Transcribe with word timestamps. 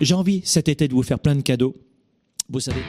j'ai 0.00 0.14
envie 0.14 0.42
cet 0.44 0.68
été 0.68 0.88
de 0.88 0.94
vous 0.94 1.02
faire 1.02 1.18
plein 1.18 1.34
de 1.34 1.42
cadeaux. 1.42 1.74
Vous 2.48 2.60
savez. 2.60 2.80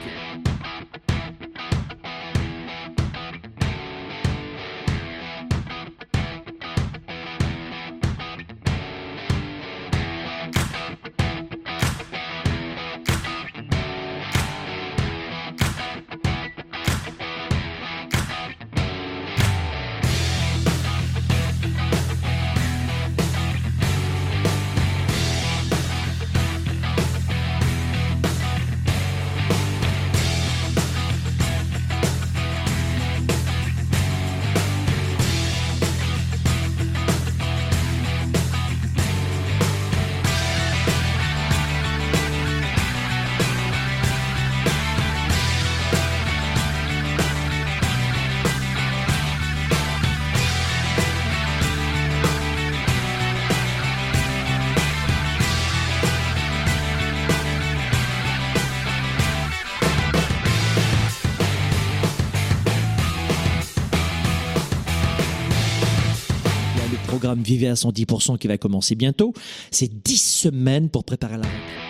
Programme 67.20 67.42
Vivez 67.42 67.68
à 67.68 67.74
110% 67.74 68.38
qui 68.38 68.48
va 68.48 68.56
commencer 68.56 68.94
bientôt. 68.94 69.34
C'est 69.70 69.92
10 70.02 70.16
semaines 70.16 70.88
pour 70.88 71.04
préparer 71.04 71.36
la 71.36 71.42
rentrée. 71.42 71.89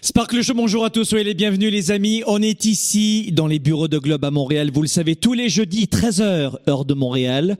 Sparkle 0.00 0.42
Show, 0.42 0.54
bonjour 0.54 0.84
à 0.84 0.90
tous, 0.90 1.04
soyez 1.04 1.24
les 1.24 1.34
bienvenus 1.34 1.72
les 1.72 1.90
amis. 1.90 2.22
On 2.28 2.40
est 2.40 2.64
ici 2.64 3.32
dans 3.32 3.48
les 3.48 3.58
bureaux 3.58 3.88
de 3.88 3.98
Globe 3.98 4.24
à 4.24 4.30
Montréal, 4.30 4.70
vous 4.72 4.82
le 4.82 4.88
savez, 4.88 5.16
tous 5.16 5.32
les 5.32 5.48
jeudis, 5.48 5.86
13h, 5.86 6.56
heure 6.68 6.84
de 6.84 6.94
Montréal, 6.94 7.56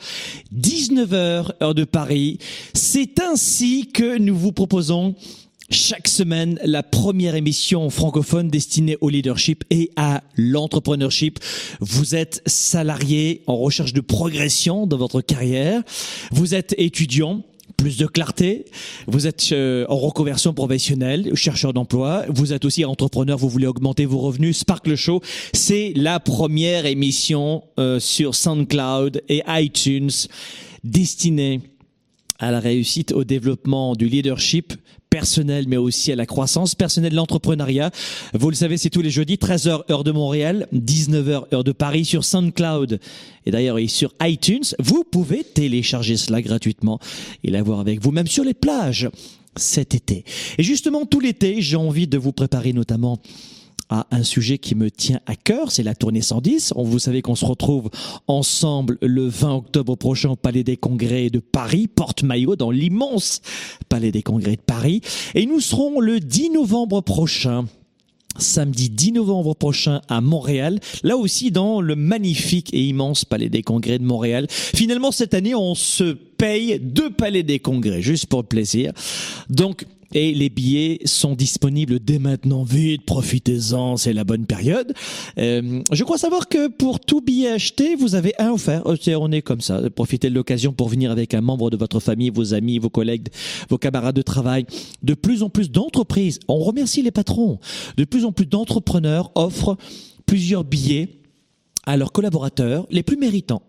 19h, 0.56 1.50
heure 1.60 1.74
de 1.74 1.82
Paris. 1.82 2.38
C'est 2.74 3.20
ainsi 3.20 3.88
que 3.92 4.18
nous 4.18 4.36
vous 4.36 4.52
proposons 4.52 5.16
chaque 5.70 6.06
semaine 6.06 6.60
la 6.64 6.84
première 6.84 7.34
émission 7.34 7.90
francophone 7.90 8.48
destinée 8.48 8.96
au 9.00 9.08
leadership 9.08 9.64
et 9.70 9.90
à 9.96 10.22
l'entrepreneurship. 10.36 11.40
Vous 11.80 12.14
êtes 12.14 12.40
salarié 12.46 13.42
en 13.48 13.56
recherche 13.56 13.92
de 13.92 14.00
progression 14.00 14.86
dans 14.86 14.96
votre 14.96 15.22
carrière, 15.22 15.82
vous 16.30 16.54
êtes 16.54 16.72
étudiant, 16.78 17.42
plus 17.78 17.96
de 17.96 18.06
clarté. 18.06 18.66
Vous 19.06 19.26
êtes 19.26 19.52
euh, 19.52 19.86
en 19.88 19.96
reconversion 19.96 20.52
professionnelle, 20.52 21.30
chercheur 21.34 21.72
d'emploi. 21.72 22.24
Vous 22.28 22.52
êtes 22.52 22.66
aussi 22.66 22.84
entrepreneur. 22.84 23.38
Vous 23.38 23.48
voulez 23.48 23.68
augmenter 23.68 24.04
vos 24.04 24.18
revenus. 24.18 24.58
Sparkle 24.58 24.96
Show, 24.96 25.22
c'est 25.54 25.92
la 25.96 26.20
première 26.20 26.84
émission 26.84 27.62
euh, 27.78 28.00
sur 28.00 28.34
SoundCloud 28.34 29.22
et 29.28 29.42
iTunes 29.48 30.10
destinée 30.84 31.60
à 32.38 32.50
la 32.50 32.60
réussite, 32.60 33.12
au 33.12 33.24
développement 33.24 33.94
du 33.94 34.08
leadership 34.08 34.74
personnel, 35.10 35.64
mais 35.68 35.76
aussi 35.76 36.12
à 36.12 36.16
la 36.16 36.26
croissance 36.26 36.74
personnelle 36.74 37.12
de 37.12 37.16
l'entrepreneuriat. 37.16 37.90
Vous 38.34 38.50
le 38.50 38.56
savez, 38.56 38.76
c'est 38.76 38.90
tous 38.90 39.00
les 39.00 39.10
jeudis, 39.10 39.36
13h 39.36 39.90
heure 39.90 40.04
de 40.04 40.12
Montréal, 40.12 40.68
19h 40.74 41.52
heure 41.52 41.64
de 41.64 41.72
Paris 41.72 42.04
sur 42.04 42.24
SoundCloud 42.24 43.00
et 43.46 43.50
d'ailleurs 43.50 43.78
sur 43.88 44.12
iTunes. 44.22 44.64
Vous 44.78 45.04
pouvez 45.04 45.44
télécharger 45.44 46.16
cela 46.16 46.42
gratuitement 46.42 46.98
et 47.42 47.50
l'avoir 47.50 47.80
avec 47.80 48.02
vous, 48.02 48.10
même 48.10 48.26
sur 48.26 48.44
les 48.44 48.54
plages 48.54 49.08
cet 49.56 49.94
été. 49.94 50.24
Et 50.56 50.62
justement, 50.62 51.04
tout 51.04 51.20
l'été, 51.20 51.60
j'ai 51.60 51.76
envie 51.76 52.06
de 52.06 52.18
vous 52.18 52.32
préparer 52.32 52.72
notamment 52.72 53.18
à 53.90 54.06
un 54.10 54.22
sujet 54.22 54.58
qui 54.58 54.74
me 54.74 54.90
tient 54.90 55.20
à 55.26 55.34
cœur, 55.36 55.72
c'est 55.72 55.82
la 55.82 55.94
tournée 55.94 56.20
110. 56.20 56.74
Vous 56.76 56.98
savez 56.98 57.22
qu'on 57.22 57.34
se 57.34 57.44
retrouve 57.44 57.90
ensemble 58.26 58.98
le 59.00 59.26
20 59.26 59.54
octobre 59.54 59.96
prochain 59.96 60.30
au 60.30 60.36
Palais 60.36 60.64
des 60.64 60.76
Congrès 60.76 61.30
de 61.30 61.38
Paris, 61.38 61.88
porte-maillot 61.88 62.56
dans 62.56 62.70
l'immense 62.70 63.40
Palais 63.88 64.12
des 64.12 64.22
Congrès 64.22 64.56
de 64.56 64.60
Paris. 64.60 65.00
Et 65.34 65.46
nous 65.46 65.60
serons 65.60 66.00
le 66.00 66.20
10 66.20 66.50
novembre 66.50 67.00
prochain 67.00 67.66
samedi 68.38 68.88
10 68.88 69.12
novembre 69.12 69.54
prochain 69.54 70.00
à 70.08 70.20
Montréal, 70.20 70.78
là 71.02 71.16
aussi 71.16 71.50
dans 71.50 71.80
le 71.80 71.96
magnifique 71.96 72.72
et 72.72 72.84
immense 72.84 73.24
Palais 73.24 73.48
des 73.48 73.62
Congrès 73.62 73.98
de 73.98 74.04
Montréal. 74.04 74.46
Finalement, 74.48 75.10
cette 75.10 75.34
année, 75.34 75.54
on 75.54 75.74
se 75.74 76.12
paye 76.12 76.78
deux 76.80 77.10
Palais 77.10 77.42
des 77.42 77.58
Congrès, 77.58 78.00
juste 78.00 78.26
pour 78.26 78.42
le 78.42 78.46
plaisir. 78.46 78.92
Donc, 79.50 79.86
et 80.14 80.32
les 80.32 80.48
billets 80.48 81.00
sont 81.04 81.34
disponibles 81.34 81.98
dès 82.00 82.18
maintenant. 82.18 82.62
Vite, 82.62 83.04
profitez-en, 83.04 83.96
c'est 83.96 84.12
la 84.12 84.24
bonne 84.24 84.46
période. 84.46 84.94
Euh, 85.38 85.82
je 85.92 86.04
crois 86.04 86.18
savoir 86.18 86.48
que 86.48 86.68
pour 86.68 87.00
tout 87.00 87.20
billet 87.20 87.50
acheté, 87.50 87.94
vous 87.94 88.14
avez 88.14 88.32
un 88.38 88.50
offert. 88.50 88.82
Euh, 88.86 88.96
on 89.20 89.32
est 89.32 89.42
comme 89.42 89.60
ça. 89.60 89.80
Profitez 89.90 90.30
de 90.30 90.34
l'occasion 90.34 90.72
pour 90.72 90.88
venir 90.88 91.10
avec 91.10 91.34
un 91.34 91.40
membre 91.40 91.70
de 91.70 91.76
votre 91.76 92.00
famille, 92.00 92.30
vos 92.30 92.54
amis, 92.54 92.78
vos 92.78 92.90
collègues, 92.90 93.28
vos 93.68 93.78
camarades 93.78 94.16
de 94.16 94.22
travail. 94.22 94.66
De 95.02 95.14
plus 95.14 95.42
en 95.42 95.50
plus 95.50 95.70
d'entreprises, 95.70 96.40
on 96.48 96.58
remercie 96.58 97.02
les 97.02 97.10
patrons, 97.10 97.58
de 97.96 98.04
plus 98.04 98.24
en 98.24 98.32
plus 98.32 98.46
d'entrepreneurs 98.46 99.30
offrent 99.34 99.76
plusieurs 100.26 100.64
billets 100.64 101.18
à 101.88 101.96
leurs 101.96 102.12
collaborateurs 102.12 102.86
les 102.90 103.02
plus 103.02 103.16
méritants 103.16 103.62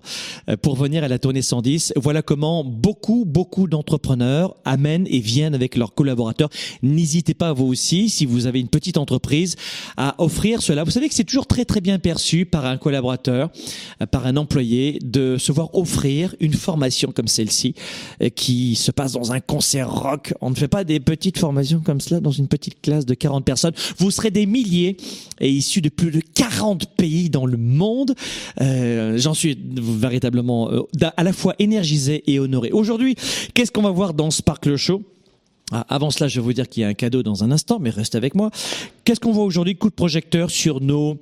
euh, 0.49 0.57
pour 0.57 0.75
venir 0.75 1.05
à 1.05 1.07
la 1.07 1.19
tournée 1.19 1.41
110. 1.41 1.93
Voilà 1.95 2.21
comment 2.21 2.65
beaucoup, 2.65 3.23
beaucoup 3.25 3.65
d'entrepreneurs 3.69 4.57
amènent 4.65 5.07
et 5.09 5.19
viennent 5.19 5.55
avec 5.55 5.77
leurs 5.77 5.93
collaborateurs. 5.93 6.49
N'hésitez 6.83 7.33
pas, 7.33 7.53
vous 7.53 7.67
aussi, 7.67 8.09
si 8.09 8.25
vous 8.25 8.45
avez 8.45 8.59
une 8.59 8.67
petite 8.67 8.97
entreprise, 8.97 9.55
à 9.95 10.15
offrir 10.17 10.61
cela. 10.61 10.83
Vous 10.83 10.91
savez 10.91 11.07
que 11.07 11.15
c'est 11.15 11.23
toujours 11.23 11.47
très, 11.47 11.63
très 11.63 11.79
bien 11.79 11.97
perçu 11.97 12.45
par 12.45 12.65
un 12.65 12.75
collaborateur, 12.75 13.51
euh, 14.01 14.05
par 14.05 14.27
un 14.27 14.35
employé, 14.35 14.99
de 15.01 15.37
se 15.37 15.53
voir 15.53 15.73
offrir 15.73 16.35
une 16.41 16.53
formation 16.53 17.13
comme 17.13 17.29
celle-ci, 17.29 17.73
euh, 18.21 18.27
qui 18.27 18.75
se 18.75 18.91
passe 18.91 19.13
dans 19.13 19.31
un 19.31 19.39
concert 19.39 19.89
rock. 19.89 20.33
On 20.41 20.49
ne 20.49 20.55
fait 20.55 20.67
pas 20.67 20.83
des 20.83 20.99
petites 20.99 21.37
formations 21.37 21.79
comme 21.79 22.01
cela 22.01 22.19
dans 22.19 22.31
une 22.31 22.49
petite 22.49 22.81
classe 22.81 23.05
de 23.05 23.13
40 23.13 23.45
personnes. 23.45 23.73
Vous 23.97 24.11
serez 24.11 24.29
des 24.29 24.45
milliers 24.45 24.97
et 25.39 25.49
issus 25.49 25.79
de 25.79 25.87
plus 25.87 26.11
de 26.11 26.19
40 26.19 26.97
pays 26.97 27.29
dans 27.29 27.45
le 27.45 27.55
monde 27.55 28.08
Euh, 28.61 29.17
J'en 29.17 29.33
suis 29.33 29.57
véritablement 29.61 30.71
euh, 30.71 30.81
à 31.17 31.23
la 31.23 31.33
fois 31.33 31.55
énergisé 31.59 32.23
et 32.27 32.39
honoré. 32.39 32.71
Aujourd'hui, 32.71 33.15
qu'est-ce 33.53 33.71
qu'on 33.71 33.81
va 33.81 33.91
voir 33.91 34.13
dans 34.13 34.31
Sparkle 34.31 34.75
Show? 34.75 35.03
Ah, 35.71 35.85
avant 35.89 36.09
cela, 36.09 36.27
je 36.27 36.39
vais 36.39 36.43
vous 36.43 36.53
dire 36.53 36.67
qu'il 36.67 36.81
y 36.81 36.83
a 36.83 36.87
un 36.87 36.93
cadeau 36.93 37.21
dans 37.21 37.43
un 37.43 37.51
instant, 37.51 37.77
mais 37.79 37.91
restez 37.91 38.17
avec 38.17 38.33
moi. 38.33 38.49
Qu'est-ce 39.03 39.19
qu'on 39.19 39.31
voit 39.31 39.43
aujourd'hui? 39.43 39.75
Coup 39.75 39.89
de 39.89 39.95
projecteur 39.95 40.49
sur 40.49 40.81
nos 40.81 41.17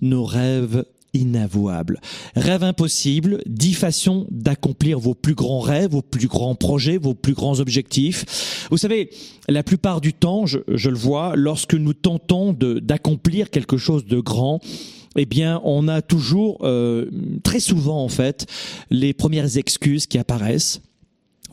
nos 0.00 0.24
rêves 0.24 0.84
inavouables. 1.14 2.00
Rêve 2.34 2.64
impossible, 2.64 3.42
dix 3.46 3.74
façons 3.74 4.26
d'accomplir 4.30 4.98
vos 4.98 5.14
plus 5.14 5.34
grands 5.34 5.60
rêves, 5.60 5.90
vos 5.90 6.02
plus 6.02 6.26
grands 6.26 6.54
projets, 6.54 6.96
vos 6.96 7.14
plus 7.14 7.34
grands 7.34 7.60
objectifs. 7.60 8.66
Vous 8.70 8.78
savez, 8.78 9.10
la 9.48 9.62
plupart 9.62 10.00
du 10.00 10.14
temps, 10.14 10.46
je, 10.46 10.58
je 10.68 10.88
le 10.88 10.96
vois, 10.96 11.34
lorsque 11.36 11.74
nous 11.74 11.92
tentons 11.92 12.52
d'accomplir 12.52 13.50
quelque 13.50 13.76
chose 13.76 14.06
de 14.06 14.20
grand, 14.20 14.60
eh 15.16 15.26
bien, 15.26 15.60
on 15.64 15.88
a 15.88 16.02
toujours, 16.02 16.58
euh, 16.62 17.10
très 17.42 17.60
souvent 17.60 18.02
en 18.02 18.08
fait, 18.08 18.46
les 18.90 19.12
premières 19.12 19.56
excuses 19.56 20.06
qui 20.06 20.18
apparaissent. 20.18 20.80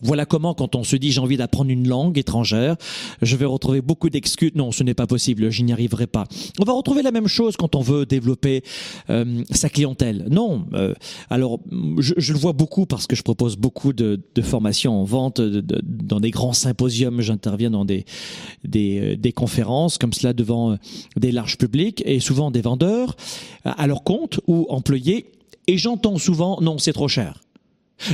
Voilà 0.01 0.25
comment, 0.25 0.53
quand 0.53 0.75
on 0.75 0.83
se 0.83 0.95
dit 0.95 1.11
j'ai 1.11 1.19
envie 1.19 1.37
d'apprendre 1.37 1.71
une 1.71 1.87
langue 1.87 2.17
étrangère, 2.17 2.75
je 3.21 3.35
vais 3.35 3.45
retrouver 3.45 3.81
beaucoup 3.81 4.09
d'excuses. 4.09 4.51
Non, 4.55 4.71
ce 4.71 4.83
n'est 4.83 4.93
pas 4.93 5.07
possible, 5.07 5.49
je 5.49 5.63
n'y 5.63 5.73
arriverai 5.73 6.07
pas. 6.07 6.25
On 6.59 6.63
va 6.63 6.73
retrouver 6.73 7.01
la 7.01 7.11
même 7.11 7.27
chose 7.27 7.57
quand 7.57 7.75
on 7.75 7.81
veut 7.81 8.05
développer 8.05 8.63
euh, 9.09 9.43
sa 9.51 9.69
clientèle. 9.69 10.27
Non, 10.29 10.65
euh, 10.73 10.93
alors 11.29 11.59
je, 11.99 12.13
je, 12.17 12.33
le 12.33 12.39
vois 12.39 12.53
beaucoup 12.53 12.85
parce 12.85 13.07
que 13.07 13.15
je 13.15 13.23
propose 13.23 13.57
beaucoup 13.57 13.93
de, 13.93 14.21
de 14.35 14.41
formations 14.41 15.01
en 15.01 15.03
vente 15.03 15.41
de, 15.41 15.61
de, 15.61 15.81
dans 15.83 16.19
des 16.19 16.31
grands 16.31 16.53
symposiums. 16.53 17.21
J'interviens 17.21 17.71
dans 17.71 17.85
des, 17.85 18.05
des, 18.63 18.99
euh, 18.99 19.15
des 19.15 19.31
conférences 19.31 19.97
comme 19.97 20.13
cela 20.13 20.33
devant 20.33 20.77
des 21.17 21.31
larges 21.31 21.57
publics 21.57 22.01
et 22.05 22.19
souvent 22.19 22.51
des 22.51 22.61
vendeurs 22.61 23.15
à 23.63 23.87
leur 23.87 24.03
compte 24.03 24.39
ou 24.47 24.65
employés. 24.69 25.31
Et 25.67 25.77
j'entends 25.77 26.17
souvent 26.17 26.59
non, 26.61 26.77
c'est 26.77 26.93
trop 26.93 27.07
cher. 27.07 27.41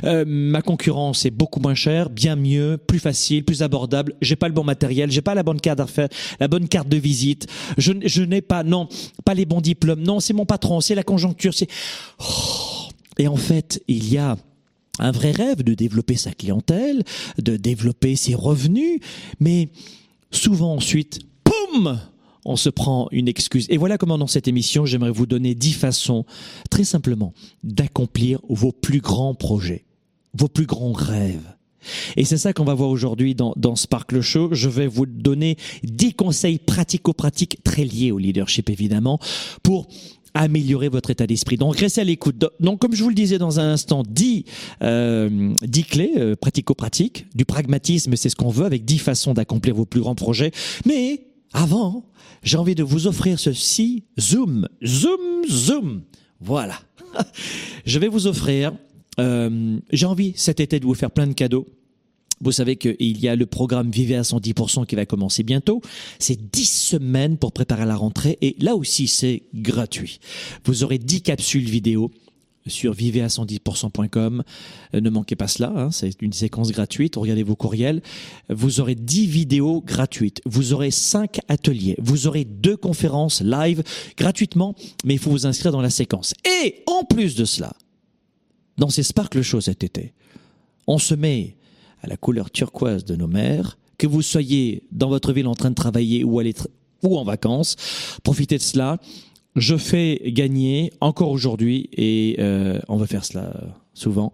Euh, 0.04 0.24
ma 0.28 0.62
concurrence 0.62 1.26
est 1.26 1.32
beaucoup 1.32 1.60
moins 1.60 1.76
chère, 1.76 2.10
bien 2.10 2.36
mieux, 2.36 2.78
plus 2.78 3.00
facile, 3.00 3.44
plus 3.44 3.62
abordable. 3.62 4.14
J'ai 4.22 4.36
pas 4.36 4.48
le 4.48 4.54
bon 4.54 4.64
matériel, 4.64 5.12
j'ai 5.12 5.22
pas 5.22 5.36
la 5.36 5.44
bonne 5.44 5.60
carte 5.60 5.78
d'affaires, 5.78 6.10
la 6.40 6.48
bonne 6.48 6.68
carte 6.68 6.90
de 6.90 6.98
visite. 6.98 7.48
Je, 7.78 8.22
n'ai 8.24 8.42
pas, 8.42 8.64
non, 8.64 8.88
pas 9.24 9.34
les 9.34 9.46
bons 9.46 9.62
diplômes. 9.62 10.02
Non, 10.02 10.20
c'est 10.20 10.34
mon 10.34 10.46
patron, 10.46 10.82
c'est 10.82 10.96
la 10.96 11.04
conjoncture, 11.04 11.54
c'est. 11.54 11.68
Oh. 12.20 12.90
Et 13.18 13.28
en 13.28 13.38
fait, 13.38 13.82
il 13.88 14.12
y 14.12 14.18
a 14.18 14.36
un 15.00 15.12
vrai 15.12 15.32
rêve 15.32 15.64
de 15.64 15.74
développer 15.74 16.16
sa 16.16 16.32
clientèle, 16.32 17.04
de 17.42 17.58
développer 17.58 18.16
ses 18.16 18.36
revenus, 18.36 19.00
mais 19.40 19.70
souvent 20.32 20.76
ensuite, 20.76 21.20
poum 21.44 22.00
on 22.46 22.56
se 22.56 22.70
prend 22.70 23.08
une 23.12 23.28
excuse. 23.28 23.66
Et 23.70 23.78
voilà 23.78 23.98
comment 23.98 24.18
dans 24.18 24.28
cette 24.28 24.48
émission, 24.48 24.86
j'aimerais 24.86 25.12
vous 25.12 25.26
donner 25.26 25.56
dix 25.56 25.74
façons, 25.74 26.26
très 26.70 26.84
simplement, 26.84 27.34
d'accomplir 27.64 28.40
vos 28.48 28.72
plus 28.72 29.02
grands 29.02 29.34
projets, 29.34 29.86
vos 30.34 30.48
plus 30.48 30.66
grands 30.66 30.94
rêves. 30.94 31.56
Et 32.18 32.26
c'est 32.26 32.38
ça 32.38 32.54
qu'on 32.54 32.64
va 32.64 32.74
voir 32.74 32.90
aujourd'hui 32.90 33.36
dans, 33.36 33.54
dans 33.58 33.76
Sparkle 33.76 34.22
Show. 34.22 34.50
Je 34.54 34.70
vais 34.70 34.88
vous 34.88 35.06
donner 35.06 35.58
dix 35.84 36.14
conseils 36.14 36.58
pratico-pratiques 36.58 37.64
très 37.64 37.84
liés 37.84 38.12
au 38.12 38.18
leadership, 38.18 38.70
évidemment, 38.70 39.20
pour 39.62 39.88
améliorer 40.34 40.90
votre 40.90 41.12
état 41.12 41.28
d'esprit. 41.28 41.58
Donc 41.58 41.78
restez 41.78 42.02
à 42.02 42.04
l'écoute. 42.04 42.44
Donc 42.60 42.80
comme 42.80 42.94
je 42.94 43.04
vous 43.04 43.10
le 43.10 43.16
disais 43.16 43.38
dans 43.38 43.60
un 43.60 43.72
instant, 43.72 44.04
dix 44.08 44.46
euh, 44.84 45.54
dix 45.62 45.84
clés 45.84 46.14
euh, 46.18 46.36
pratico-pratiques, 46.36 47.28
du 47.34 47.46
pragmatisme, 47.46 48.16
c'est 48.16 48.30
ce 48.30 48.36
qu'on 48.36 48.50
veut 48.50 48.66
avec 48.66 48.84
dix 48.84 48.98
façons 49.00 49.34
d'accomplir 49.34 49.76
vos 49.76 49.86
plus 49.86 50.02
grands 50.02 50.16
projets. 50.16 50.52
Mais 50.86 51.22
avant, 51.56 52.04
j'ai 52.44 52.58
envie 52.58 52.76
de 52.76 52.84
vous 52.84 53.08
offrir 53.08 53.40
ceci. 53.40 54.04
Zoom, 54.20 54.68
zoom, 54.86 55.46
zoom. 55.50 56.02
Voilà. 56.42 56.80
Je 57.86 57.98
vais 57.98 58.10
vous 58.10 58.28
offrir, 58.28 58.74
euh, 59.20 59.80
j'ai 59.92 60.06
envie 60.06 60.34
cet 60.36 60.60
été 60.60 60.80
de 60.80 60.86
vous 60.86 60.94
faire 60.94 61.12
plein 61.12 61.28
de 61.28 61.34
cadeaux. 61.34 61.66
Vous 62.42 62.52
savez 62.52 62.76
qu'il 62.76 63.18
y 63.18 63.30
a 63.30 63.36
le 63.38 63.46
programme 63.46 63.90
Vivez 63.90 64.18
à 64.18 64.24
110% 64.24 64.86
qui 64.86 64.96
va 64.96 65.06
commencer 65.06 65.44
bientôt. 65.44 65.82
C'est 66.20 66.52
10 66.52 66.66
semaines 66.66 67.38
pour 67.38 67.54
préparer 67.54 67.86
la 67.86 67.96
rentrée 67.96 68.38
et 68.42 68.58
là 68.60 68.76
aussi 68.76 69.08
c'est 69.08 69.44
gratuit. 69.54 70.20
Vous 70.66 70.84
aurez 70.84 70.98
10 70.98 71.22
capsules 71.22 71.70
vidéo 71.70 72.12
sur 72.68 72.94
vivez-à-110%.com. 72.94 74.44
Euh, 74.94 75.02
ne 75.02 75.10
manquez 75.10 75.36
pas 75.36 75.48
cela, 75.48 75.72
hein, 75.76 75.92
c'est 75.92 76.22
une 76.22 76.34
séquence 76.34 76.72
gratuite. 76.72 77.16
Regardez 77.16 77.44
vos 77.44 77.56
courriels. 77.56 78.02
Vous 78.50 78.80
aurez 78.80 78.96
10 78.96 79.28
vidéos 79.28 79.82
gratuites. 79.82 80.42
Vous 80.46 80.74
aurez 80.74 80.92
5 80.92 81.40
ateliers. 81.48 81.96
Vous 82.00 82.28
aurez 82.28 82.46
deux 82.46 82.78
conférences 82.78 83.42
live 83.42 83.84
gratuitement, 84.18 84.76
mais 85.04 85.16
il 85.16 85.20
faut 85.20 85.32
vous 85.32 85.46
inscrire 85.46 85.72
dans 85.72 85.82
la 85.82 85.90
séquence. 85.90 86.34
Et 86.64 86.84
en 86.88 87.04
plus 87.04 87.36
de 87.36 87.46
cela, 87.46 87.74
dans 88.78 88.90
ces 88.90 89.04
Sparkle 89.04 89.42
Show 89.42 89.62
cet 89.62 89.84
été, 89.84 90.14
on 90.88 90.98
se 90.98 91.16
met 91.16 91.56
à 92.02 92.08
la 92.08 92.18
couleur 92.18 92.52
turquoise 92.52 93.06
de 93.06 93.16
nos 93.16 93.28
mers, 93.28 93.78
que 93.98 94.08
vous 94.08 94.22
soyez 94.22 94.84
dans 94.92 95.10
votre 95.10 95.34
ville 95.34 95.48
en 95.48 95.56
train 95.56 95.70
de 95.70 95.76
travailler 95.76 96.24
ou, 96.24 96.40
aller 96.40 96.54
ou 97.02 97.18
en 97.18 97.24
vacances, 97.24 97.76
profitez 98.24 98.58
de 98.58 98.64
cela 98.64 99.00
je 99.56 99.78
fais 99.78 100.22
gagner 100.28 100.92
encore 101.02 101.32
aujourd'hui 101.32 101.90
et 101.94 102.36
euh, 102.40 102.80
on 102.88 102.98
va 102.98 103.08
faire 103.08 103.26
cela 103.26 103.54
souvent. 103.94 104.32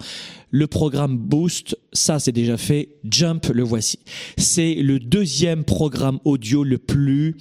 Le 0.50 0.68
programme 0.68 1.18
Boost, 1.18 1.78
ça 1.94 2.20
c'est 2.20 2.32
déjà 2.32 2.58
fait. 2.58 2.90
Jump, 3.04 3.48
le 3.54 3.64
voici. 3.64 4.00
C'est 4.38 4.76
le 4.76 5.00
deuxième 5.00 5.64
programme 5.64 6.20
audio 6.26 6.64
le 6.64 6.78
plus 6.78 7.36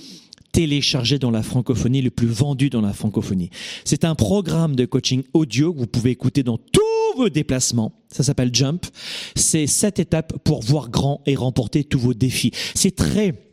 téléchargé 0.52 1.18
dans 1.18 1.30
la 1.30 1.42
francophonie, 1.42 2.02
le 2.02 2.10
plus 2.10 2.26
vendu 2.26 2.70
dans 2.70 2.80
la 2.80 2.92
francophonie. 2.92 3.50
C'est 3.84 4.04
un 4.04 4.14
programme 4.14 4.76
de 4.76 4.84
coaching 4.84 5.22
audio 5.32 5.72
que 5.72 5.78
vous 5.78 5.86
pouvez 5.86 6.10
écouter 6.10 6.42
dans 6.42 6.58
tous 6.58 7.16
vos 7.16 7.28
déplacements. 7.28 7.92
Ça 8.08 8.22
s'appelle 8.22 8.50
Jump. 8.52 8.86
C'est 9.34 9.66
sept 9.66 9.98
étapes 9.98 10.38
pour 10.44 10.62
voir 10.62 10.90
grand 10.90 11.22
et 11.26 11.36
remporter 11.36 11.84
tous 11.84 11.98
vos 11.98 12.14
défis. 12.14 12.52
C'est 12.74 12.94
très 12.94 13.49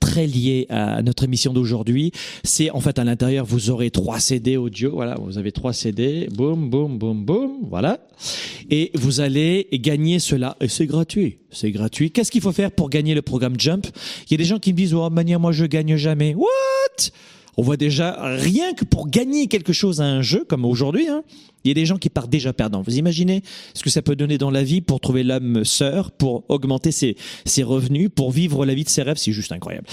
très 0.00 0.26
lié 0.26 0.66
à 0.68 1.02
notre 1.02 1.24
émission 1.24 1.52
d'aujourd'hui. 1.52 2.12
C'est 2.44 2.70
en 2.70 2.80
fait 2.80 2.98
à 2.98 3.04
l'intérieur, 3.04 3.44
vous 3.44 3.70
aurez 3.70 3.90
trois 3.90 4.20
CD 4.20 4.56
audio. 4.56 4.92
Voilà, 4.92 5.16
vous 5.20 5.38
avez 5.38 5.52
trois 5.52 5.72
CD. 5.72 6.28
Boum, 6.32 6.70
boum, 6.70 6.98
boum, 6.98 7.24
boum. 7.24 7.50
Voilà. 7.68 7.98
Et 8.70 8.90
vous 8.94 9.20
allez 9.20 9.68
gagner 9.72 10.18
cela. 10.18 10.56
Et 10.60 10.68
c'est 10.68 10.86
gratuit. 10.86 11.38
C'est 11.50 11.70
gratuit. 11.70 12.10
Qu'est-ce 12.10 12.30
qu'il 12.30 12.40
faut 12.40 12.52
faire 12.52 12.70
pour 12.70 12.90
gagner 12.90 13.14
le 13.14 13.22
programme 13.22 13.58
Jump? 13.58 13.86
Il 14.26 14.32
y 14.32 14.34
a 14.34 14.38
des 14.38 14.44
gens 14.44 14.58
qui 14.58 14.72
me 14.72 14.76
disent, 14.76 14.94
oh, 14.94 15.10
manière, 15.10 15.40
moi, 15.40 15.52
je 15.52 15.64
gagne 15.64 15.96
jamais. 15.96 16.34
What? 16.34 17.10
On 17.56 17.62
voit 17.62 17.76
déjà 17.76 18.16
rien 18.36 18.72
que 18.74 18.84
pour 18.84 19.08
gagner 19.08 19.46
quelque 19.46 19.72
chose 19.72 20.00
à 20.00 20.04
un 20.04 20.22
jeu 20.22 20.44
comme 20.48 20.64
aujourd'hui, 20.64 21.08
hein, 21.08 21.22
il 21.64 21.68
y 21.68 21.70
a 21.70 21.74
des 21.74 21.86
gens 21.86 21.96
qui 21.96 22.10
partent 22.10 22.30
déjà 22.30 22.52
perdants. 22.52 22.82
Vous 22.82 22.96
imaginez 22.96 23.42
ce 23.74 23.82
que 23.82 23.90
ça 23.90 24.02
peut 24.02 24.16
donner 24.16 24.38
dans 24.38 24.50
la 24.50 24.64
vie 24.64 24.80
pour 24.80 25.00
trouver 25.00 25.22
l'âme 25.22 25.64
sœur, 25.64 26.10
pour 26.10 26.44
augmenter 26.48 26.90
ses, 26.92 27.16
revenus, 27.62 28.10
pour 28.14 28.30
vivre 28.30 28.66
la 28.66 28.74
vie 28.74 28.84
de 28.84 28.88
ses 28.88 29.02
rêves, 29.02 29.18
c'est 29.18 29.32
juste 29.32 29.52
incroyable. 29.52 29.86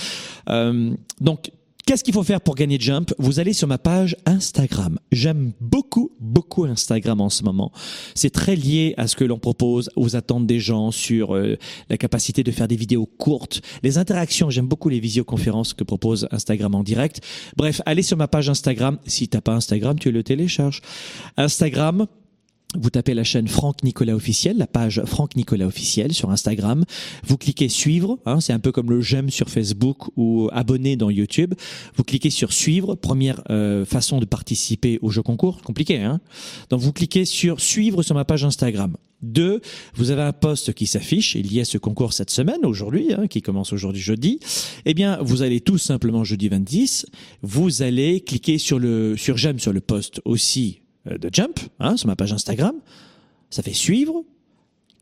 Euh, 0.49 0.91
donc 1.21 1.51
Qu'est-ce 1.89 2.03
qu'il 2.03 2.13
faut 2.13 2.21
faire 2.21 2.39
pour 2.39 2.53
gagner 2.53 2.77
Jump? 2.79 3.15
Vous 3.17 3.39
allez 3.39 3.51
sur 3.51 3.67
ma 3.67 3.79
page 3.79 4.15
Instagram. 4.27 4.99
J'aime 5.11 5.53
beaucoup, 5.59 6.11
beaucoup 6.19 6.65
Instagram 6.65 7.19
en 7.19 7.31
ce 7.31 7.43
moment. 7.43 7.71
C'est 8.13 8.29
très 8.29 8.55
lié 8.55 8.93
à 8.97 9.07
ce 9.07 9.15
que 9.15 9.23
l'on 9.23 9.39
propose, 9.39 9.89
aux 9.95 10.15
attentes 10.15 10.45
des 10.45 10.59
gens 10.59 10.91
sur 10.91 11.35
euh, 11.35 11.57
la 11.89 11.97
capacité 11.97 12.43
de 12.43 12.51
faire 12.51 12.67
des 12.67 12.75
vidéos 12.75 13.07
courtes, 13.07 13.63
les 13.81 13.97
interactions. 13.97 14.51
J'aime 14.51 14.67
beaucoup 14.67 14.89
les 14.89 14.99
visioconférences 14.99 15.73
que 15.73 15.83
propose 15.83 16.27
Instagram 16.29 16.75
en 16.75 16.83
direct. 16.83 17.21
Bref, 17.57 17.81
allez 17.87 18.03
sur 18.03 18.17
ma 18.17 18.27
page 18.27 18.51
Instagram. 18.51 18.99
Si 19.07 19.27
t'as 19.27 19.41
pas 19.41 19.53
Instagram, 19.53 19.97
tu 19.97 20.11
le 20.11 20.21
télécharges. 20.21 20.83
Instagram, 21.37 22.05
vous 22.77 22.91
tapez 22.91 23.15
la 23.15 23.23
chaîne 23.23 23.47
Franck 23.47 23.83
Nicolas 23.83 24.15
officiel, 24.15 24.57
la 24.57 24.67
page 24.67 25.01
Franck 25.05 25.35
Nicolas 25.35 25.65
officiel 25.65 26.13
sur 26.13 26.29
Instagram. 26.29 26.85
Vous 27.25 27.35
cliquez 27.35 27.67
suivre, 27.67 28.19
hein, 28.27 28.39
c'est 28.41 28.53
un 28.53 28.59
peu 28.59 28.71
comme 28.71 28.91
le 28.91 29.01
j'aime 29.01 29.31
sur 29.31 29.49
Facebook 29.49 30.09
ou 30.17 30.49
abonner 30.51 30.95
dans 30.95 31.09
YouTube. 31.09 31.55
Vous 31.95 32.03
cliquez 32.03 32.29
sur 32.29 32.53
suivre, 32.53 32.93
première 32.93 33.41
euh, 33.49 33.85
façon 33.85 34.19
de 34.19 34.25
participer 34.25 34.99
au 35.01 35.09
jeu 35.09 35.23
concours, 35.23 35.63
compliqué. 35.63 35.97
Hein 35.97 36.21
Donc 36.69 36.79
vous 36.81 36.93
cliquez 36.93 37.25
sur 37.25 37.59
suivre 37.59 38.03
sur 38.03 38.13
ma 38.13 38.23
page 38.23 38.45
Instagram. 38.45 38.95
Deux, 39.23 39.61
vous 39.95 40.11
avez 40.11 40.21
un 40.21 40.31
post 40.31 40.71
qui 40.73 40.85
s'affiche, 40.85 41.33
il 41.33 41.51
y 41.51 41.59
a 41.59 41.65
ce 41.65 41.79
concours 41.79 42.13
cette 42.13 42.29
semaine, 42.29 42.65
aujourd'hui, 42.65 43.13
hein, 43.13 43.27
qui 43.27 43.41
commence 43.41 43.73
aujourd'hui 43.73 44.01
jeudi. 44.01 44.39
Eh 44.85 44.93
bien, 44.93 45.17
vous 45.21 45.41
allez 45.41 45.59
tout 45.59 45.79
simplement 45.79 46.23
jeudi 46.23 46.49
26, 46.49 47.07
vous 47.41 47.81
allez 47.81 48.21
cliquer 48.21 48.59
sur 48.59 48.77
le 48.77 49.17
sur 49.17 49.37
j'aime 49.37 49.59
sur 49.59 49.73
le 49.73 49.81
post 49.81 50.21
aussi 50.23 50.81
de 51.17 51.29
Jump, 51.31 51.59
hein, 51.79 51.97
sur 51.97 52.07
ma 52.07 52.15
page 52.15 52.33
Instagram. 52.33 52.75
Ça 53.49 53.63
fait 53.63 53.73
suivre, 53.73 54.23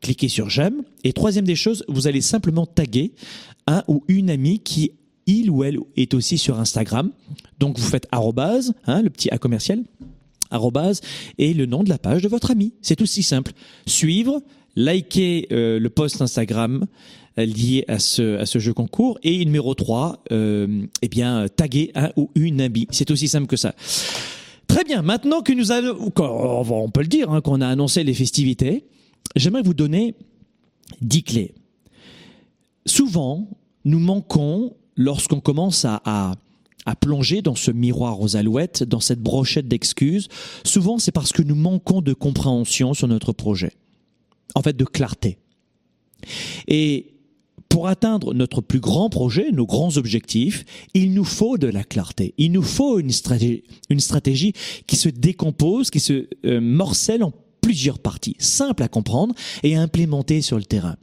cliquez 0.00 0.28
sur 0.28 0.48
j'aime. 0.48 0.82
Et 1.04 1.12
troisième 1.12 1.44
des 1.44 1.56
choses, 1.56 1.84
vous 1.88 2.06
allez 2.06 2.20
simplement 2.20 2.66
taguer 2.66 3.12
un 3.66 3.84
ou 3.88 4.04
une 4.08 4.30
amie 4.30 4.60
qui, 4.60 4.92
il 5.26 5.50
ou 5.50 5.64
elle, 5.64 5.78
est 5.96 6.14
aussi 6.14 6.38
sur 6.38 6.58
Instagram. 6.58 7.10
Donc 7.58 7.78
vous 7.78 7.86
faites 7.86 8.08
arrobase, 8.10 8.74
hein, 8.86 9.02
le 9.02 9.10
petit 9.10 9.30
A 9.30 9.38
commercial, 9.38 9.82
arrobase, 10.50 11.00
et 11.36 11.52
le 11.52 11.66
nom 11.66 11.84
de 11.84 11.88
la 11.88 11.98
page 11.98 12.22
de 12.22 12.28
votre 12.28 12.50
ami. 12.50 12.72
C'est 12.80 13.02
aussi 13.02 13.22
simple. 13.22 13.52
Suivre, 13.86 14.42
liker 14.76 15.48
euh, 15.52 15.78
le 15.78 15.90
post 15.90 16.22
Instagram 16.22 16.86
euh, 17.38 17.44
lié 17.44 17.84
à 17.88 17.98
ce, 17.98 18.38
à 18.38 18.46
ce 18.46 18.58
jeu 18.58 18.72
concours. 18.72 19.18
Et 19.22 19.44
numéro 19.44 19.74
3, 19.74 20.24
euh, 20.32 20.86
eh 21.02 21.08
bien, 21.08 21.46
taguer 21.54 21.90
un 21.94 22.10
ou 22.16 22.30
une 22.34 22.60
amie. 22.60 22.86
C'est 22.90 23.10
aussi 23.10 23.28
simple 23.28 23.46
que 23.46 23.56
ça. 23.56 23.74
Très 24.68 24.84
bien, 24.84 25.02
maintenant 25.02 25.40
que 25.40 25.52
nous 25.52 25.72
avons, 25.72 26.12
on 26.16 26.90
peut 26.90 27.00
le 27.00 27.08
dire, 27.08 27.30
hein, 27.30 27.40
qu'on 27.40 27.60
a 27.60 27.66
annoncé 27.66 28.04
les 28.04 28.14
festivités, 28.14 28.86
j'aimerais 29.34 29.62
vous 29.62 29.74
donner 29.74 30.14
dix 31.00 31.22
clés. 31.22 31.54
Souvent, 32.86 33.48
nous 33.84 33.98
manquons, 33.98 34.76
lorsqu'on 34.94 35.40
commence 35.40 35.84
à, 35.84 36.02
à, 36.04 36.36
plonger 37.00 37.42
dans 37.42 37.54
ce 37.54 37.70
miroir 37.70 38.20
aux 38.20 38.36
alouettes, 38.36 38.82
dans 38.82 39.00
cette 39.00 39.20
brochette 39.20 39.68
d'excuses, 39.68 40.28
souvent 40.64 40.98
c'est 40.98 41.12
parce 41.12 41.32
que 41.32 41.42
nous 41.42 41.54
manquons 41.54 42.00
de 42.00 42.14
compréhension 42.14 42.94
sur 42.94 43.08
notre 43.08 43.32
projet. 43.32 43.72
En 44.54 44.62
fait, 44.62 44.76
de 44.76 44.84
clarté. 44.84 45.38
Et 46.66 47.17
pour 47.68 47.88
atteindre 47.88 48.34
notre 48.34 48.60
plus 48.60 48.80
grand 48.80 49.10
projet, 49.10 49.50
nos 49.52 49.66
grands 49.66 49.96
objectifs, 49.96 50.64
il 50.94 51.12
nous 51.12 51.24
faut 51.24 51.58
de 51.58 51.66
la 51.66 51.84
clarté. 51.84 52.34
Il 52.38 52.52
nous 52.52 52.62
faut 52.62 52.98
une 52.98 53.10
stratégie, 53.10 53.64
une 53.90 54.00
stratégie 54.00 54.52
qui 54.86 54.96
se 54.96 55.08
décompose, 55.08 55.90
qui 55.90 56.00
se 56.00 56.28
euh, 56.44 56.60
morcelle 56.60 57.22
en 57.22 57.32
plusieurs 57.60 57.98
parties, 57.98 58.36
simples 58.38 58.82
à 58.82 58.88
comprendre 58.88 59.34
et 59.62 59.76
à 59.76 59.82
implémenter 59.82 60.40
sur 60.40 60.56
le 60.56 60.64
terrain. 60.64 60.96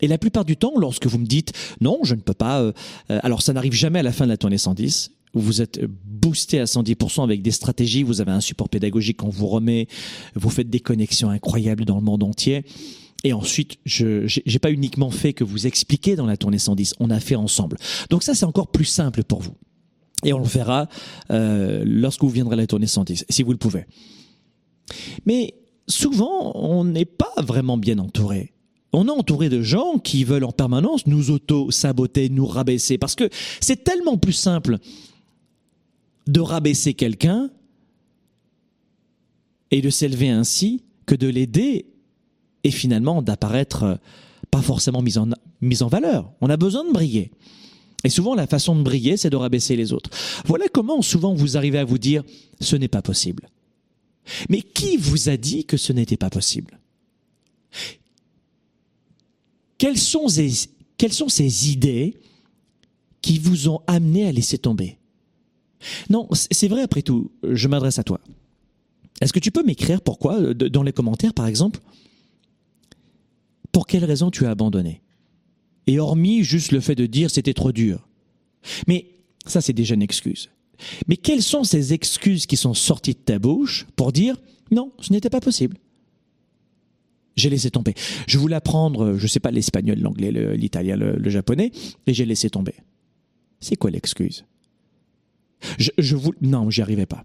Et 0.00 0.08
la 0.08 0.18
plupart 0.18 0.44
du 0.44 0.56
temps, 0.56 0.74
lorsque 0.76 1.06
vous 1.06 1.18
me 1.18 1.26
dites 1.26 1.52
non, 1.80 2.00
je 2.02 2.14
ne 2.14 2.20
peux 2.20 2.34
pas, 2.34 2.60
euh, 2.60 2.72
euh 3.10 3.20
alors 3.22 3.42
ça 3.42 3.52
n'arrive 3.52 3.72
jamais 3.72 4.00
à 4.00 4.02
la 4.02 4.12
fin 4.12 4.24
de 4.24 4.30
la 4.30 4.36
tournée 4.36 4.58
110, 4.58 5.12
où 5.34 5.40
vous 5.40 5.60
êtes 5.60 5.80
boosté 5.84 6.60
à 6.60 6.64
110% 6.64 7.22
avec 7.22 7.42
des 7.42 7.50
stratégies, 7.50 8.02
vous 8.02 8.20
avez 8.20 8.32
un 8.32 8.40
support 8.40 8.68
pédagogique 8.68 9.18
qu'on 9.18 9.28
vous 9.28 9.46
remet, 9.46 9.86
vous 10.34 10.50
faites 10.50 10.70
des 10.70 10.80
connexions 10.80 11.30
incroyables 11.30 11.84
dans 11.84 11.96
le 11.96 12.02
monde 12.02 12.22
entier. 12.22 12.64
Et 13.24 13.32
ensuite, 13.32 13.78
je 13.84 14.40
n'ai 14.46 14.58
pas 14.58 14.70
uniquement 14.70 15.10
fait 15.10 15.32
que 15.32 15.42
vous 15.42 15.66
expliquer 15.66 16.14
dans 16.14 16.26
la 16.26 16.36
tournée 16.36 16.58
110, 16.58 16.94
on 17.00 17.10
a 17.10 17.18
fait 17.18 17.34
ensemble. 17.34 17.76
Donc 18.10 18.22
ça, 18.22 18.34
c'est 18.34 18.44
encore 18.44 18.68
plus 18.68 18.84
simple 18.84 19.24
pour 19.24 19.40
vous. 19.40 19.54
Et 20.24 20.32
on 20.32 20.38
le 20.38 20.44
fera 20.44 20.88
euh, 21.30 21.82
lorsque 21.84 22.22
vous 22.22 22.30
viendrez 22.30 22.54
à 22.54 22.56
la 22.56 22.66
tournée 22.66 22.86
110, 22.86 23.26
si 23.28 23.42
vous 23.42 23.52
le 23.52 23.58
pouvez. 23.58 23.86
Mais 25.26 25.54
souvent, 25.88 26.52
on 26.56 26.84
n'est 26.84 27.04
pas 27.04 27.34
vraiment 27.38 27.76
bien 27.76 27.98
entouré. 27.98 28.52
On 28.92 29.06
est 29.06 29.10
entouré 29.10 29.48
de 29.48 29.62
gens 29.62 29.98
qui 29.98 30.24
veulent 30.24 30.44
en 30.44 30.52
permanence 30.52 31.06
nous 31.06 31.30
auto-saboter, 31.30 32.30
nous 32.30 32.46
rabaisser, 32.46 32.98
parce 32.98 33.14
que 33.14 33.28
c'est 33.60 33.84
tellement 33.84 34.16
plus 34.16 34.32
simple 34.32 34.78
de 36.26 36.40
rabaisser 36.40 36.94
quelqu'un 36.94 37.50
et 39.70 39.82
de 39.82 39.90
s'élever 39.90 40.30
ainsi 40.30 40.84
que 41.06 41.14
de 41.14 41.28
l'aider 41.28 41.86
et 42.68 42.70
finalement 42.70 43.22
d'apparaître 43.22 43.82
euh, 43.82 43.94
pas 44.50 44.62
forcément 44.62 45.02
mis 45.02 45.18
en, 45.18 45.28
mis 45.60 45.82
en 45.82 45.88
valeur. 45.88 46.30
On 46.40 46.50
a 46.50 46.56
besoin 46.56 46.84
de 46.84 46.92
briller. 46.92 47.32
Et 48.04 48.10
souvent, 48.10 48.34
la 48.34 48.46
façon 48.46 48.76
de 48.76 48.82
briller, 48.82 49.16
c'est 49.16 49.30
de 49.30 49.36
rabaisser 49.36 49.74
les 49.74 49.92
autres. 49.92 50.10
Voilà 50.44 50.66
comment 50.68 51.02
souvent 51.02 51.34
vous 51.34 51.56
arrivez 51.56 51.78
à 51.78 51.84
vous 51.84 51.98
dire 51.98 52.22
ce 52.60 52.76
n'est 52.76 52.88
pas 52.88 53.02
possible. 53.02 53.48
Mais 54.50 54.60
qui 54.60 54.96
vous 54.98 55.30
a 55.30 55.36
dit 55.36 55.64
que 55.64 55.76
ce 55.76 55.92
n'était 55.92 56.18
pas 56.18 56.30
possible? 56.30 56.78
Quelles 59.78 59.98
sont, 59.98 60.28
ces, 60.28 60.50
quelles 60.98 61.12
sont 61.12 61.28
ces 61.28 61.70
idées 61.70 62.18
qui 63.22 63.38
vous 63.38 63.68
ont 63.68 63.80
amené 63.86 64.28
à 64.28 64.32
laisser 64.32 64.58
tomber? 64.58 64.98
Non, 66.10 66.28
c'est 66.32 66.68
vrai 66.68 66.82
après 66.82 67.02
tout, 67.02 67.30
je 67.42 67.68
m'adresse 67.68 67.98
à 67.98 68.04
toi. 68.04 68.20
Est-ce 69.20 69.32
que 69.32 69.38
tu 69.38 69.50
peux 69.50 69.62
m'écrire 69.62 70.02
pourquoi, 70.02 70.52
dans 70.54 70.82
les 70.82 70.92
commentaires 70.92 71.34
par 71.34 71.46
exemple 71.46 71.80
pour 73.78 73.86
quelle 73.86 74.04
raison 74.04 74.32
tu 74.32 74.44
as 74.44 74.50
abandonné? 74.50 75.02
Et 75.86 76.00
hormis 76.00 76.42
juste 76.42 76.72
le 76.72 76.80
fait 76.80 76.96
de 76.96 77.06
dire 77.06 77.30
c'était 77.30 77.54
trop 77.54 77.70
dur. 77.70 78.08
Mais 78.88 79.06
ça, 79.46 79.60
c'est 79.60 79.72
déjà 79.72 79.94
une 79.94 80.02
excuse. 80.02 80.50
Mais 81.06 81.16
quelles 81.16 81.44
sont 81.44 81.62
ces 81.62 81.92
excuses 81.92 82.46
qui 82.46 82.56
sont 82.56 82.74
sorties 82.74 83.14
de 83.14 83.20
ta 83.20 83.38
bouche 83.38 83.86
pour 83.94 84.10
dire 84.10 84.34
non, 84.72 84.90
ce 84.98 85.12
n'était 85.12 85.30
pas 85.30 85.38
possible? 85.38 85.76
J'ai 87.36 87.50
laissé 87.50 87.70
tomber. 87.70 87.94
Je 88.26 88.36
voulais 88.36 88.56
apprendre, 88.56 89.16
je 89.16 89.28
sais 89.28 89.38
pas, 89.38 89.52
l'espagnol, 89.52 90.00
l'anglais, 90.00 90.32
l'italien, 90.56 90.96
le, 90.96 91.30
japonais, 91.30 91.70
et 92.08 92.14
j'ai 92.14 92.24
laissé 92.24 92.50
tomber. 92.50 92.74
C'est 93.60 93.76
quoi 93.76 93.92
l'excuse? 93.92 94.44
Je, 95.78 95.92
je 95.98 96.16
vous, 96.16 96.34
Non, 96.40 96.68
j'y 96.68 96.82
arrivais 96.82 97.06
pas. 97.06 97.24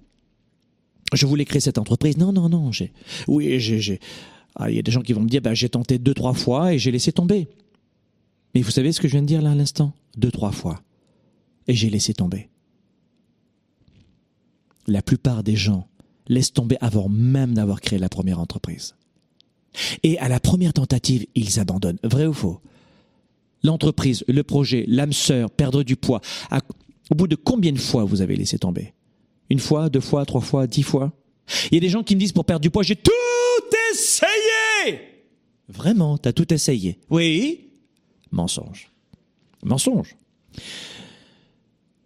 Je 1.13 1.25
voulais 1.25 1.45
créer 1.45 1.61
cette 1.61 1.79
entreprise. 1.79 2.17
Non, 2.17 2.31
non, 2.31 2.47
non. 2.47 2.71
J'ai, 2.71 2.93
oui, 3.27 3.59
j'ai, 3.59 3.99
ah, 4.55 4.69
il 4.69 4.75
y 4.75 4.79
a 4.79 4.81
des 4.81 4.91
gens 4.91 5.01
qui 5.01 5.13
vont 5.13 5.21
me 5.21 5.29
dire, 5.29 5.41
bah, 5.41 5.53
j'ai 5.53 5.69
tenté 5.69 5.97
deux, 5.97 6.13
trois 6.13 6.33
fois 6.33 6.73
et 6.73 6.79
j'ai 6.79 6.91
laissé 6.91 7.11
tomber. 7.11 7.47
Mais 8.53 8.61
vous 8.61 8.71
savez 8.71 8.91
ce 8.91 8.99
que 8.99 9.07
je 9.07 9.13
viens 9.13 9.21
de 9.21 9.27
dire 9.27 9.41
là 9.41 9.51
à 9.51 9.55
l'instant? 9.55 9.93
Deux, 10.15 10.31
trois 10.31 10.51
fois. 10.51 10.81
Et 11.67 11.73
j'ai 11.73 11.89
laissé 11.89 12.13
tomber. 12.13 12.49
La 14.85 15.01
plupart 15.01 15.43
des 15.43 15.55
gens 15.55 15.87
laissent 16.27 16.53
tomber 16.53 16.77
avant 16.81 17.09
même 17.09 17.53
d'avoir 17.53 17.81
créé 17.81 17.97
la 17.97 18.09
première 18.09 18.39
entreprise. 18.39 18.95
Et 20.03 20.19
à 20.19 20.29
la 20.29 20.39
première 20.39 20.73
tentative, 20.73 21.25
ils 21.33 21.59
abandonnent. 21.59 21.99
Vrai 22.03 22.27
ou 22.27 22.33
faux? 22.33 22.61
L'entreprise, 23.63 24.23
le 24.27 24.43
projet, 24.43 24.85
l'âme 24.87 25.13
sœur, 25.13 25.49
perdre 25.49 25.83
du 25.83 25.95
poids. 25.95 26.21
au 27.09 27.15
bout 27.15 27.27
de 27.27 27.35
combien 27.35 27.71
de 27.71 27.79
fois 27.79 28.03
vous 28.03 28.21
avez 28.21 28.35
laissé 28.35 28.59
tomber? 28.59 28.93
Une 29.49 29.59
fois, 29.59 29.89
deux 29.89 29.99
fois, 29.99 30.25
trois 30.25 30.41
fois, 30.41 30.67
dix 30.67 30.83
fois? 30.83 31.11
Il 31.71 31.75
y 31.75 31.77
a 31.77 31.81
des 31.81 31.89
gens 31.89 32.03
qui 32.03 32.15
me 32.15 32.19
disent 32.19 32.31
pour 32.31 32.45
perdre 32.45 32.61
du 32.61 32.69
poids, 32.69 32.83
j'ai 32.83 32.95
tout 32.95 33.11
essayé 33.91 34.99
Vraiment, 35.67 36.17
t'as 36.17 36.33
tout 36.33 36.51
essayé 36.53 36.99
Oui 37.09 37.69
Mensonge. 38.31 38.89
Mensonge. 39.63 40.15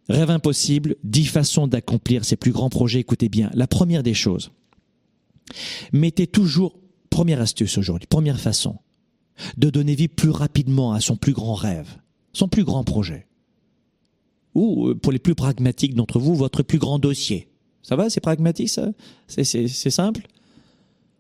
Rêve 0.09 0.29
impossible, 0.29 0.95
dix 1.03 1.25
façons 1.25 1.67
d'accomplir 1.67 2.23
ses 2.23 2.35
plus 2.35 2.51
grands 2.51 2.69
projets. 2.69 2.99
Écoutez 2.99 3.29
bien, 3.29 3.49
la 3.53 3.67
première 3.67 4.03
des 4.03 4.13
choses, 4.13 4.51
mettez 5.91 6.27
toujours, 6.27 6.79
première 7.09 7.41
astuce 7.41 7.77
aujourd'hui, 7.77 8.07
première 8.07 8.39
façon, 8.39 8.77
de 9.57 9.69
donner 9.69 9.95
vie 9.95 10.07
plus 10.07 10.29
rapidement 10.29 10.93
à 10.93 11.01
son 11.01 11.17
plus 11.17 11.33
grand 11.33 11.55
rêve, 11.55 11.89
son 12.31 12.47
plus 12.47 12.63
grand 12.63 12.83
projet. 12.83 13.27
Ou, 14.55 14.87
euh, 14.87 14.95
pour 14.95 15.11
les 15.11 15.19
plus 15.19 15.35
pragmatiques 15.35 15.93
d'entre 15.93 16.19
vous, 16.19 16.35
votre 16.35 16.63
plus 16.63 16.79
grand 16.79 16.99
dossier. 16.99 17.49
Ça 17.87 17.95
va, 17.95 18.09
c'est 18.09 18.19
pragmatique 18.19 18.67
ça? 18.69 18.89
C'est 19.27 19.89
simple? 19.89 20.27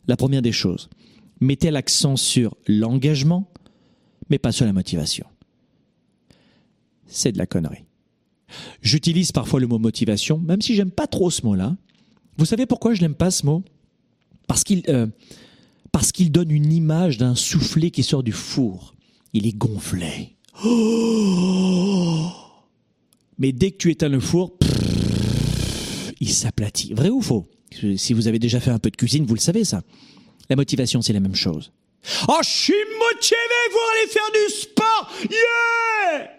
La 0.07 0.17
première 0.17 0.41
des 0.41 0.51
choses, 0.51 0.89
mettez 1.39 1.71
l'accent 1.71 2.17
sur 2.17 2.57
l'engagement, 2.67 3.49
mais 4.29 4.37
pas 4.37 4.51
sur 4.51 4.65
la 4.65 4.73
motivation. 4.73 5.25
C'est 7.05 7.31
de 7.31 7.37
la 7.37 7.45
connerie. 7.45 7.85
J'utilise 8.81 9.31
parfois 9.31 9.61
le 9.61 9.67
mot 9.67 9.79
motivation, 9.79 10.39
même 10.39 10.61
si 10.61 10.75
j'aime 10.75 10.91
pas 10.91 11.07
trop 11.07 11.31
ce 11.31 11.45
mot-là. 11.45 11.77
Vous 12.37 12.43
savez 12.45 12.65
pourquoi 12.65 12.93
je 12.93 13.01
n'aime 13.01 13.15
pas 13.15 13.31
ce 13.31 13.45
mot? 13.45 13.63
Parce 14.47 14.65
qu'il 14.65 14.83
euh, 14.89 15.07
parce 15.93 16.11
qu'il 16.11 16.33
donne 16.33 16.51
une 16.51 16.73
image 16.73 17.17
d'un 17.17 17.35
soufflet 17.35 17.91
qui 17.91 18.03
sort 18.03 18.23
du 18.23 18.33
four. 18.33 18.93
Il 19.31 19.47
est 19.47 19.57
gonflé. 19.57 20.35
Mais 23.39 23.53
dès 23.53 23.71
que 23.71 23.77
tu 23.77 23.91
éteins 23.91 24.09
le 24.09 24.19
four, 24.19 24.57
il 26.19 26.29
s'aplatit. 26.29 26.93
Vrai 26.93 27.09
ou 27.09 27.21
faux? 27.21 27.45
Si 27.97 28.13
vous 28.13 28.27
avez 28.27 28.39
déjà 28.39 28.59
fait 28.59 28.71
un 28.71 28.79
peu 28.79 28.89
de 28.89 28.95
cuisine, 28.95 29.25
vous 29.25 29.33
le 29.33 29.39
savez 29.39 29.63
ça. 29.63 29.81
La 30.49 30.55
motivation, 30.55 31.01
c'est 31.01 31.13
la 31.13 31.19
même 31.19 31.35
chose. 31.35 31.71
Oh, 32.27 32.37
je 32.41 32.49
suis 32.49 32.73
motivé 32.73 33.35
pour 33.71 33.81
aller 33.93 34.09
faire 34.09 34.31
du 34.33 34.53
sport 34.53 35.11
Yeah 35.23 36.37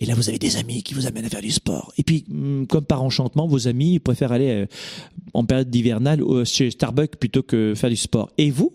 et 0.00 0.06
là, 0.06 0.14
vous 0.14 0.28
avez 0.28 0.38
des 0.38 0.56
amis 0.56 0.82
qui 0.82 0.92
vous 0.92 1.06
amènent 1.06 1.24
à 1.24 1.28
faire 1.28 1.40
du 1.40 1.52
sport. 1.52 1.92
Et 1.96 2.02
puis, 2.02 2.24
hmm, 2.28 2.66
comme 2.66 2.84
par 2.84 3.02
enchantement, 3.02 3.46
vos 3.46 3.68
amis 3.68 4.00
préfèrent 4.00 4.32
aller 4.32 4.50
euh, 4.50 4.66
en 5.34 5.44
période 5.44 5.70
d'hivernale 5.70 6.22
chez 6.44 6.70
Starbucks 6.70 7.16
plutôt 7.16 7.42
que 7.42 7.74
faire 7.76 7.90
du 7.90 7.96
sport. 7.96 8.30
Et 8.36 8.50
vous? 8.50 8.72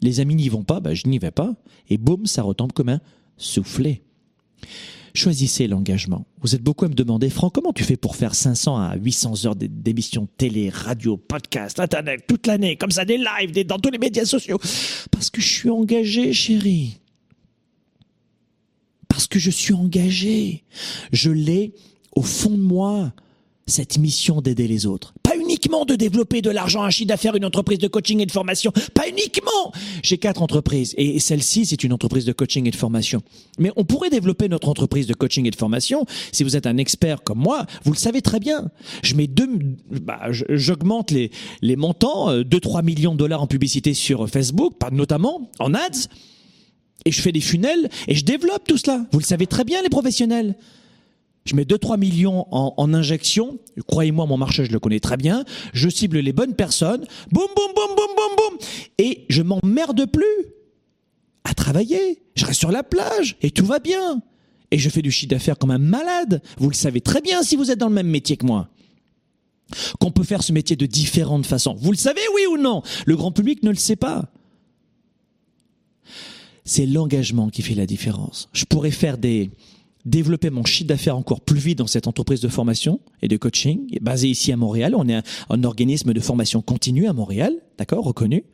Les 0.00 0.20
amis 0.20 0.34
n'y 0.34 0.48
vont 0.48 0.62
pas, 0.62 0.80
bah, 0.80 0.94
je 0.94 1.06
n'y 1.06 1.18
vais 1.18 1.30
pas. 1.30 1.54
Et 1.90 1.98
boum, 1.98 2.24
ça 2.24 2.42
retombe 2.42 2.72
comme 2.72 2.88
un 2.88 3.00
soufflet. 3.36 4.00
Choisissez 5.14 5.66
l'engagement. 5.66 6.26
Vous 6.40 6.54
êtes 6.54 6.62
beaucoup 6.62 6.84
à 6.84 6.88
me 6.88 6.94
demander, 6.94 7.30
Franck, 7.30 7.54
comment 7.54 7.72
tu 7.72 7.84
fais 7.84 7.96
pour 7.96 8.16
faire 8.16 8.34
500 8.34 8.76
à 8.76 8.96
800 8.96 9.46
heures 9.46 9.56
d'émissions 9.56 10.28
télé, 10.36 10.68
radio, 10.68 11.16
podcast, 11.16 11.80
internet, 11.80 12.24
toute 12.26 12.46
l'année, 12.46 12.76
comme 12.76 12.90
ça, 12.90 13.04
des 13.04 13.18
lives, 13.18 13.52
des, 13.52 13.64
dans 13.64 13.78
tous 13.78 13.90
les 13.90 13.98
médias 13.98 14.24
sociaux? 14.24 14.58
Parce 15.10 15.30
que 15.30 15.40
je 15.40 15.48
suis 15.48 15.70
engagé, 15.70 16.32
chérie. 16.32 16.98
Parce 19.08 19.26
que 19.26 19.38
je 19.38 19.50
suis 19.50 19.74
engagé. 19.74 20.64
Je 21.12 21.30
l'ai 21.30 21.74
au 22.12 22.22
fond 22.22 22.50
de 22.50 22.62
moi, 22.62 23.12
cette 23.66 23.98
mission 23.98 24.40
d'aider 24.40 24.66
les 24.66 24.86
autres 24.86 25.14
uniquement 25.50 25.84
de 25.84 25.96
développer 25.96 26.42
de 26.42 26.50
l'argent, 26.50 26.84
un 26.84 26.90
chiffre 26.90 27.08
d'affaires, 27.08 27.34
une 27.34 27.44
entreprise 27.44 27.78
de 27.78 27.88
coaching 27.88 28.20
et 28.20 28.26
de 28.26 28.30
formation. 28.30 28.72
Pas 28.94 29.08
uniquement. 29.08 29.72
J'ai 30.02 30.16
quatre 30.16 30.42
entreprises 30.42 30.94
et 30.96 31.18
celle-ci, 31.18 31.66
c'est 31.66 31.82
une 31.82 31.92
entreprise 31.92 32.24
de 32.24 32.32
coaching 32.32 32.68
et 32.68 32.70
de 32.70 32.76
formation. 32.76 33.20
Mais 33.58 33.72
on 33.74 33.84
pourrait 33.84 34.10
développer 34.10 34.48
notre 34.48 34.68
entreprise 34.68 35.08
de 35.08 35.14
coaching 35.14 35.46
et 35.46 35.50
de 35.50 35.56
formation. 35.56 36.06
Si 36.30 36.44
vous 36.44 36.56
êtes 36.56 36.66
un 36.66 36.76
expert 36.76 37.22
comme 37.24 37.38
moi, 37.38 37.66
vous 37.84 37.92
le 37.92 37.98
savez 37.98 38.22
très 38.22 38.38
bien. 38.38 38.70
Je 39.02 39.16
mets 39.16 39.26
deux, 39.26 39.48
bah, 39.90 40.20
j'augmente 40.30 41.10
les, 41.10 41.32
les 41.62 41.74
montants, 41.76 42.32
2-3 42.32 42.78
euh, 42.78 42.82
millions 42.82 43.12
de 43.12 43.18
dollars 43.18 43.42
en 43.42 43.48
publicité 43.48 43.92
sur 43.92 44.28
Facebook, 44.28 44.74
notamment 44.92 45.50
en 45.58 45.74
ads. 45.74 46.06
Et 47.06 47.12
je 47.12 47.20
fais 47.20 47.32
des 47.32 47.40
funnels 47.40 47.88
et 48.06 48.14
je 48.14 48.24
développe 48.24 48.68
tout 48.68 48.76
cela. 48.76 49.04
Vous 49.10 49.18
le 49.18 49.24
savez 49.24 49.46
très 49.46 49.64
bien, 49.64 49.82
les 49.82 49.88
professionnels. 49.88 50.54
Je 51.44 51.56
mets 51.56 51.64
2-3 51.64 51.98
millions 51.98 52.46
en, 52.50 52.94
injection. 52.94 53.58
Croyez-moi, 53.86 54.26
mon 54.26 54.36
marché, 54.36 54.64
je 54.64 54.72
le 54.72 54.78
connais 54.78 55.00
très 55.00 55.16
bien. 55.16 55.44
Je 55.72 55.88
cible 55.88 56.18
les 56.18 56.32
bonnes 56.32 56.54
personnes. 56.54 57.06
Boum, 57.32 57.46
boum, 57.56 57.72
boum, 57.74 57.96
boum, 57.96 58.14
boum, 58.16 58.36
boum. 58.36 58.58
Et 58.98 59.24
je 59.28 59.42
m'emmerde 59.42 60.06
plus 60.06 60.24
à 61.44 61.54
travailler. 61.54 62.22
Je 62.34 62.44
reste 62.44 62.60
sur 62.60 62.70
la 62.70 62.82
plage 62.82 63.36
et 63.42 63.50
tout 63.50 63.64
va 63.64 63.78
bien. 63.78 64.22
Et 64.70 64.78
je 64.78 64.88
fais 64.90 65.02
du 65.02 65.10
chiffre 65.10 65.30
d'affaires 65.30 65.58
comme 65.58 65.70
un 65.70 65.78
malade. 65.78 66.42
Vous 66.58 66.68
le 66.68 66.74
savez 66.74 67.00
très 67.00 67.22
bien 67.22 67.42
si 67.42 67.56
vous 67.56 67.70
êtes 67.70 67.78
dans 67.78 67.88
le 67.88 67.94
même 67.94 68.08
métier 68.08 68.36
que 68.36 68.46
moi. 68.46 68.68
Qu'on 69.98 70.10
peut 70.10 70.24
faire 70.24 70.42
ce 70.42 70.52
métier 70.52 70.76
de 70.76 70.86
différentes 70.86 71.46
façons. 71.46 71.74
Vous 71.74 71.90
le 71.90 71.96
savez, 71.96 72.20
oui 72.34 72.42
ou 72.50 72.58
non? 72.58 72.82
Le 73.06 73.16
grand 73.16 73.32
public 73.32 73.62
ne 73.62 73.70
le 73.70 73.76
sait 73.76 73.96
pas. 73.96 74.30
C'est 76.64 76.86
l'engagement 76.86 77.48
qui 77.48 77.62
fait 77.62 77.74
la 77.74 77.86
différence. 77.86 78.48
Je 78.52 78.64
pourrais 78.64 78.90
faire 78.90 79.16
des, 79.18 79.50
développer 80.04 80.50
mon 80.50 80.64
chiffre 80.64 80.88
d'affaires 80.88 81.16
encore 81.16 81.40
plus 81.40 81.58
vite 81.58 81.78
dans 81.78 81.86
cette 81.86 82.06
entreprise 82.06 82.40
de 82.40 82.48
formation 82.48 83.00
et 83.22 83.28
de 83.28 83.36
coaching, 83.36 83.98
basée 84.00 84.28
ici 84.28 84.52
à 84.52 84.56
Montréal. 84.56 84.94
On 84.96 85.08
est 85.08 85.22
un, 85.48 85.64
organisme 85.64 86.12
de 86.12 86.20
formation 86.20 86.62
continue 86.62 87.06
à 87.06 87.12
Montréal, 87.12 87.54
d'accord, 87.78 88.04
reconnu. 88.04 88.44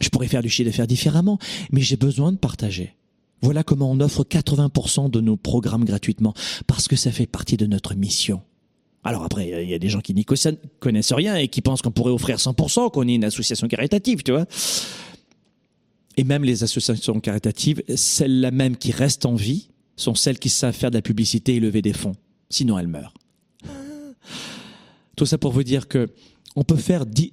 Je 0.00 0.08
pourrais 0.08 0.28
faire 0.28 0.42
du 0.42 0.48
chiffre 0.48 0.68
d'affaires 0.68 0.86
différemment, 0.86 1.38
mais 1.70 1.80
j'ai 1.80 1.96
besoin 1.96 2.32
de 2.32 2.38
partager. 2.38 2.94
Voilà 3.40 3.62
comment 3.62 3.90
on 3.90 4.00
offre 4.00 4.24
80% 4.24 5.10
de 5.10 5.20
nos 5.20 5.36
programmes 5.36 5.84
gratuitement, 5.84 6.34
parce 6.66 6.88
que 6.88 6.96
ça 6.96 7.10
fait 7.12 7.26
partie 7.26 7.56
de 7.56 7.66
notre 7.66 7.94
mission. 7.94 8.40
Alors 9.04 9.24
après, 9.24 9.48
il 9.48 9.68
y 9.68 9.74
a 9.74 9.78
des 9.80 9.88
gens 9.88 10.00
qui 10.00 10.14
n'y 10.14 10.24
connaissent 10.24 11.12
rien 11.12 11.34
et 11.34 11.48
qui 11.48 11.60
pensent 11.60 11.82
qu'on 11.82 11.90
pourrait 11.90 12.12
offrir 12.12 12.36
100%, 12.36 12.92
qu'on 12.92 13.08
est 13.08 13.14
une 13.14 13.24
association 13.24 13.66
caritative, 13.66 14.22
tu 14.22 14.30
vois. 14.30 14.46
Et 16.16 16.24
même 16.24 16.44
les 16.44 16.62
associations 16.62 17.18
caritatives, 17.18 17.82
celles-là 17.94 18.50
même 18.50 18.76
qui 18.76 18.92
restent 18.92 19.26
en 19.26 19.34
vie, 19.34 19.70
sont 19.96 20.14
celles 20.14 20.38
qui 20.38 20.48
savent 20.48 20.74
faire 20.74 20.90
de 20.90 20.96
la 20.96 21.02
publicité 21.02 21.56
et 21.56 21.60
lever 21.60 21.82
des 21.82 21.92
fonds. 21.92 22.16
Sinon, 22.50 22.78
elles 22.78 22.88
meurent. 22.88 23.14
Tout 25.16 25.26
ça 25.26 25.38
pour 25.38 25.52
vous 25.52 25.62
dire 25.62 25.88
que 25.88 26.10
on 26.56 26.64
peut 26.64 26.76
faire 26.76 27.06
dix, 27.06 27.32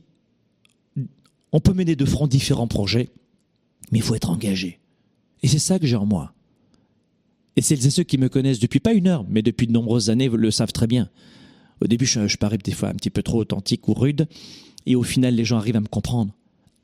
on 1.51 1.59
peut 1.59 1.73
mener 1.73 1.95
de 1.95 2.05
front 2.05 2.27
différents 2.27 2.67
projets, 2.67 3.09
mais 3.91 3.99
il 3.99 4.01
faut 4.01 4.15
être 4.15 4.29
engagé. 4.29 4.79
Et 5.41 5.47
c'est 5.47 5.59
ça 5.59 5.79
que 5.79 5.87
j'ai 5.87 5.95
en 5.95 6.05
moi. 6.05 6.33
Et 7.55 7.61
celles 7.61 7.85
et 7.85 7.89
ceux 7.89 8.03
qui 8.03 8.17
me 8.17 8.29
connaissent 8.29 8.59
depuis 8.59 8.79
pas 8.79 8.93
une 8.93 9.07
heure, 9.07 9.25
mais 9.27 9.41
depuis 9.41 9.67
de 9.67 9.71
nombreuses 9.71 10.09
années 10.09 10.29
le 10.29 10.51
savent 10.51 10.71
très 10.71 10.87
bien. 10.87 11.09
Au 11.81 11.87
début, 11.87 12.05
je, 12.05 12.27
je 12.27 12.37
parais 12.37 12.57
des 12.57 12.71
fois 12.71 12.89
un 12.89 12.93
petit 12.93 13.09
peu 13.09 13.23
trop 13.23 13.39
authentique 13.39 13.87
ou 13.87 13.93
rude, 13.93 14.27
et 14.85 14.95
au 14.95 15.03
final, 15.03 15.35
les 15.35 15.45
gens 15.45 15.57
arrivent 15.57 15.75
à 15.75 15.81
me 15.81 15.87
comprendre 15.87 16.33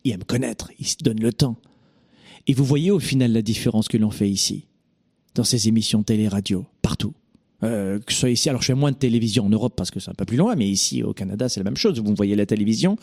et 0.04 0.14
à 0.14 0.18
me 0.18 0.24
connaître. 0.24 0.72
Ils 0.80 0.88
se 0.88 0.98
donnent 1.02 1.22
le 1.22 1.34
temps. 1.34 1.58
Et 2.48 2.54
vous 2.54 2.66
voyez 2.66 2.92
au 2.92 3.00
final 3.00 3.32
la 3.32 3.42
différence 3.42 3.88
que 3.88 3.98
l'on 3.98 4.12
fait 4.12 4.30
ici, 4.30 4.66
dans 5.36 5.44
ces 5.44 5.68
émissions 5.68 6.02
télé-radio, 6.04 6.66
partout. 6.82 7.14
Euh, 7.64 8.00
que 8.00 8.12
ce 8.12 8.20
soit 8.20 8.30
ici, 8.30 8.50
alors 8.50 8.62
je 8.62 8.68
fais 8.68 8.74
moins 8.74 8.92
de 8.92 8.98
télévision 8.98 9.46
en 9.46 9.50
Europe 9.50 9.74
parce 9.76 9.92
que 9.92 10.00
c'est 10.00 10.10
un 10.10 10.16
peu 10.16 10.26
plus 10.26 10.38
loin, 10.38 10.56
mais 10.56 10.68
ici 10.68 11.04
au 11.04 11.14
Canada, 11.14 11.48
c'est 11.50 11.60
la 11.60 11.64
même 11.64 11.78
chose. 11.78 12.00
Vous 12.00 12.12
me 12.12 12.16
voyez 12.16 12.36
la 12.36 12.46
télévision, 12.46 12.98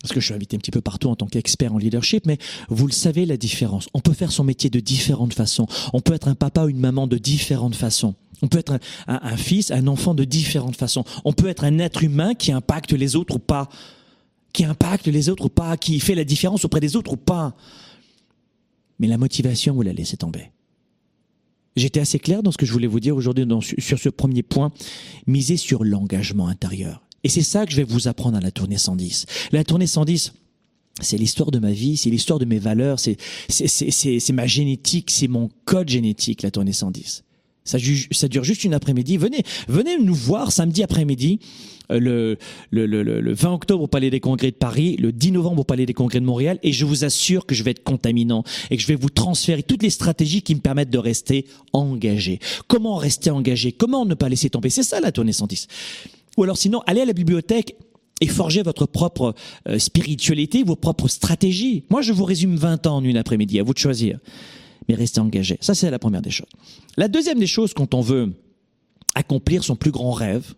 parce 0.00 0.12
que 0.12 0.20
je 0.20 0.26
suis 0.26 0.34
invité 0.34 0.56
un 0.56 0.58
petit 0.58 0.70
peu 0.70 0.80
partout 0.80 1.08
en 1.08 1.16
tant 1.16 1.26
qu'expert 1.26 1.74
en 1.74 1.78
leadership, 1.78 2.26
mais 2.26 2.38
vous 2.68 2.86
le 2.86 2.92
savez 2.92 3.26
la 3.26 3.36
différence. 3.36 3.88
On 3.94 4.00
peut 4.00 4.12
faire 4.12 4.32
son 4.32 4.44
métier 4.44 4.70
de 4.70 4.80
différentes 4.80 5.34
façons. 5.34 5.66
On 5.92 6.00
peut 6.00 6.14
être 6.14 6.28
un 6.28 6.34
papa 6.34 6.64
ou 6.64 6.68
une 6.68 6.80
maman 6.80 7.06
de 7.06 7.18
différentes 7.18 7.76
façons. 7.76 8.14
On 8.42 8.48
peut 8.48 8.58
être 8.58 8.78
un 9.06 9.36
fils, 9.38 9.70
un 9.70 9.86
enfant 9.86 10.14
de 10.14 10.24
différentes 10.24 10.76
façons. 10.76 11.04
On 11.24 11.32
peut 11.32 11.48
être 11.48 11.64
un 11.64 11.78
être 11.78 12.02
humain 12.02 12.34
qui 12.34 12.52
impacte 12.52 12.92
les 12.92 13.16
autres 13.16 13.36
ou 13.36 13.38
pas, 13.38 13.70
qui 14.52 14.64
impacte 14.64 15.06
les 15.06 15.30
autres 15.30 15.46
ou 15.46 15.48
pas, 15.48 15.78
qui 15.78 16.00
fait 16.00 16.14
la 16.14 16.24
différence 16.24 16.66
auprès 16.66 16.80
des 16.80 16.96
autres 16.96 17.14
ou 17.14 17.16
pas. 17.16 17.56
Mais 18.98 19.06
la 19.06 19.16
motivation, 19.16 19.74
vous 19.74 19.82
la 19.82 19.94
laissez 19.94 20.18
tomber. 20.18 20.50
J'étais 21.76 22.00
assez 22.00 22.18
clair 22.18 22.42
dans 22.42 22.50
ce 22.50 22.56
que 22.56 22.66
je 22.66 22.72
voulais 22.72 22.86
vous 22.86 23.00
dire 23.00 23.16
aujourd'hui 23.16 23.46
sur 23.78 23.98
ce 23.98 24.08
premier 24.08 24.42
point, 24.42 24.72
miser 25.26 25.56
sur 25.56 25.84
l'engagement 25.84 26.48
intérieur. 26.48 27.02
Et 27.22 27.28
c'est 27.28 27.42
ça 27.42 27.66
que 27.66 27.72
je 27.72 27.76
vais 27.76 27.84
vous 27.84 28.08
apprendre 28.08 28.36
à 28.36 28.40
la 28.40 28.50
tournée 28.50 28.78
110. 28.78 29.26
La 29.52 29.64
tournée 29.64 29.86
110, 29.86 30.32
c'est 31.00 31.18
l'histoire 31.18 31.50
de 31.50 31.58
ma 31.58 31.72
vie, 31.72 31.96
c'est 31.96 32.08
l'histoire 32.08 32.38
de 32.38 32.44
mes 32.44 32.58
valeurs, 32.58 32.98
c'est, 32.98 33.18
ma 34.32 34.46
génétique, 34.46 35.10
c'est 35.10 35.28
mon 35.28 35.50
code 35.64 35.88
génétique, 35.88 36.42
la 36.42 36.50
tournée 36.50 36.72
110. 36.72 37.24
Ça, 37.66 37.78
ça 38.12 38.28
dure 38.28 38.44
juste 38.44 38.64
une 38.64 38.74
après-midi. 38.74 39.16
Venez, 39.16 39.42
venez 39.68 39.98
nous 39.98 40.14
voir 40.14 40.52
samedi 40.52 40.82
après-midi, 40.82 41.40
euh, 41.90 42.00
le, 42.00 42.38
le, 42.70 42.86
le, 42.86 43.20
le 43.20 43.34
20 43.34 43.52
octobre 43.52 43.82
au 43.84 43.86
Palais 43.86 44.10
des 44.10 44.20
Congrès 44.20 44.50
de 44.50 44.56
Paris, 44.56 44.96
le 44.98 45.12
10 45.12 45.32
novembre 45.32 45.60
au 45.60 45.64
Palais 45.64 45.86
des 45.86 45.94
Congrès 45.94 46.20
de 46.20 46.24
Montréal, 46.24 46.58
et 46.62 46.72
je 46.72 46.84
vous 46.84 47.04
assure 47.04 47.46
que 47.46 47.54
je 47.54 47.62
vais 47.62 47.72
être 47.72 47.84
contaminant 47.84 48.44
et 48.70 48.76
que 48.76 48.82
je 48.82 48.88
vais 48.88 48.96
vous 48.96 49.10
transférer 49.10 49.62
toutes 49.62 49.82
les 49.82 49.90
stratégies 49.90 50.42
qui 50.42 50.54
me 50.54 50.60
permettent 50.60 50.90
de 50.90 50.98
rester 50.98 51.46
engagé. 51.72 52.38
Comment 52.68 52.96
rester 52.96 53.30
engagé? 53.30 53.72
Comment 53.72 54.06
ne 54.06 54.14
pas 54.14 54.28
laisser 54.28 54.50
tomber? 54.50 54.70
C'est 54.70 54.82
ça 54.82 55.00
la 55.00 55.12
tournée 55.12 55.32
110. 55.32 55.68
Ou 56.36 56.42
alors 56.42 56.56
sinon, 56.56 56.82
allez 56.86 57.00
à 57.00 57.04
la 57.04 57.12
bibliothèque 57.12 57.76
et 58.20 58.26
forger 58.26 58.62
votre 58.62 58.86
propre 58.86 59.34
euh, 59.68 59.78
spiritualité, 59.78 60.62
vos 60.62 60.76
propres 60.76 61.08
stratégies. 61.08 61.84
Moi, 61.90 62.02
je 62.02 62.12
vous 62.12 62.24
résume 62.24 62.56
20 62.56 62.86
ans 62.86 62.96
en 62.96 63.04
une 63.04 63.16
après-midi, 63.16 63.60
à 63.60 63.62
vous 63.62 63.74
de 63.74 63.78
choisir 63.78 64.18
mais 64.88 64.94
rester 64.94 65.20
engagé. 65.20 65.58
Ça, 65.60 65.74
c'est 65.74 65.90
la 65.90 65.98
première 65.98 66.22
des 66.22 66.30
choses. 66.30 66.48
La 66.96 67.08
deuxième 67.08 67.38
des 67.38 67.46
choses, 67.46 67.74
quand 67.74 67.94
on 67.94 68.00
veut 68.00 68.32
accomplir 69.14 69.64
son 69.64 69.76
plus 69.76 69.90
grand 69.90 70.12
rêve, 70.12 70.54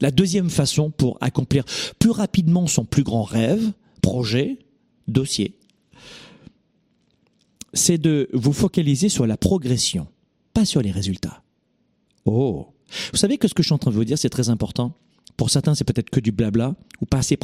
la 0.00 0.10
deuxième 0.10 0.48
façon 0.48 0.90
pour 0.90 1.18
accomplir 1.20 1.64
plus 1.98 2.10
rapidement 2.10 2.66
son 2.66 2.84
plus 2.84 3.02
grand 3.02 3.22
rêve, 3.22 3.72
projet, 4.00 4.58
dossier, 5.08 5.56
c'est 7.74 7.98
de 7.98 8.28
vous 8.32 8.52
focaliser 8.52 9.08
sur 9.08 9.26
la 9.26 9.36
progression, 9.36 10.06
pas 10.54 10.64
sur 10.64 10.80
les 10.80 10.90
résultats. 10.90 11.42
Oh 12.24 12.68
Vous 13.12 13.18
savez 13.18 13.38
que 13.38 13.46
ce 13.46 13.54
que 13.54 13.62
je 13.62 13.68
suis 13.68 13.74
en 13.74 13.78
train 13.78 13.90
de 13.90 13.96
vous 13.96 14.04
dire, 14.04 14.18
c'est 14.18 14.30
très 14.30 14.48
important. 14.48 14.94
Pour 15.36 15.50
certains, 15.50 15.74
c'est 15.74 15.84
peut-être 15.84 16.10
que 16.10 16.20
du 16.20 16.32
blabla, 16.32 16.74
ou 17.00 17.06
pas 17.06 17.18
assez 17.18 17.38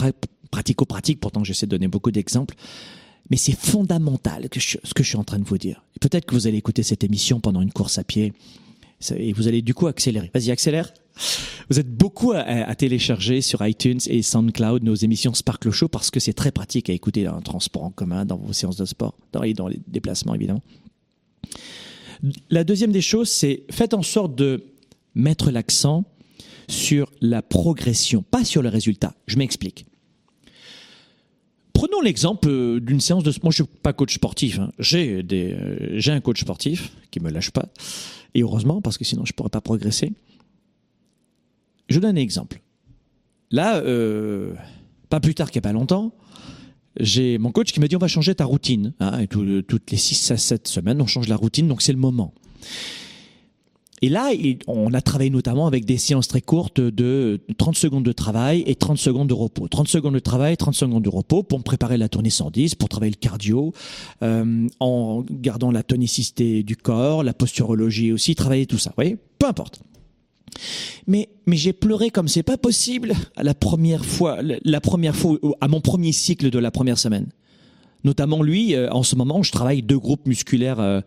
pratico-pratique, 0.51 1.21
pourtant 1.21 1.45
j'essaie 1.45 1.67
de 1.67 1.71
donner 1.71 1.89
beaucoup 1.89 2.11
d'exemples 2.11 2.55
mais 3.31 3.37
c'est 3.37 3.57
fondamental 3.57 4.49
ce 4.53 4.95
que 4.95 5.03
je 5.03 5.09
suis 5.09 5.17
en 5.17 5.25
train 5.25 5.39
de 5.39 5.45
vous 5.45 5.59
dire. 5.59 5.83
Peut-être 6.01 6.27
que 6.27 6.35
vous 6.35 6.47
allez 6.47 6.59
écouter 6.59 6.83
cette 6.83 7.05
émission 7.05 7.41
pendant 7.41 7.61
une 7.61 7.73
course 7.73 7.99
à 7.99 8.05
pied 8.05 8.33
et 9.15 9.33
vous 9.33 9.49
allez 9.49 9.63
du 9.63 9.75
coup 9.75 9.87
accélérer. 9.87 10.31
Vas-y, 10.35 10.51
accélère. 10.51 10.93
Vous 11.71 11.81
êtes 11.81 11.91
beaucoup 11.91 12.33
à, 12.33 12.75
télécharger 12.75 13.41
sur 13.41 13.67
iTunes 13.67 14.01
et 14.07 14.23
SoundCloud 14.23 14.83
nos 14.83 14.95
émissions 14.95 15.35
Sparkle 15.35 15.71
Show 15.71 15.89
parce 15.89 16.11
que 16.11 16.21
c'est 16.21 16.35
très 16.35 16.53
pratique 16.53 16.91
à 16.91 16.93
écouter 16.93 17.25
dans 17.25 17.35
un 17.35 17.41
transport 17.41 17.85
en 17.85 17.91
commun, 17.91 18.25
dans 18.25 18.37
vos 18.37 18.53
séances 18.53 18.77
de 18.77 18.85
sport, 18.85 19.15
dans, 19.33 19.43
dans 19.53 19.69
les 19.69 19.81
déplacements 19.89 20.35
évidemment. 20.35 20.63
La 22.51 22.65
deuxième 22.65 22.93
des 22.93 23.01
choses, 23.01 23.29
c'est 23.29 23.65
faites 23.71 23.95
en 23.95 24.03
sorte 24.03 24.35
de 24.35 24.65
mettre 25.15 25.51
l'accent 25.51 26.05
sur 26.69 27.11
la 27.21 27.43
progression, 27.43 28.23
pas 28.23 28.45
sur 28.45 28.63
le 28.63 28.69
résultat. 28.69 29.15
Je 29.27 29.37
m'explique. 29.37 29.87
Prenons 31.77 32.01
l'exemple 32.01 32.49
euh, 32.49 32.81
d'une 32.81 33.01
séance 33.01 33.23
de... 33.23 33.31
Moi, 33.43 33.51
je 33.51 33.57
suis 33.57 33.65
pas 33.83 33.93
coach 33.93 34.15
sportif. 34.15 34.59
Hein. 34.59 34.73
Euh, 34.95 35.89
j'ai 35.93 36.11
un 36.11 36.21
coach 36.21 36.41
sportif 36.41 36.91
qui 37.11 37.21
me 37.21 37.31
lâche 37.31 37.51
pas. 37.51 37.69
Et 38.35 38.41
heureusement, 38.41 38.81
parce 38.81 38.97
que 38.97 39.05
sinon, 39.05 39.27
je 39.27 39.35
pourrais 39.35 39.51
pas 39.51 39.61
progresser. 39.61 40.15
Je 41.91 42.01
donne 42.01 42.17
un 42.17 42.21
exemple. 42.21 42.63
Là, 43.51 43.77
euh, 43.77 44.55
pas 45.11 45.21
plus 45.21 45.35
tard 45.35 45.51
qu'il 45.51 45.61
n'y 45.61 45.67
a 45.67 45.69
pas 45.69 45.75
longtemps, 45.75 46.15
j'ai 46.99 47.37
mon 47.37 47.53
coach 47.53 47.73
qui 47.73 47.81
m'a 47.81 47.89
dit 47.89 47.97
on 47.97 47.99
va 47.99 48.09
changer 48.09 48.35
ta 48.35 48.47
routine. 48.47 48.95
Hein, 48.99 49.27
toutes 49.27 49.91
les 49.91 49.99
6 49.99 50.31
à 50.31 50.39
7 50.39 50.67
semaines, 50.67 51.03
on 51.03 51.07
change 51.07 51.29
la 51.29 51.37
routine, 51.37 51.69
donc 51.69 51.83
c'est 51.83 51.93
le 51.93 51.99
moment. 51.99 52.33
Et 54.03 54.11
là, 54.11 54.31
on 54.67 54.93
a 54.93 55.01
travaillé 55.01 55.31
notamment 55.31 55.67
avec 55.67 55.87
des 55.87 55.97
séances 55.97 56.29
très 56.29 56.43
courtes 56.43 56.81
de 56.81 57.41
30 57.57 57.77
secondes 57.77 58.05
de 58.05 58.13
travail 58.13 58.63
et 58.67 58.75
30 58.75 58.99
secondes 58.99 59.29
de 59.29 59.35
repos. 59.35 59.69
30 59.69 59.89
secondes 59.89 60.15
de 60.15 60.19
travail, 60.19 60.57
30 60.57 60.75
secondes 60.75 61.03
de 61.03 61.09
repos 61.09 61.43
pour 61.43 61.59
me 61.59 61.65
préparer 61.65 61.97
la 61.97 62.09
tournée 62.09 62.31
110, 62.31 62.75
pour 62.75 62.91
travailler 62.91 63.13
le 63.13 63.19
cardio, 63.19 63.73
euh, 64.23 64.69
en 64.81 65.25
gardant 65.31 65.71
la 65.71 65.83
tonicité 65.83 66.63
du 66.63 66.77
corps, 66.77 67.25
la 67.25 67.33
posturologie 67.33 68.13
aussi, 68.13 68.35
travailler 68.35 68.67
tout 68.67 68.79
ça. 68.79 68.91
Vous 68.91 68.97
voyez? 68.97 69.17
Peu 69.39 69.47
importe. 69.47 69.81
Mais, 71.07 71.29
mais 71.47 71.57
j'ai 71.57 71.73
pleuré 71.73 72.11
comme 72.11 72.29
c'est 72.29 72.43
pas 72.43 72.59
possible 72.59 73.15
à 73.37 73.43
la 73.43 73.55
première 73.55 74.05
fois, 74.05 74.39
la 74.43 74.81
première 74.81 75.17
fois, 75.17 75.39
à 75.61 75.69
mon 75.69 75.81
premier 75.81 76.13
cycle 76.13 76.51
de 76.51 76.59
la 76.59 76.71
première 76.71 76.99
semaine. 76.99 77.29
Notamment 78.05 78.43
lui, 78.43 78.75
euh, 78.75 78.89
en 78.91 79.03
ce 79.03 79.17
moment, 79.17 79.43
je 79.43 79.51
travaille 79.51 79.83
deux 79.83 79.99
groupes 79.99 80.27
musculaires 80.27 80.81
euh, 80.81 81.01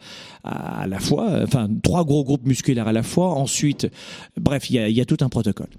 à 0.43 0.85
la 0.87 0.99
fois, 0.99 1.29
euh, 1.29 1.43
enfin 1.45 1.69
trois 1.81 2.03
gros 2.03 2.23
groupes 2.23 2.45
musculaires 2.45 2.87
à 2.87 2.93
la 2.93 3.03
fois. 3.03 3.35
Ensuite, 3.35 3.87
bref, 4.37 4.69
il 4.69 4.75
y 4.75 5.01
a, 5.01 5.05
tout 5.05 5.17
un 5.21 5.29
protocole. 5.29 5.69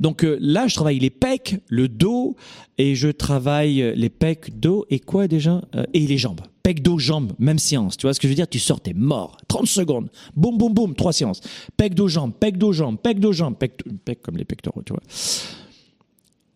Donc 0.00 0.24
là, 0.24 0.68
je 0.68 0.74
travaille 0.74 0.98
les 1.00 1.10
pecs, 1.10 1.60
le 1.68 1.88
dos, 1.88 2.36
et 2.76 2.94
je 2.94 3.08
travaille 3.08 3.92
les 3.96 4.10
pecs, 4.10 4.58
dos 4.58 4.86
et 4.90 5.00
quoi 5.00 5.26
déjà 5.26 5.60
Et 5.92 6.06
les 6.06 6.18
jambes. 6.18 6.40
Pec, 6.62 6.82
dos, 6.82 6.98
jambes, 6.98 7.32
même 7.38 7.58
séance. 7.58 7.96
Tu 7.96 8.06
vois 8.06 8.14
ce 8.14 8.20
que 8.20 8.28
je 8.28 8.32
veux 8.32 8.36
dire? 8.36 8.46
Tu 8.46 8.60
sors, 8.60 8.80
t'es 8.80 8.94
mort. 8.94 9.38
30 9.48 9.66
secondes. 9.66 10.08
Boum, 10.36 10.56
boum, 10.56 10.72
boum, 10.72 10.94
trois 10.94 11.12
séances. 11.12 11.40
Pec, 11.76 11.94
dos, 11.94 12.06
jambes, 12.06 12.32
pec, 12.38 12.58
dos, 12.58 12.72
jambes, 12.72 12.98
pec, 12.98 13.18
dos, 13.18 13.32
jambes, 13.32 13.56
pec, 13.56 13.82
pec 14.04 14.22
comme 14.22 14.36
les 14.36 14.44
pectoraux, 14.44 14.82
tu 14.84 14.92
vois. 14.92 15.02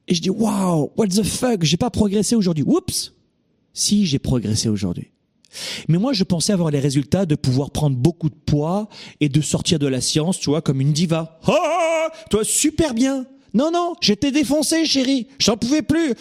Et 0.07 0.15
je 0.15 0.21
dis, 0.21 0.31
waouh, 0.31 0.93
what 0.97 1.09
the 1.09 1.23
fuck, 1.23 1.65
j'ai 1.65 1.77
pas 1.77 1.91
progressé 1.91 2.37
aujourd'hui. 2.37 2.65
Oups 2.67 3.13
si 3.75 4.07
j'ai 4.07 4.19
progressé 4.19 4.69
aujourd'hui. 4.69 5.09
Mais 5.89 5.99
moi, 5.99 6.13
je 6.13 6.25
pensais 6.25 6.53
avoir 6.53 6.71
les 6.71 6.81
résultats 6.81 7.27
de 7.27 7.35
pouvoir 7.35 7.71
prendre 7.71 7.97
beaucoup 7.97 8.31
de 8.31 8.35
poids 8.35 8.89
et 9.21 9.29
de 9.29 9.41
sortir 9.41 9.79
de 9.79 9.87
la 9.87 10.01
science, 10.01 10.39
tu 10.39 10.51
vois, 10.51 10.63
comme 10.63 10.81
une 10.81 10.93
diva. 10.93 11.39
Ah 11.47 12.09
toi, 12.31 12.45
super 12.45 12.95
bien. 12.95 13.27
Non, 13.55 13.71
non, 13.71 13.95
j'étais 14.01 14.31
défoncé, 14.31 14.87
chérie. 14.87 15.27
J'en 15.39 15.57
pouvais 15.57 15.83
plus. 15.83 16.15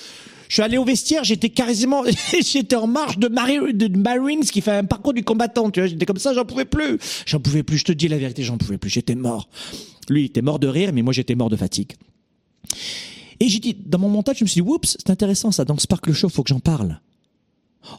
Je 0.49 0.55
suis 0.55 0.63
allé 0.63 0.77
au 0.77 0.83
vestiaire, 0.83 1.23
j'étais 1.23 1.49
carrément, 1.49 2.03
j'étais 2.41 2.75
en 2.75 2.87
marche 2.87 3.17
de, 3.17 3.29
de 3.71 3.97
Marines 3.97 4.41
qui 4.41 4.59
fait 4.59 4.71
un 4.71 4.83
parcours 4.83 5.13
du 5.13 5.23
combattant, 5.23 5.71
tu 5.71 5.79
vois. 5.79 5.87
J'étais 5.87 6.05
comme 6.05 6.17
ça, 6.17 6.33
j'en 6.33 6.43
pouvais 6.43 6.65
plus. 6.65 6.97
J'en 7.25 7.39
pouvais 7.39 7.63
plus, 7.63 7.77
je 7.77 7.85
te 7.85 7.93
dis 7.93 8.09
la 8.09 8.17
vérité, 8.17 8.43
j'en 8.43 8.57
pouvais 8.57 8.77
plus. 8.77 8.89
J'étais 8.89 9.15
mort. 9.15 9.47
Lui, 10.09 10.23
il 10.23 10.25
était 10.25 10.41
mort 10.41 10.59
de 10.59 10.67
rire, 10.67 10.91
mais 10.93 11.03
moi, 11.03 11.13
j'étais 11.13 11.35
mort 11.35 11.49
de 11.49 11.55
fatigue. 11.55 11.93
Et 13.39 13.47
j'ai 13.47 13.59
dit, 13.59 13.77
dans 13.85 13.97
mon 13.97 14.09
montage, 14.09 14.39
je 14.39 14.43
me 14.43 14.49
suis 14.49 14.61
dit, 14.61 14.67
oups, 14.67 14.97
c'est 14.99 15.09
intéressant 15.09 15.53
ça, 15.53 15.63
dans 15.63 15.73
le 15.73 15.79
Sparkle 15.79 16.11
Show, 16.11 16.27
faut 16.27 16.43
que 16.43 16.49
j'en 16.49 16.59
parle. 16.59 16.99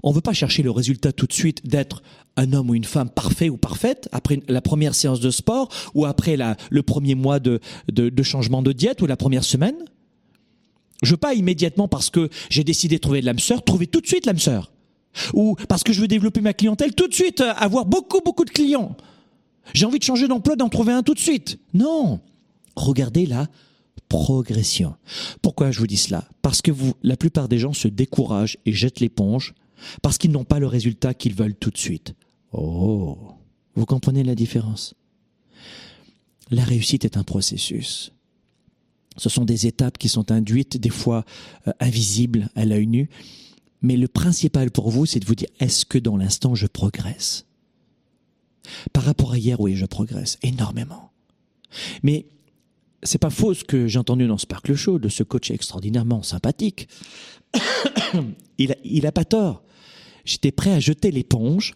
On 0.03 0.12
veut 0.12 0.21
pas 0.21 0.33
chercher 0.33 0.62
le 0.62 0.71
résultat 0.71 1.12
tout 1.12 1.27
de 1.27 1.33
suite 1.33 1.66
d'être 1.66 2.03
un 2.37 2.53
homme 2.53 2.71
ou 2.71 2.75
une 2.75 2.85
femme 2.85 3.11
parfait 3.11 3.49
ou 3.49 3.57
parfaite 3.57 4.09
après 4.12 4.40
la 4.49 4.61
première 4.61 4.95
séance 4.95 5.21
de 5.21 5.31
sport 5.31 5.68
ou 5.95 6.07
après 6.07 6.37
la, 6.37 6.57
le 6.71 6.83
premier 6.83 7.14
mois 7.14 7.40
de, 7.40 7.61
de, 7.90 8.09
de 8.09 8.23
changement 8.23 8.62
de 8.62 8.73
diète 8.73 9.03
ou 9.03 9.07
la 9.07 9.16
première 9.16 9.45
semaine. 9.45 9.77
Je 11.03 11.11
veux 11.11 11.16
pas 11.16 11.35
immédiatement 11.35 11.88
parce 11.88 12.11
que 12.11 12.29
j'ai 12.49 12.64
décidé 12.64 12.97
de 12.97 13.01
trouver 13.01 13.21
de 13.21 13.27
l'âme 13.27 13.40
sœur, 13.40 13.64
trouver 13.64 13.87
tout 13.87 14.01
de 14.01 14.07
suite 14.07 14.25
l'âme 14.25 14.38
sœur. 14.38 14.73
Ou 15.35 15.57
parce 15.68 15.83
que 15.83 15.92
je 15.92 16.01
veux 16.01 16.09
développer 16.09 16.40
ma 16.40 16.55
clientèle 16.55 16.95
tout 16.95 17.09
de 17.09 17.14
suite, 17.14 17.40
euh, 17.40 17.53
avoir 17.57 17.85
beaucoup 17.85 18.21
beaucoup 18.25 18.45
de 18.45 18.51
clients. 18.51 18.97
J'ai 19.75 19.85
envie 19.85 19.99
de 19.99 20.05
changer 20.05 20.27
d'emploi, 20.27 20.57
d'en 20.57 20.68
trouver 20.68 20.92
un 20.92 21.03
tout 21.03 21.14
de 21.14 21.21
suite. 21.21 21.59
Non. 21.75 22.21
Regardez 22.77 23.27
la 23.27 23.49
progression. 24.09 24.95
Pourquoi 25.42 25.71
je 25.71 25.79
vous 25.79 25.87
dis 25.87 25.97
cela? 25.97 26.25
Parce 26.40 26.62
que 26.62 26.71
vous, 26.71 26.95
la 27.03 27.16
plupart 27.16 27.49
des 27.49 27.59
gens 27.59 27.73
se 27.73 27.88
découragent 27.88 28.59
et 28.64 28.73
jettent 28.73 29.01
l'éponge 29.01 29.55
parce 30.03 30.18
qu'ils 30.18 30.31
n'ont 30.31 30.45
pas 30.45 30.59
le 30.59 30.66
résultat 30.66 31.14
qu'ils 31.14 31.35
veulent 31.35 31.55
tout 31.55 31.71
de 31.71 31.79
suite. 31.79 32.14
Oh, 32.53 33.18
vous 33.75 33.87
comprenez 33.87 34.23
la 34.23 34.35
différence? 34.35 34.95
La 36.51 36.64
réussite 36.64 37.05
est 37.05 37.16
un 37.16 37.23
processus. 37.23 38.12
Ce 39.16 39.29
sont 39.29 39.45
des 39.45 39.66
étapes 39.66 39.99
qui 39.99 40.09
sont 40.09 40.31
induites, 40.31 40.77
des 40.77 40.90
fois 40.90 41.25
euh, 41.66 41.73
invisibles 41.81 42.49
à 42.55 42.64
l'œil 42.64 42.87
nu. 42.87 43.09
Mais 43.83 43.97
le 43.97 44.09
principal 44.09 44.71
pour 44.71 44.90
vous, 44.90 45.07
c'est 45.07 45.21
de 45.21 45.27
vous 45.27 45.35
dire, 45.35 45.49
est-ce 45.61 45.85
que 45.85 45.99
dans 45.99 46.16
l'instant, 46.16 46.55
je 46.55 46.66
progresse? 46.66 47.47
Par 48.92 49.03
rapport 49.03 49.33
à 49.33 49.38
hier, 49.38 49.61
oui, 49.61 49.75
je 49.75 49.87
progresse 49.87 50.38
énormément. 50.42 51.11
Mais 52.03 52.27
c'est 53.03 53.18
pas 53.18 53.31
faux 53.31 53.55
ce 53.55 53.64
que 53.64 53.88
j'ai 53.88 53.99
entendu 53.99 54.27
dans 54.27 54.38
Sparkle 54.38 54.75
Show 54.75 54.99
de 54.99 55.09
ce 55.09 55.23
coach 55.23 55.51
extraordinairement 55.51 56.23
sympathique. 56.23 56.88
il, 58.59 58.73
a, 58.73 58.77
il 58.85 59.07
a 59.07 59.12
pas 59.12 59.25
tort. 59.25 59.64
J'étais 60.24 60.52
prêt 60.52 60.72
à 60.72 60.80
jeter 60.80 61.11
l'éponge. 61.11 61.74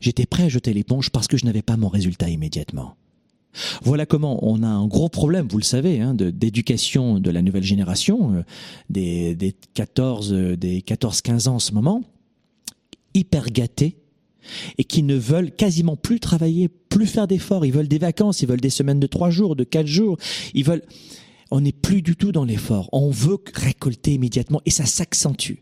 J'étais 0.00 0.26
prêt 0.26 0.44
à 0.44 0.48
jeter 0.48 0.72
l'éponge 0.72 1.10
parce 1.10 1.26
que 1.26 1.36
je 1.36 1.44
n'avais 1.44 1.62
pas 1.62 1.76
mon 1.76 1.88
résultat 1.88 2.28
immédiatement. 2.28 2.96
Voilà 3.82 4.06
comment 4.06 4.38
on 4.48 4.62
a 4.62 4.68
un 4.68 4.86
gros 4.86 5.08
problème, 5.08 5.48
vous 5.50 5.58
le 5.58 5.64
savez, 5.64 6.00
hein, 6.00 6.14
d'éducation 6.14 7.18
de, 7.18 7.30
la 7.30 7.42
nouvelle 7.42 7.64
génération, 7.64 8.34
euh, 8.34 8.42
des, 8.90 9.34
des 9.34 9.54
14, 9.74 10.32
euh, 10.32 10.56
des 10.56 10.80
14-15 10.82 11.48
ans 11.48 11.54
en 11.56 11.58
ce 11.58 11.72
moment, 11.72 12.04
hyper 13.12 13.46
gâtés, 13.46 13.96
et 14.78 14.84
qui 14.84 15.02
ne 15.02 15.16
veulent 15.16 15.50
quasiment 15.50 15.96
plus 15.96 16.20
travailler, 16.20 16.68
plus 16.68 17.06
faire 17.06 17.26
d'efforts. 17.26 17.64
Ils 17.64 17.72
veulent 17.72 17.88
des 17.88 17.98
vacances, 17.98 18.42
ils 18.42 18.48
veulent 18.48 18.60
des 18.60 18.70
semaines 18.70 19.00
de 19.00 19.06
trois 19.06 19.30
jours, 19.30 19.56
de 19.56 19.64
quatre 19.64 19.86
jours. 19.86 20.16
Ils 20.54 20.64
veulent. 20.64 20.82
On 21.50 21.60
n'est 21.60 21.72
plus 21.72 22.00
du 22.00 22.14
tout 22.16 22.32
dans 22.32 22.44
l'effort. 22.44 22.88
On 22.92 23.10
veut 23.10 23.38
récolter 23.54 24.14
immédiatement 24.14 24.62
et 24.66 24.70
ça 24.70 24.86
s'accentue. 24.86 25.56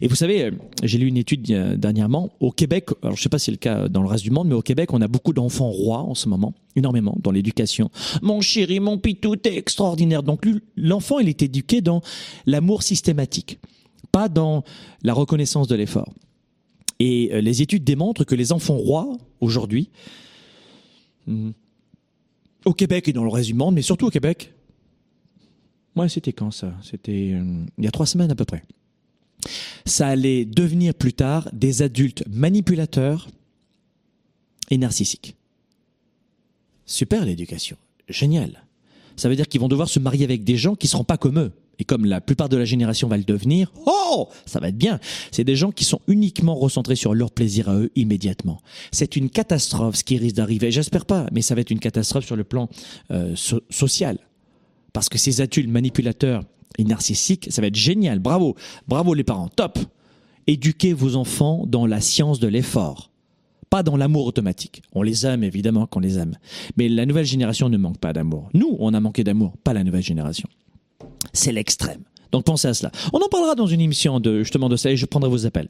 Et 0.00 0.08
vous 0.08 0.14
savez, 0.14 0.44
euh, 0.44 0.50
j'ai 0.82 0.98
lu 0.98 1.06
une 1.06 1.16
étude 1.16 1.50
euh, 1.50 1.76
dernièrement 1.76 2.30
au 2.40 2.50
Québec. 2.50 2.90
Alors 3.02 3.16
je 3.16 3.22
sais 3.22 3.28
pas 3.28 3.38
si 3.38 3.46
c'est 3.46 3.50
le 3.52 3.56
cas 3.56 3.88
dans 3.88 4.02
le 4.02 4.08
reste 4.08 4.24
du 4.24 4.30
monde, 4.30 4.48
mais 4.48 4.54
au 4.54 4.62
Québec, 4.62 4.92
on 4.92 5.00
a 5.00 5.08
beaucoup 5.08 5.32
d'enfants 5.32 5.70
rois 5.70 6.00
en 6.00 6.14
ce 6.14 6.28
moment, 6.28 6.54
énormément 6.76 7.16
dans 7.20 7.30
l'éducation. 7.30 7.90
Mon 8.22 8.40
chéri, 8.40 8.80
mon 8.80 8.98
pitou, 8.98 9.36
t'es 9.36 9.56
extraordinaire. 9.56 10.22
Donc 10.22 10.46
l'enfant, 10.76 11.18
il 11.18 11.28
est 11.28 11.42
éduqué 11.42 11.80
dans 11.80 12.02
l'amour 12.46 12.82
systématique, 12.82 13.58
pas 14.12 14.28
dans 14.28 14.64
la 15.02 15.14
reconnaissance 15.14 15.68
de 15.68 15.74
l'effort. 15.74 16.12
Et 16.98 17.30
euh, 17.32 17.40
les 17.40 17.62
études 17.62 17.84
démontrent 17.84 18.24
que 18.24 18.34
les 18.34 18.52
enfants 18.52 18.76
rois 18.76 19.16
aujourd'hui, 19.40 19.90
hmm, 21.26 21.50
au 22.66 22.74
Québec 22.74 23.08
et 23.08 23.12
dans 23.12 23.24
le 23.24 23.30
reste 23.30 23.48
du 23.48 23.54
monde, 23.54 23.74
mais 23.74 23.82
surtout 23.82 24.06
au 24.06 24.10
Québec. 24.10 24.52
Moi, 25.96 26.08
c'était 26.08 26.32
quand 26.32 26.50
ça? 26.50 26.72
C'était 26.82 27.30
il 27.30 27.84
y 27.84 27.86
a 27.86 27.90
trois 27.90 28.06
semaines 28.06 28.30
à 28.30 28.34
peu 28.34 28.44
près 28.44 28.62
ça 29.84 30.08
allait 30.08 30.44
devenir 30.44 30.94
plus 30.94 31.12
tard 31.12 31.48
des 31.52 31.82
adultes 31.82 32.24
manipulateurs 32.28 33.28
et 34.70 34.78
narcissiques. 34.78 35.36
Super 36.86 37.24
l'éducation, 37.24 37.76
génial. 38.08 38.64
Ça 39.16 39.28
veut 39.28 39.36
dire 39.36 39.48
qu'ils 39.48 39.60
vont 39.60 39.68
devoir 39.68 39.88
se 39.88 39.98
marier 39.98 40.24
avec 40.24 40.44
des 40.44 40.56
gens 40.56 40.74
qui 40.74 40.86
ne 40.86 40.90
seront 40.90 41.04
pas 41.04 41.18
comme 41.18 41.38
eux. 41.38 41.52
Et 41.78 41.84
comme 41.84 42.04
la 42.04 42.20
plupart 42.20 42.50
de 42.50 42.58
la 42.58 42.66
génération 42.66 43.08
va 43.08 43.16
le 43.16 43.24
devenir, 43.24 43.72
oh, 43.86 44.28
ça 44.44 44.60
va 44.60 44.68
être 44.68 44.76
bien. 44.76 45.00
C'est 45.32 45.44
des 45.44 45.56
gens 45.56 45.72
qui 45.72 45.84
sont 45.84 46.00
uniquement 46.08 46.54
recentrés 46.54 46.94
sur 46.94 47.14
leur 47.14 47.30
plaisir 47.30 47.70
à 47.70 47.76
eux 47.76 47.90
immédiatement. 47.96 48.60
C'est 48.92 49.16
une 49.16 49.30
catastrophe 49.30 49.96
ce 49.96 50.04
qui 50.04 50.18
risque 50.18 50.36
d'arriver. 50.36 50.70
J'espère 50.70 51.06
pas, 51.06 51.26
mais 51.32 51.40
ça 51.40 51.54
va 51.54 51.62
être 51.62 51.70
une 51.70 51.78
catastrophe 51.78 52.26
sur 52.26 52.36
le 52.36 52.44
plan 52.44 52.68
euh, 53.10 53.34
social. 53.70 54.18
Parce 54.92 55.08
que 55.08 55.16
ces 55.16 55.40
adultes 55.40 55.70
manipulateurs 55.70 56.44
et 56.78 56.84
narcissique, 56.84 57.48
ça 57.50 57.60
va 57.60 57.68
être 57.68 57.76
génial. 57.76 58.18
Bravo, 58.18 58.56
bravo 58.88 59.14
les 59.14 59.24
parents, 59.24 59.48
top. 59.48 59.78
Éduquez 60.46 60.92
vos 60.92 61.16
enfants 61.16 61.64
dans 61.66 61.86
la 61.86 62.00
science 62.00 62.40
de 62.40 62.48
l'effort, 62.48 63.10
pas 63.68 63.82
dans 63.82 63.96
l'amour 63.96 64.26
automatique. 64.26 64.82
On 64.92 65.02
les 65.02 65.26
aime 65.26 65.44
évidemment 65.44 65.86
qu'on 65.86 66.00
les 66.00 66.18
aime, 66.18 66.36
mais 66.76 66.88
la 66.88 67.06
nouvelle 67.06 67.26
génération 67.26 67.68
ne 67.68 67.76
manque 67.76 67.98
pas 67.98 68.12
d'amour. 68.12 68.48
Nous, 68.54 68.76
on 68.80 68.94
a 68.94 69.00
manqué 69.00 69.22
d'amour, 69.22 69.52
pas 69.62 69.72
la 69.72 69.84
nouvelle 69.84 70.02
génération. 70.02 70.48
C'est 71.32 71.52
l'extrême. 71.52 72.02
Donc 72.32 72.44
pensez 72.44 72.68
à 72.68 72.74
cela. 72.74 72.90
On 73.12 73.18
en 73.18 73.28
parlera 73.28 73.54
dans 73.54 73.66
une 73.66 73.80
émission 73.80 74.20
de 74.20 74.42
justement 74.42 74.68
de 74.68 74.76
ça 74.76 74.90
et 74.90 74.96
je 74.96 75.06
prendrai 75.06 75.30
vos 75.30 75.46
appels. 75.46 75.68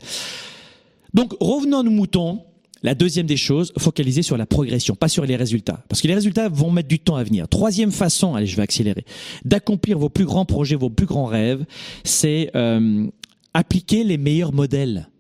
Donc 1.15 1.35
revenons 1.41 1.81
à 1.81 1.83
moutons. 1.83 2.43
La 2.83 2.95
deuxième 2.95 3.27
des 3.27 3.37
choses, 3.37 3.73
focaliser 3.77 4.23
sur 4.23 4.37
la 4.37 4.47
progression, 4.47 4.95
pas 4.95 5.09
sur 5.09 5.27
les 5.27 5.37
résultats. 5.37 5.85
Parce 5.89 6.01
que 6.01 6.09
les 6.09 6.15
résultats 6.15 6.49
vont 6.49 6.71
mettre 6.71 6.89
du 6.89 6.99
temps 6.99 7.17
à 7.17 7.23
venir. 7.23 7.47
Troisième 7.47 7.93
façon, 7.93 8.35
allez, 8.35 8.47
je 8.47 8.57
vais 8.57 8.63
accélérer, 8.63 9.05
d'accomplir 9.45 9.99
vos 9.99 10.09
plus 10.09 10.25
grands 10.25 10.47
projets, 10.47 10.77
vos 10.77 10.89
plus 10.89 11.07
grands 11.07 11.27
rêves, 11.27 11.65
c'est 12.05 12.51
euh, 12.55 13.07
appliquer 13.53 14.03
les 14.03 14.17
meilleurs 14.17 14.55
modèles. 14.55 15.11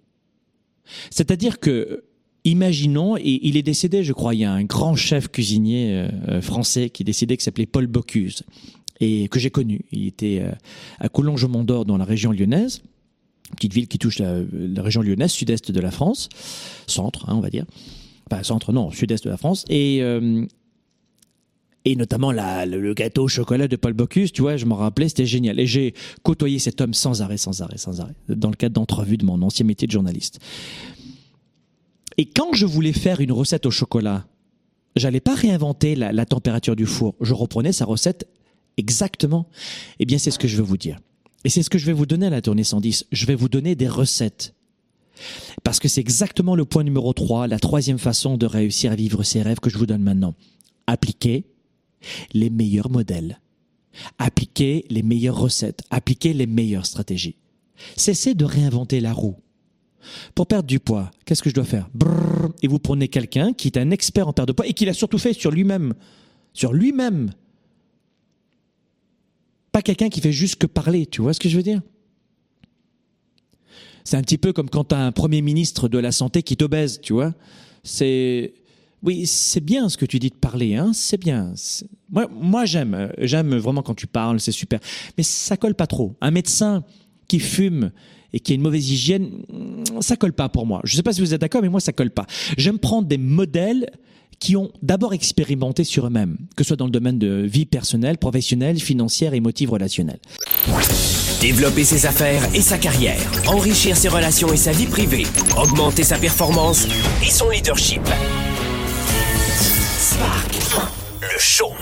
C'est-à-dire 1.10 1.60
que, 1.60 2.04
imaginons, 2.44 3.18
et 3.18 3.40
il 3.42 3.58
est 3.58 3.62
décédé, 3.62 4.04
je 4.04 4.14
crois, 4.14 4.34
il 4.34 4.40
y 4.40 4.44
a 4.44 4.52
un 4.52 4.64
grand 4.64 4.96
chef 4.96 5.28
cuisinier 5.28 5.92
euh, 5.92 6.08
euh, 6.28 6.40
français 6.40 6.88
qui 6.88 7.02
est 7.02 7.04
décédé, 7.04 7.36
qui 7.36 7.44
s'appelait 7.44 7.66
Paul 7.66 7.86
Bocuse, 7.86 8.42
et 9.00 9.28
que 9.28 9.38
j'ai 9.38 9.50
connu. 9.50 9.82
Il 9.92 10.06
était 10.06 10.42
à 10.98 11.08
Collonges-Mont-d'Or, 11.08 11.84
dans 11.84 11.96
la 11.96 12.04
région 12.04 12.32
lyonnaise 12.32 12.82
petite 13.56 13.72
ville 13.72 13.88
qui 13.88 13.98
touche 13.98 14.18
la, 14.18 14.42
région 14.82 15.02
lyonnaise, 15.02 15.30
sud-est 15.30 15.70
de 15.70 15.80
la 15.80 15.90
France, 15.90 16.28
centre, 16.86 17.28
hein, 17.28 17.34
on 17.34 17.40
va 17.40 17.50
dire. 17.50 17.64
Enfin, 18.30 18.42
centre, 18.42 18.72
non, 18.72 18.90
sud-est 18.90 19.24
de 19.24 19.30
la 19.30 19.36
France. 19.36 19.64
Et, 19.68 19.98
euh, 20.02 20.46
et 21.84 21.96
notamment 21.96 22.32
le, 22.32 22.94
gâteau 22.94 23.24
au 23.24 23.28
chocolat 23.28 23.68
de 23.68 23.76
Paul 23.76 23.92
Bocuse, 23.92 24.32
tu 24.32 24.42
vois, 24.42 24.56
je 24.56 24.66
m'en 24.66 24.76
rappelais, 24.76 25.08
c'était 25.08 25.26
génial. 25.26 25.58
Et 25.58 25.66
j'ai 25.66 25.94
côtoyé 26.22 26.58
cet 26.58 26.80
homme 26.80 26.94
sans 26.94 27.22
arrêt, 27.22 27.38
sans 27.38 27.62
arrêt, 27.62 27.78
sans 27.78 28.00
arrêt, 28.00 28.14
dans 28.28 28.50
le 28.50 28.56
cadre 28.56 28.74
d'entrevues 28.74 29.16
de 29.16 29.24
mon 29.24 29.40
ancien 29.42 29.66
métier 29.66 29.86
de 29.86 29.92
journaliste. 29.92 30.38
Et 32.18 32.26
quand 32.26 32.52
je 32.52 32.66
voulais 32.66 32.92
faire 32.92 33.20
une 33.20 33.32
recette 33.32 33.66
au 33.66 33.70
chocolat, 33.70 34.26
j'allais 34.94 35.20
pas 35.20 35.34
réinventer 35.34 35.94
la, 35.94 36.12
la 36.12 36.26
température 36.26 36.76
du 36.76 36.86
four. 36.86 37.14
Je 37.20 37.32
reprenais 37.32 37.72
sa 37.72 37.84
recette 37.84 38.28
exactement. 38.76 39.46
Eh 39.98 40.04
bien, 40.04 40.18
c'est 40.18 40.30
ce 40.30 40.38
que 40.38 40.48
je 40.48 40.56
veux 40.56 40.62
vous 40.62 40.76
dire. 40.76 40.98
Et 41.44 41.48
c'est 41.48 41.62
ce 41.62 41.70
que 41.70 41.78
je 41.78 41.86
vais 41.86 41.92
vous 41.92 42.06
donner 42.06 42.26
à 42.26 42.30
la 42.30 42.42
tournée 42.42 42.64
110. 42.64 43.06
Je 43.10 43.26
vais 43.26 43.34
vous 43.34 43.48
donner 43.48 43.74
des 43.74 43.88
recettes. 43.88 44.54
Parce 45.64 45.78
que 45.78 45.88
c'est 45.88 46.00
exactement 46.00 46.54
le 46.54 46.64
point 46.64 46.84
numéro 46.84 47.12
3, 47.12 47.46
la 47.46 47.58
troisième 47.58 47.98
façon 47.98 48.36
de 48.36 48.46
réussir 48.46 48.92
à 48.92 48.96
vivre 48.96 49.22
ses 49.22 49.42
rêves 49.42 49.60
que 49.60 49.70
je 49.70 49.78
vous 49.78 49.86
donne 49.86 50.02
maintenant. 50.02 50.34
Appliquer 50.86 51.44
les 52.32 52.50
meilleurs 52.50 52.90
modèles. 52.90 53.40
Appliquer 54.18 54.84
les 54.88 55.02
meilleures 55.02 55.38
recettes. 55.38 55.82
Appliquer 55.90 56.32
les 56.32 56.46
meilleures 56.46 56.86
stratégies. 56.86 57.36
Cessez 57.96 58.34
de 58.34 58.44
réinventer 58.44 59.00
la 59.00 59.12
roue. 59.12 59.36
Pour 60.34 60.46
perdre 60.46 60.66
du 60.66 60.80
poids, 60.80 61.10
qu'est-ce 61.24 61.42
que 61.42 61.50
je 61.50 61.54
dois 61.54 61.64
faire? 61.64 61.88
Et 62.62 62.68
vous 62.68 62.78
prenez 62.78 63.08
quelqu'un 63.08 63.52
qui 63.52 63.68
est 63.68 63.78
un 63.78 63.90
expert 63.90 64.28
en 64.28 64.32
perte 64.32 64.48
de 64.48 64.52
poids 64.52 64.66
et 64.66 64.72
qui 64.72 64.84
l'a 64.84 64.94
surtout 64.94 65.18
fait 65.18 65.32
sur 65.32 65.50
lui-même. 65.50 65.94
Sur 66.52 66.72
lui-même 66.72 67.30
quelqu'un 69.82 70.08
qui 70.08 70.20
fait 70.20 70.32
juste 70.32 70.56
que 70.56 70.66
parler, 70.66 71.06
tu 71.06 71.22
vois 71.22 71.34
ce 71.34 71.40
que 71.40 71.48
je 71.48 71.56
veux 71.56 71.62
dire? 71.62 71.80
C'est 74.04 74.16
un 74.16 74.22
petit 74.22 74.38
peu 74.38 74.52
comme 74.52 74.70
quand 74.70 74.84
tu 74.84 74.94
as 74.94 75.04
un 75.04 75.12
premier 75.12 75.42
ministre 75.42 75.88
de 75.88 75.98
la 75.98 76.12
santé 76.12 76.42
qui 76.42 76.56
t'obèse, 76.56 77.00
tu 77.00 77.12
vois 77.12 77.34
C'est 77.82 78.54
oui, 79.02 79.26
c'est 79.26 79.64
bien 79.64 79.88
ce 79.88 79.96
que 79.96 80.04
tu 80.04 80.18
dis 80.18 80.28
de 80.28 80.34
parler, 80.34 80.76
hein, 80.76 80.90
c'est 80.92 81.18
bien. 81.18 81.54
Moi, 82.10 82.28
moi 82.30 82.66
j'aime, 82.66 83.10
j'aime 83.18 83.56
vraiment 83.56 83.82
quand 83.82 83.94
tu 83.94 84.06
parles, 84.06 84.40
c'est 84.40 84.52
super. 84.52 84.78
Mais 85.16 85.22
ça 85.22 85.56
colle 85.56 85.74
pas 85.74 85.86
trop. 85.86 86.16
Un 86.20 86.30
médecin 86.30 86.84
qui 87.26 87.40
fume 87.40 87.92
et 88.32 88.40
qui 88.40 88.52
a 88.52 88.54
une 88.56 88.60
mauvaise 88.60 88.90
hygiène, 88.90 89.30
ça 90.00 90.16
colle 90.16 90.34
pas 90.34 90.48
pour 90.48 90.66
moi. 90.66 90.80
Je 90.84 90.96
sais 90.96 91.02
pas 91.02 91.12
si 91.12 91.20
vous 91.20 91.32
êtes 91.32 91.40
d'accord, 91.40 91.62
mais 91.62 91.68
moi 91.68 91.80
ça 91.80 91.92
colle 91.92 92.10
pas. 92.10 92.26
J'aime 92.58 92.78
prendre 92.78 93.08
des 93.08 93.18
modèles 93.18 93.90
qui 94.40 94.56
ont 94.56 94.72
d'abord 94.82 95.12
expérimenté 95.12 95.84
sur 95.84 96.06
eux-mêmes, 96.06 96.38
que 96.56 96.64
ce 96.64 96.68
soit 96.68 96.76
dans 96.76 96.86
le 96.86 96.90
domaine 96.90 97.18
de 97.18 97.42
vie 97.46 97.66
personnelle, 97.66 98.16
professionnelle, 98.18 98.80
financière, 98.80 99.34
émotive, 99.34 99.70
relationnelle. 99.70 100.18
Développer 101.40 101.84
ses 101.84 102.06
affaires 102.06 102.42
et 102.54 102.62
sa 102.62 102.78
carrière, 102.78 103.20
enrichir 103.46 103.96
ses 103.96 104.08
relations 104.08 104.52
et 104.52 104.56
sa 104.56 104.72
vie 104.72 104.86
privée, 104.86 105.26
augmenter 105.56 106.02
sa 106.02 106.18
performance 106.18 106.86
et 107.22 107.30
son 107.30 107.50
leadership. 107.50 108.02
Spark, 109.98 110.54
le 111.20 111.38
show. 111.38 111.72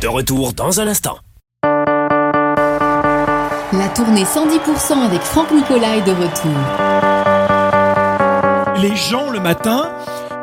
De 0.00 0.08
retour 0.08 0.52
dans 0.52 0.80
un 0.80 0.86
instant. 0.86 1.18
La 3.72 3.88
tournée 3.94 4.24
110% 4.24 5.04
avec 5.04 5.20
Franck 5.20 5.52
Nicolas 5.52 5.96
est 5.96 6.02
de 6.02 6.12
retour. 6.12 6.50
Les 8.80 8.96
gens 8.96 9.30
le 9.30 9.40
matin 9.40 9.92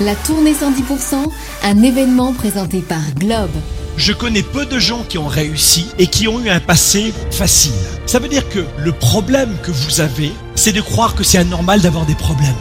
La 0.00 0.14
tournée 0.16 0.52
110%, 0.52 1.14
un 1.62 1.82
événement 1.82 2.32
présenté 2.32 2.80
par 2.80 3.00
Globe. 3.16 3.50
Je 3.96 4.12
connais 4.12 4.42
peu 4.42 4.66
de 4.66 4.78
gens 4.78 5.04
qui 5.08 5.18
ont 5.18 5.28
réussi 5.28 5.86
et 5.98 6.08
qui 6.08 6.26
ont 6.26 6.40
eu 6.40 6.50
un 6.50 6.58
passé 6.58 7.14
facile. 7.30 7.72
Ça 8.06 8.18
veut 8.18 8.28
dire 8.28 8.48
que 8.48 8.64
le 8.78 8.92
problème 8.92 9.56
que 9.62 9.70
vous 9.70 10.00
avez, 10.00 10.32
c'est 10.56 10.72
de 10.72 10.80
croire 10.80 11.14
que 11.14 11.22
c'est 11.22 11.38
anormal 11.38 11.80
d'avoir 11.80 12.04
des 12.06 12.16
problèmes. 12.16 12.56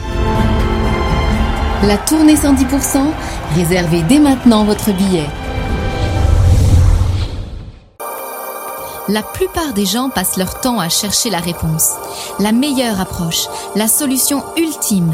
La 1.83 1.97
tournée 1.97 2.35
110%, 2.35 3.07
réservez 3.55 4.03
dès 4.03 4.19
maintenant 4.19 4.63
votre 4.63 4.93
billet. 4.93 5.27
La 9.09 9.21
plupart 9.21 9.73
des 9.73 9.85
gens 9.85 10.09
passent 10.09 10.37
leur 10.37 10.61
temps 10.61 10.79
à 10.79 10.87
chercher 10.87 11.29
la 11.29 11.39
réponse, 11.39 11.89
la 12.39 12.53
meilleure 12.53 13.01
approche, 13.01 13.47
la 13.75 13.89
solution 13.89 14.43
ultime, 14.55 15.13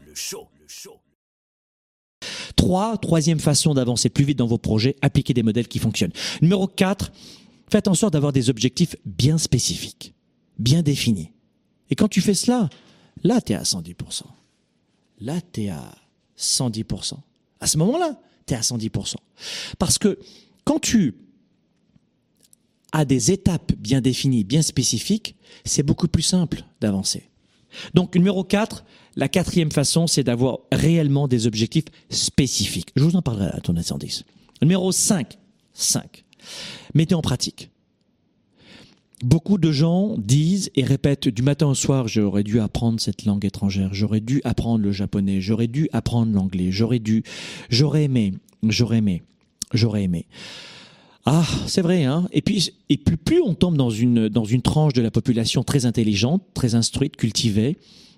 Trois, 2.61 2.95
troisième 2.99 3.39
façon 3.39 3.73
d'avancer 3.73 4.09
plus 4.09 4.23
vite 4.23 4.37
dans 4.37 4.45
vos 4.45 4.59
projets, 4.59 4.95
appliquer 5.01 5.33
des 5.33 5.41
modèles 5.41 5.67
qui 5.67 5.79
fonctionnent. 5.79 6.11
Numéro 6.43 6.67
4, 6.67 7.11
faites 7.71 7.87
en 7.87 7.95
sorte 7.95 8.13
d'avoir 8.13 8.33
des 8.33 8.51
objectifs 8.51 8.95
bien 9.03 9.39
spécifiques, 9.39 10.13
bien 10.59 10.83
définis. 10.83 11.31
Et 11.89 11.95
quand 11.95 12.07
tu 12.07 12.21
fais 12.21 12.35
cela, 12.35 12.69
là, 13.23 13.41
tu 13.41 13.53
es 13.53 13.55
à 13.55 13.63
110%. 13.63 14.25
Là, 15.21 15.41
tu 15.51 15.63
es 15.63 15.69
à 15.69 15.91
110%. 16.37 17.15
À 17.59 17.65
ce 17.65 17.79
moment-là, 17.79 18.21
tu 18.45 18.53
es 18.53 18.57
à 18.57 18.61
110%. 18.61 19.15
Parce 19.79 19.97
que 19.97 20.19
quand 20.63 20.77
tu 20.77 21.15
as 22.91 23.05
des 23.05 23.31
étapes 23.31 23.73
bien 23.73 24.01
définies, 24.01 24.43
bien 24.43 24.61
spécifiques, 24.61 25.35
c'est 25.65 25.81
beaucoup 25.81 26.07
plus 26.07 26.21
simple 26.21 26.63
d'avancer. 26.79 27.30
Donc, 27.93 28.15
numéro 28.15 28.43
4, 28.43 28.83
la 29.15 29.27
quatrième 29.27 29.71
façon, 29.71 30.07
c'est 30.07 30.23
d'avoir 30.23 30.59
réellement 30.71 31.27
des 31.27 31.47
objectifs 31.47 31.85
spécifiques. 32.09 32.89
Je 32.95 33.03
vous 33.03 33.15
en 33.15 33.21
parlerai 33.21 33.49
à 33.53 33.59
ton 33.61 33.75
110. 33.75 34.23
Numéro 34.61 34.91
5, 34.91 35.37
5. 35.73 36.23
Mettez 36.93 37.15
en 37.15 37.21
pratique. 37.21 37.69
Beaucoup 39.23 39.59
de 39.59 39.71
gens 39.71 40.15
disent 40.17 40.71
et 40.75 40.83
répètent 40.83 41.27
du 41.27 41.43
matin 41.43 41.67
au 41.67 41.75
soir, 41.75 42.07
j'aurais 42.07 42.43
dû 42.43 42.59
apprendre 42.59 42.99
cette 42.99 43.25
langue 43.25 43.45
étrangère, 43.45 43.93
j'aurais 43.93 44.19
dû 44.19 44.41
apprendre 44.43 44.83
le 44.83 44.91
japonais, 44.91 45.41
j'aurais 45.41 45.67
dû 45.67 45.89
apprendre 45.93 46.33
l'anglais, 46.33 46.71
j'aurais 46.71 46.97
dû, 46.97 47.23
j'aurais 47.69 48.05
aimé, 48.05 48.33
j'aurais 48.63 48.97
aimé, 48.97 49.21
j'aurais 49.73 50.03
aimé. 50.03 50.25
Ah, 51.25 51.45
c'est 51.67 51.81
vrai, 51.81 52.03
hein. 52.03 52.27
Et 52.31 52.41
puis, 52.41 52.71
et 52.89 52.97
plus, 52.97 53.17
plus 53.17 53.41
on 53.41 53.53
tombe 53.53 53.77
dans 53.77 53.91
une, 53.91 54.27
dans 54.27 54.45
une 54.45 54.61
tranche 54.61 54.93
de 54.93 55.01
la 55.01 55.11
population 55.11 55.63
très 55.63 55.85
intelligente, 55.85 56.41
très 56.53 56.73
instruite, 56.73 57.15
cultivée, 57.15 57.77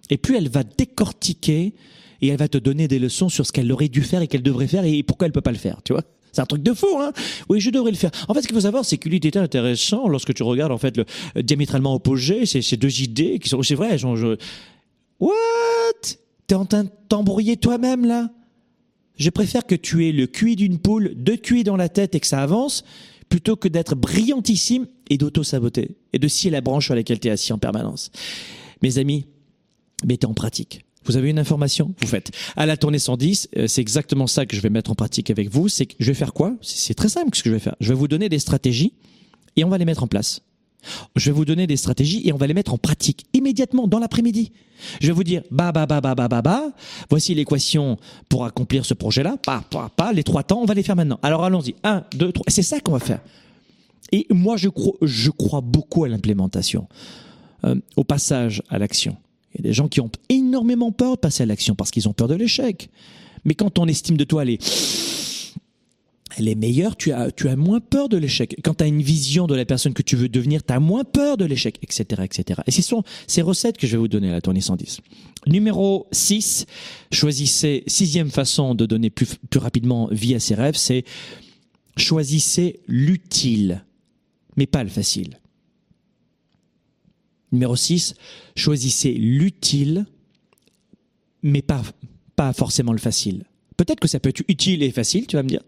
et 0.10 0.18
plus 0.18 0.38
elle 0.38 0.50
va 0.50 0.64
décortiquer 0.64 1.74
et 2.22 2.28
elle 2.28 2.38
va 2.38 2.48
te 2.48 2.58
donner 2.58 2.88
des 2.88 3.00
leçons 3.00 3.28
sur 3.28 3.46
ce 3.46 3.52
qu'elle 3.52 3.72
aurait 3.72 3.90
dû 3.90 4.02
faire 4.02 4.22
et 4.22 4.28
qu'elle 4.28 4.44
devrait 4.44 4.68
faire 4.68 4.86
et 4.86 5.04
pourquoi 5.04 5.28
elle 5.28 5.34
peut 5.34 5.42
pas 5.42 5.52
le 5.52 5.58
faire, 5.58 5.82
tu 5.84 5.92
vois. 5.92 6.04
C'est 6.32 6.42
un 6.42 6.46
truc 6.46 6.64
de 6.64 6.74
fou, 6.74 6.88
hein 7.00 7.12
Oui, 7.50 7.60
je 7.60 7.70
devrais 7.70 7.92
le 7.92 7.98
faire. 7.98 8.10
En 8.28 8.34
fait, 8.34 8.42
ce 8.42 8.48
qu'il 8.48 8.56
faut 8.56 8.62
savoir, 8.62 8.86
c'est 8.86 8.98
qu'il 8.98 9.14
était 9.14 9.38
intéressant 9.38 10.08
lorsque 10.08 10.34
tu 10.34 10.42
regardes 10.42 10.72
en 10.72 10.78
fait 10.78 10.98
le 10.98 11.06
euh, 11.38 11.42
diamétralement 11.42 11.94
opposé, 11.94 12.46
ces, 12.46 12.62
ces 12.62 12.78
deux 12.78 13.02
idées 13.02 13.38
qui 13.40 13.50
sont, 13.50 13.62
c'est 13.62 13.76
vrai, 13.76 13.98
genre, 13.98 14.16
je... 14.16 14.38
What? 15.20 15.34
T'es 16.48 16.56
en 16.56 16.66
train 16.66 16.86
de 16.86 16.90
t'embrouiller 17.08 17.58
toi-même 17.58 18.06
là? 18.06 18.30
Je 19.16 19.30
préfère 19.30 19.66
que 19.66 19.76
tu 19.76 20.08
aies 20.08 20.12
le 20.12 20.28
QI 20.28 20.56
d'une 20.56 20.80
poule, 20.80 21.14
deux 21.16 21.38
QI 21.38 21.64
dans 21.64 21.78
la 21.78 21.90
tête 21.90 22.16
et 22.16 22.20
que 22.20 22.28
ça 22.28 22.42
avance, 22.42 22.84
plutôt 23.30 23.56
que 23.56 23.68
d'être 23.68 23.96
brillantissime 23.96 24.88
et 25.10 25.18
d'auto-saboter 25.18 25.98
et 26.14 26.20
de 26.20 26.28
scier 26.28 26.52
la 26.52 26.62
branche 26.62 26.86
sur 26.86 26.96
laquelle 26.96 27.20
tu 27.20 27.28
es 27.28 27.32
assis 27.32 27.54
en 27.54 27.58
permanence. 27.58 28.12
Mes 28.82 28.98
amis, 28.98 29.26
mettez 30.06 30.26
en 30.26 30.34
pratique. 30.34 30.86
Vous 31.06 31.18
avez 31.18 31.30
une 31.30 31.40
information, 31.40 31.94
vous 32.00 32.08
faites. 32.08 32.32
À 32.56 32.66
la 32.66 32.78
tournée 32.78 33.00
110, 33.00 33.50
euh, 33.58 33.68
c'est 33.68 33.82
exactement 33.82 34.28
ça 34.28 34.46
que 34.46 34.56
je 34.56 34.62
vais 34.62 34.70
mettre 34.70 34.92
en 34.92 34.96
pratique 34.96 35.30
avec 35.30 35.50
vous. 35.50 35.68
C'est 35.68 35.86
que 35.86 35.96
je 36.00 36.06
vais 36.08 36.14
faire 36.14 36.34
quoi? 36.34 36.56
C'est 36.62 36.78
c'est 36.78 36.94
très 36.94 37.10
simple 37.10 37.36
ce 37.36 37.44
que 37.44 37.50
je 37.50 37.56
vais 37.56 37.60
faire. 37.60 37.76
Je 37.82 37.90
vais 37.90 37.96
vous 37.96 38.08
donner 38.08 38.30
des 38.30 38.40
stratégies 38.40 38.94
et 39.56 39.64
on 39.64 39.70
va 39.70 39.78
les 39.78 39.86
mettre 39.86 40.04
en 40.04 40.08
place. 40.08 40.42
Je 41.16 41.30
vais 41.30 41.36
vous 41.36 41.46
donner 41.46 41.68
des 41.68 41.78
stratégies 41.78 42.28
et 42.28 42.34
on 42.34 42.38
va 42.38 42.48
les 42.48 42.54
mettre 42.54 42.74
en 42.74 42.78
pratique 42.78 43.26
immédiatement 43.34 43.88
dans 43.88 44.00
l'après-midi. 44.00 44.52
Je 45.02 45.08
vais 45.08 45.14
vous 45.14 45.24
dire 45.24 45.44
bah 45.52 45.72
bah 45.72 45.86
bah 45.86 46.02
bah 46.02 46.16
bah 46.16 46.28
bah 46.28 46.42
bah. 46.42 46.64
Voici 47.10 47.34
l'équation 47.36 47.98
pour 48.30 48.46
accomplir 48.46 48.86
ce 48.86 48.94
projet-là. 48.94 49.38
Pas 49.38 49.64
pas 49.70 49.90
pas. 49.96 50.14
Les 50.14 50.24
trois 50.24 50.44
temps, 50.44 50.62
on 50.62 50.66
va 50.66 50.74
les 50.74 50.84
faire 50.84 50.96
maintenant. 50.96 51.20
Alors 51.22 51.44
allons-y. 51.44 51.76
Un, 51.84 52.04
deux, 52.16 52.32
trois. 52.32 52.46
C'est 52.48 52.64
ça 52.64 52.80
qu'on 52.80 52.92
va 52.94 53.00
faire. 53.00 53.22
Et 54.12 54.28
moi, 54.30 54.58
je 54.58 54.70
crois, 55.30 55.62
beaucoup 55.62 56.04
à 56.04 56.08
l'implémentation, 56.08 56.88
euh, 57.66 57.76
au 57.96 58.04
passage 58.04 58.62
à 58.70 58.78
l'action. 58.78 59.18
Il 59.54 59.62
y 59.62 59.62
a 59.62 59.70
des 59.70 59.74
gens 59.74 59.88
qui 59.88 60.02
ont 60.02 60.12
énormément 60.30 60.92
peur 60.92 61.16
de 61.16 61.20
passer 61.20 61.44
à 61.44 61.46
l'action 61.46 61.74
parce 61.74 61.90
qu'ils 61.90 62.08
ont 62.08 62.14
peur 62.14 62.28
de 62.28 62.36
l'échec. 62.36 62.90
Mais 63.46 63.56
quand 63.56 63.80
on 63.80 63.88
estime 63.88 64.18
de 64.18 64.24
toi 64.24 64.46
les 64.46 64.60
elle 66.38 66.48
est 66.48 66.56
meilleure, 66.56 66.96
tu 66.96 67.12
as, 67.12 67.32
tu 67.32 67.48
as 67.50 67.56
moins 67.56 67.80
peur 67.80 68.10
de 68.10 68.18
l'échec. 68.18 68.56
Quand 68.64 68.76
tu 68.76 68.84
as 68.84 68.88
une 68.88 69.02
vision 69.02 69.48
de 69.48 69.56
la 69.56 69.66
personne 69.66 69.94
que 69.94 70.02
tu 70.02 70.16
veux 70.16 70.30
devenir, 70.30 70.64
tu 70.64 70.74
as 70.74 70.80
moins 70.80 71.04
peur 71.04 71.38
de 71.38 71.46
l'échec, 71.46 71.78
etc., 71.82 72.24
etc. 72.24 72.62
Et 72.68 72.72
ce 72.72 72.82
sont 72.82 73.04
ces 73.28 73.42
recettes 73.42 73.78
que 73.78 73.88
je 73.88 73.94
vais 73.94 73.98
vous 73.98 74.08
donner 74.08 74.30
à 74.30 74.34
la 74.34 74.42
tournée 74.42 74.62
110. 74.62 75.02
Numéro 75.48 76.08
6, 76.12 76.66
choisissez, 77.12 77.84
sixième 77.88 78.30
façon 78.30 78.76
de 78.76 78.86
donner 78.86 79.10
plus, 79.10 79.36
plus 79.50 79.60
rapidement 79.60 80.08
vie 80.12 80.36
à 80.36 80.40
ses 80.40 80.56
rêves, 80.56 80.76
c'est 80.76 81.04
choisissez 81.98 82.80
l'utile, 82.88 83.86
mais 84.56 84.66
pas 84.66 84.84
le 84.84 84.90
facile. 84.90 85.40
Numéro 87.52 87.76
6, 87.76 88.16
choisissez 88.56 89.14
l'utile, 89.14 90.06
mais 91.44 91.62
pas, 91.62 91.84
pas 92.36 92.54
forcément 92.54 92.94
le 92.94 92.98
facile. 92.98 93.44
Peut-être 93.78 94.00
que 94.00 94.08
ça 94.08 94.20
peut 94.20 94.30
être 94.30 94.44
utile 94.48 94.82
et 94.82 94.92
facile, 94.92 95.28
tu 95.28 95.36
vas 95.36 95.44
me 95.44 95.50
dire. 95.50 95.62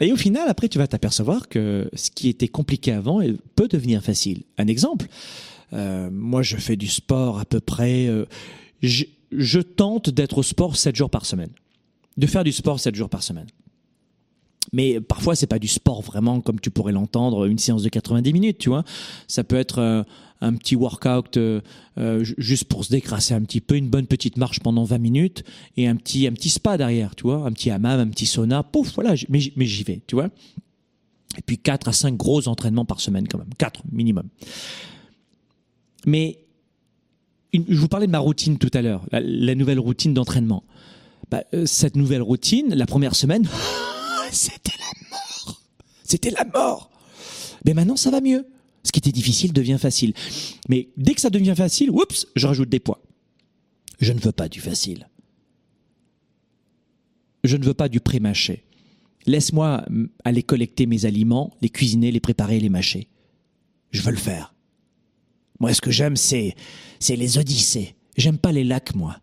Et 0.00 0.12
au 0.12 0.16
final, 0.16 0.48
après, 0.48 0.68
tu 0.68 0.78
vas 0.78 0.86
t'apercevoir 0.86 1.48
que 1.48 1.90
ce 1.94 2.10
qui 2.10 2.28
était 2.28 2.48
compliqué 2.48 2.92
avant 2.92 3.20
peut 3.56 3.68
devenir 3.68 4.02
facile. 4.02 4.42
Un 4.56 4.68
exemple, 4.68 5.06
euh, 5.72 6.08
moi, 6.12 6.42
je 6.42 6.56
fais 6.56 6.76
du 6.76 6.86
sport 6.86 7.38
à 7.38 7.44
peu 7.44 7.60
près. 7.60 8.06
Euh, 8.06 8.26
je, 8.80 9.60
tente 9.60 10.10
d'être 10.10 10.38
au 10.38 10.42
sport 10.42 10.76
7 10.76 10.94
jours 10.94 11.10
par 11.10 11.26
semaine, 11.26 11.50
de 12.16 12.26
faire 12.26 12.44
du 12.44 12.52
sport 12.52 12.78
7 12.78 12.94
jours 12.94 13.08
par 13.08 13.22
semaine. 13.22 13.46
Mais 14.72 15.00
parfois, 15.00 15.34
c'est 15.34 15.46
pas 15.46 15.58
du 15.58 15.68
sport 15.68 16.02
vraiment 16.02 16.40
comme 16.40 16.60
tu 16.60 16.70
pourrais 16.70 16.92
l'entendre, 16.92 17.46
une 17.46 17.58
séance 17.58 17.82
de 17.82 17.88
90 17.88 18.32
minutes, 18.32 18.58
tu 18.58 18.68
vois. 18.68 18.84
Ça 19.26 19.42
peut 19.42 19.56
être 19.56 19.78
euh, 19.78 20.02
un 20.40 20.54
petit 20.54 20.76
workout 20.76 21.36
euh, 21.36 21.60
euh, 21.98 22.24
juste 22.38 22.64
pour 22.64 22.84
se 22.84 22.90
décrasser 22.90 23.34
un 23.34 23.42
petit 23.42 23.60
peu, 23.60 23.76
une 23.76 23.88
bonne 23.88 24.06
petite 24.06 24.36
marche 24.36 24.60
pendant 24.60 24.84
20 24.84 24.98
minutes 24.98 25.44
et 25.76 25.88
un 25.88 25.96
petit, 25.96 26.26
un 26.26 26.32
petit 26.32 26.50
spa 26.50 26.76
derrière, 26.76 27.14
tu 27.16 27.24
vois, 27.24 27.44
un 27.44 27.52
petit 27.52 27.70
hammam, 27.70 28.00
un 28.00 28.08
petit 28.08 28.26
sauna, 28.26 28.62
pouf, 28.62 28.94
voilà, 28.94 29.14
mais, 29.28 29.40
j'y 29.40 29.82
vais, 29.82 30.00
tu 30.06 30.14
vois. 30.14 30.28
Et 31.36 31.42
puis 31.42 31.58
4 31.58 31.88
à 31.88 31.92
5 31.92 32.16
gros 32.16 32.48
entraînements 32.48 32.84
par 32.84 33.00
semaine 33.00 33.26
quand 33.28 33.38
même, 33.38 33.52
4 33.58 33.82
minimum. 33.92 34.28
Mais 36.06 36.38
je 37.52 37.80
vous 37.80 37.88
parlais 37.88 38.06
de 38.06 38.12
ma 38.12 38.18
routine 38.18 38.58
tout 38.58 38.70
à 38.74 38.82
l'heure, 38.82 39.04
la, 39.10 39.54
nouvelle 39.54 39.80
routine 39.80 40.14
d'entraînement. 40.14 40.64
Bah, 41.30 41.44
euh, 41.52 41.66
cette 41.66 41.96
nouvelle 41.96 42.22
routine, 42.22 42.74
la 42.74 42.86
première 42.86 43.14
semaine, 43.14 43.46
c'était 44.30 44.72
la 44.78 45.08
mort. 45.10 45.60
C'était 46.04 46.30
la 46.30 46.44
mort. 46.44 46.90
Mais 47.64 47.74
maintenant, 47.74 47.96
ça 47.96 48.10
va 48.10 48.20
mieux. 48.20 48.46
Ce 48.88 48.92
qui 48.92 49.00
était 49.00 49.12
difficile 49.12 49.52
devient 49.52 49.76
facile. 49.78 50.14
Mais 50.70 50.88
dès 50.96 51.14
que 51.14 51.20
ça 51.20 51.28
devient 51.28 51.52
facile, 51.54 51.90
oups, 51.90 52.26
je 52.34 52.46
rajoute 52.46 52.70
des 52.70 52.80
poids. 52.80 53.02
Je 54.00 54.14
ne 54.14 54.18
veux 54.18 54.32
pas 54.32 54.48
du 54.48 54.62
facile. 54.62 55.10
Je 57.44 57.58
ne 57.58 57.64
veux 57.66 57.74
pas 57.74 57.90
du 57.90 58.00
pré-mâché. 58.00 58.64
Laisse-moi 59.26 59.84
aller 60.24 60.42
collecter 60.42 60.86
mes 60.86 61.04
aliments, 61.04 61.52
les 61.60 61.68
cuisiner, 61.68 62.10
les 62.10 62.18
préparer, 62.18 62.60
les 62.60 62.70
mâcher. 62.70 63.08
Je 63.90 64.00
veux 64.00 64.10
le 64.10 64.16
faire. 64.16 64.54
Moi, 65.60 65.74
ce 65.74 65.82
que 65.82 65.90
j'aime, 65.90 66.16
c'est, 66.16 66.56
c'est 66.98 67.16
les 67.16 67.36
odyssées. 67.36 67.94
J'aime 68.16 68.38
pas 68.38 68.52
les 68.52 68.64
lacs, 68.64 68.94
moi. 68.94 69.20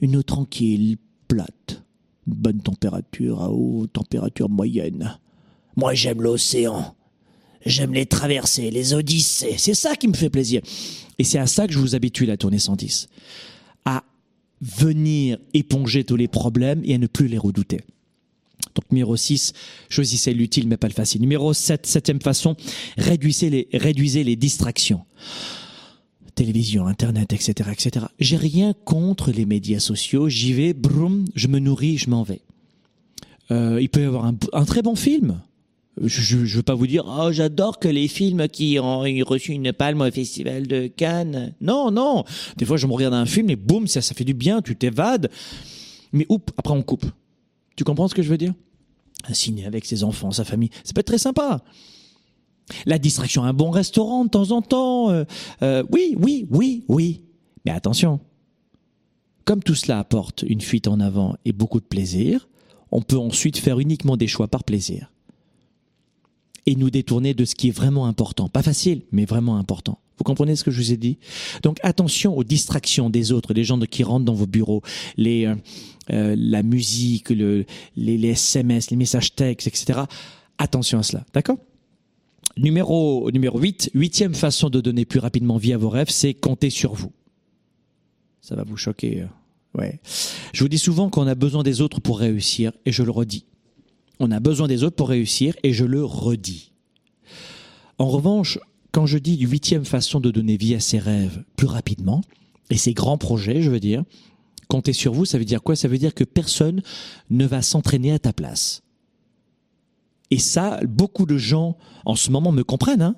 Une 0.00 0.16
eau 0.16 0.24
tranquille, 0.24 0.96
plate, 1.28 1.84
bonne 2.26 2.60
température 2.60 3.40
à 3.40 3.52
haute 3.52 3.92
température 3.92 4.48
moyenne. 4.48 5.16
Moi, 5.76 5.94
j'aime 5.94 6.22
l'océan. 6.22 6.96
J'aime 7.66 7.94
les 7.94 8.06
traversées, 8.06 8.70
les 8.70 8.92
odyssées. 8.94 9.54
C'est 9.58 9.74
ça 9.74 9.96
qui 9.96 10.08
me 10.08 10.14
fait 10.14 10.30
plaisir. 10.30 10.60
Et 11.18 11.24
c'est 11.24 11.38
à 11.38 11.46
ça 11.46 11.66
que 11.66 11.72
je 11.72 11.78
vous 11.78 11.94
habitue 11.94 12.26
la 12.26 12.36
tournée 12.36 12.58
110. 12.58 13.08
À 13.84 14.04
venir 14.60 15.38
éponger 15.54 16.04
tous 16.04 16.16
les 16.16 16.28
problèmes 16.28 16.82
et 16.84 16.94
à 16.94 16.98
ne 16.98 17.06
plus 17.06 17.28
les 17.28 17.38
redouter. 17.38 17.80
Donc 18.74 18.90
numéro 18.90 19.16
6, 19.16 19.52
choisissez 19.88 20.34
l'utile 20.34 20.68
mais 20.68 20.76
pas 20.76 20.88
le 20.88 20.92
facile. 20.92 21.20
Numéro 21.20 21.52
7, 21.52 21.86
septième 21.86 22.20
façon, 22.20 22.56
réduisez 22.96 23.50
les, 23.50 23.68
réduisez 23.72 24.24
les 24.24 24.36
distractions. 24.36 25.02
Télévision, 26.34 26.86
Internet, 26.88 27.32
etc., 27.32 27.70
etc. 27.72 28.06
J'ai 28.18 28.36
rien 28.36 28.74
contre 28.84 29.30
les 29.30 29.46
médias 29.46 29.78
sociaux. 29.78 30.28
J'y 30.28 30.52
vais, 30.52 30.72
broum, 30.72 31.24
je 31.36 31.46
me 31.46 31.60
nourris, 31.60 31.96
je 31.96 32.10
m'en 32.10 32.24
vais. 32.24 32.40
Euh, 33.52 33.78
il 33.80 33.88
peut 33.88 34.00
y 34.00 34.04
avoir 34.04 34.24
un, 34.24 34.34
un 34.52 34.64
très 34.64 34.82
bon 34.82 34.96
film 34.96 35.40
je, 36.00 36.36
ne 36.36 36.44
veux 36.44 36.62
pas 36.62 36.74
vous 36.74 36.86
dire, 36.86 37.04
oh, 37.06 37.30
j'adore 37.30 37.78
que 37.78 37.88
les 37.88 38.08
films 38.08 38.48
qui 38.48 38.78
ont 38.80 39.00
reçu 39.00 39.52
une 39.52 39.72
palme 39.72 40.00
au 40.00 40.10
festival 40.10 40.66
de 40.66 40.88
Cannes. 40.88 41.54
Non, 41.60 41.90
non. 41.90 42.24
Des 42.56 42.64
fois, 42.64 42.76
je 42.76 42.86
me 42.86 42.92
regarde 42.92 43.14
un 43.14 43.26
film 43.26 43.50
et 43.50 43.56
boum, 43.56 43.86
ça, 43.86 44.02
ça 44.02 44.14
fait 44.14 44.24
du 44.24 44.34
bien, 44.34 44.60
tu 44.60 44.74
t'évades. 44.74 45.30
Mais 46.12 46.26
oups, 46.28 46.52
après 46.56 46.74
on 46.74 46.82
coupe. 46.82 47.06
Tu 47.76 47.84
comprends 47.84 48.08
ce 48.08 48.14
que 48.14 48.22
je 48.22 48.28
veux 48.28 48.38
dire? 48.38 48.54
Un 49.28 49.34
ciné 49.34 49.66
avec 49.66 49.84
ses 49.84 50.04
enfants, 50.04 50.30
sa 50.32 50.44
famille, 50.44 50.70
ça 50.82 50.92
peut 50.92 51.00
être 51.00 51.06
très 51.06 51.18
sympa. 51.18 51.62
La 52.86 52.98
distraction, 52.98 53.44
un 53.44 53.52
bon 53.52 53.70
restaurant 53.70 54.24
de 54.24 54.30
temps 54.30 54.50
en 54.50 54.62
temps. 54.62 55.10
Euh, 55.10 55.24
euh, 55.62 55.84
oui, 55.92 56.16
oui, 56.18 56.46
oui, 56.50 56.84
oui. 56.88 57.22
Mais 57.64 57.72
attention. 57.72 58.20
Comme 59.44 59.62
tout 59.62 59.74
cela 59.74 59.98
apporte 59.98 60.42
une 60.42 60.60
fuite 60.60 60.88
en 60.88 61.00
avant 61.00 61.36
et 61.44 61.52
beaucoup 61.52 61.80
de 61.80 61.84
plaisir, 61.84 62.48
on 62.90 63.02
peut 63.02 63.18
ensuite 63.18 63.58
faire 63.58 63.78
uniquement 63.78 64.16
des 64.16 64.26
choix 64.26 64.48
par 64.48 64.64
plaisir 64.64 65.10
et 66.66 66.76
nous 66.76 66.90
détourner 66.90 67.34
de 67.34 67.44
ce 67.44 67.54
qui 67.54 67.68
est 67.68 67.76
vraiment 67.76 68.06
important. 68.06 68.48
Pas 68.48 68.62
facile, 68.62 69.02
mais 69.12 69.24
vraiment 69.24 69.56
important. 69.56 69.98
Vous 70.16 70.24
comprenez 70.24 70.54
ce 70.54 70.62
que 70.62 70.70
je 70.70 70.80
vous 70.80 70.92
ai 70.92 70.96
dit? 70.96 71.18
Donc 71.62 71.78
attention 71.82 72.36
aux 72.36 72.44
distractions 72.44 73.10
des 73.10 73.32
autres, 73.32 73.52
des 73.52 73.64
gens 73.64 73.78
qui 73.80 74.04
rentrent 74.04 74.24
dans 74.24 74.34
vos 74.34 74.46
bureaux, 74.46 74.82
les, 75.16 75.46
euh, 75.46 75.54
euh, 76.10 76.36
la 76.38 76.62
musique, 76.62 77.30
le, 77.30 77.64
les, 77.96 78.16
les 78.16 78.28
SMS, 78.28 78.90
les 78.90 78.96
messages 78.96 79.34
textes, 79.34 79.66
etc. 79.66 80.02
Attention 80.58 81.00
à 81.00 81.02
cela, 81.02 81.26
d'accord? 81.32 81.58
Numéro, 82.56 83.28
numéro 83.32 83.58
8, 83.58 83.90
huitième 83.94 84.34
façon 84.34 84.70
de 84.70 84.80
donner 84.80 85.04
plus 85.04 85.18
rapidement 85.18 85.56
vie 85.56 85.72
à 85.72 85.78
vos 85.78 85.88
rêves, 85.88 86.10
c'est 86.10 86.34
compter 86.34 86.70
sur 86.70 86.94
vous. 86.94 87.10
Ça 88.40 88.54
va 88.54 88.62
vous 88.62 88.76
choquer. 88.76 89.22
Euh, 89.22 89.80
ouais. 89.80 90.00
Je 90.52 90.62
vous 90.62 90.68
dis 90.68 90.78
souvent 90.78 91.10
qu'on 91.10 91.26
a 91.26 91.34
besoin 91.34 91.64
des 91.64 91.80
autres 91.80 92.00
pour 92.00 92.20
réussir, 92.20 92.70
et 92.86 92.92
je 92.92 93.02
le 93.02 93.10
redis. 93.10 93.46
On 94.20 94.30
a 94.30 94.40
besoin 94.40 94.68
des 94.68 94.84
autres 94.84 94.96
pour 94.96 95.08
réussir 95.08 95.54
et 95.62 95.72
je 95.72 95.84
le 95.84 96.04
redis. 96.04 96.72
En 97.98 98.08
revanche, 98.08 98.58
quand 98.92 99.06
je 99.06 99.18
dis 99.18 99.38
huitième 99.38 99.84
façon 99.84 100.20
de 100.20 100.30
donner 100.30 100.56
vie 100.56 100.74
à 100.74 100.80
ses 100.80 100.98
rêves 100.98 101.44
plus 101.56 101.66
rapidement, 101.66 102.22
et 102.70 102.76
ses 102.76 102.94
grands 102.94 103.18
projets, 103.18 103.60
je 103.60 103.70
veux 103.70 103.80
dire, 103.80 104.04
compter 104.68 104.92
sur 104.92 105.12
vous, 105.12 105.24
ça 105.24 105.38
veut 105.38 105.44
dire 105.44 105.62
quoi? 105.62 105.76
Ça 105.76 105.88
veut 105.88 105.98
dire 105.98 106.14
que 106.14 106.24
personne 106.24 106.82
ne 107.30 107.46
va 107.46 107.62
s'entraîner 107.62 108.12
à 108.12 108.18
ta 108.18 108.32
place. 108.32 108.82
Et 110.30 110.38
ça, 110.38 110.80
beaucoup 110.86 111.26
de 111.26 111.36
gens 111.36 111.76
en 112.04 112.16
ce 112.16 112.30
moment 112.30 112.52
me 112.52 112.64
comprennent, 112.64 113.02
hein 113.02 113.16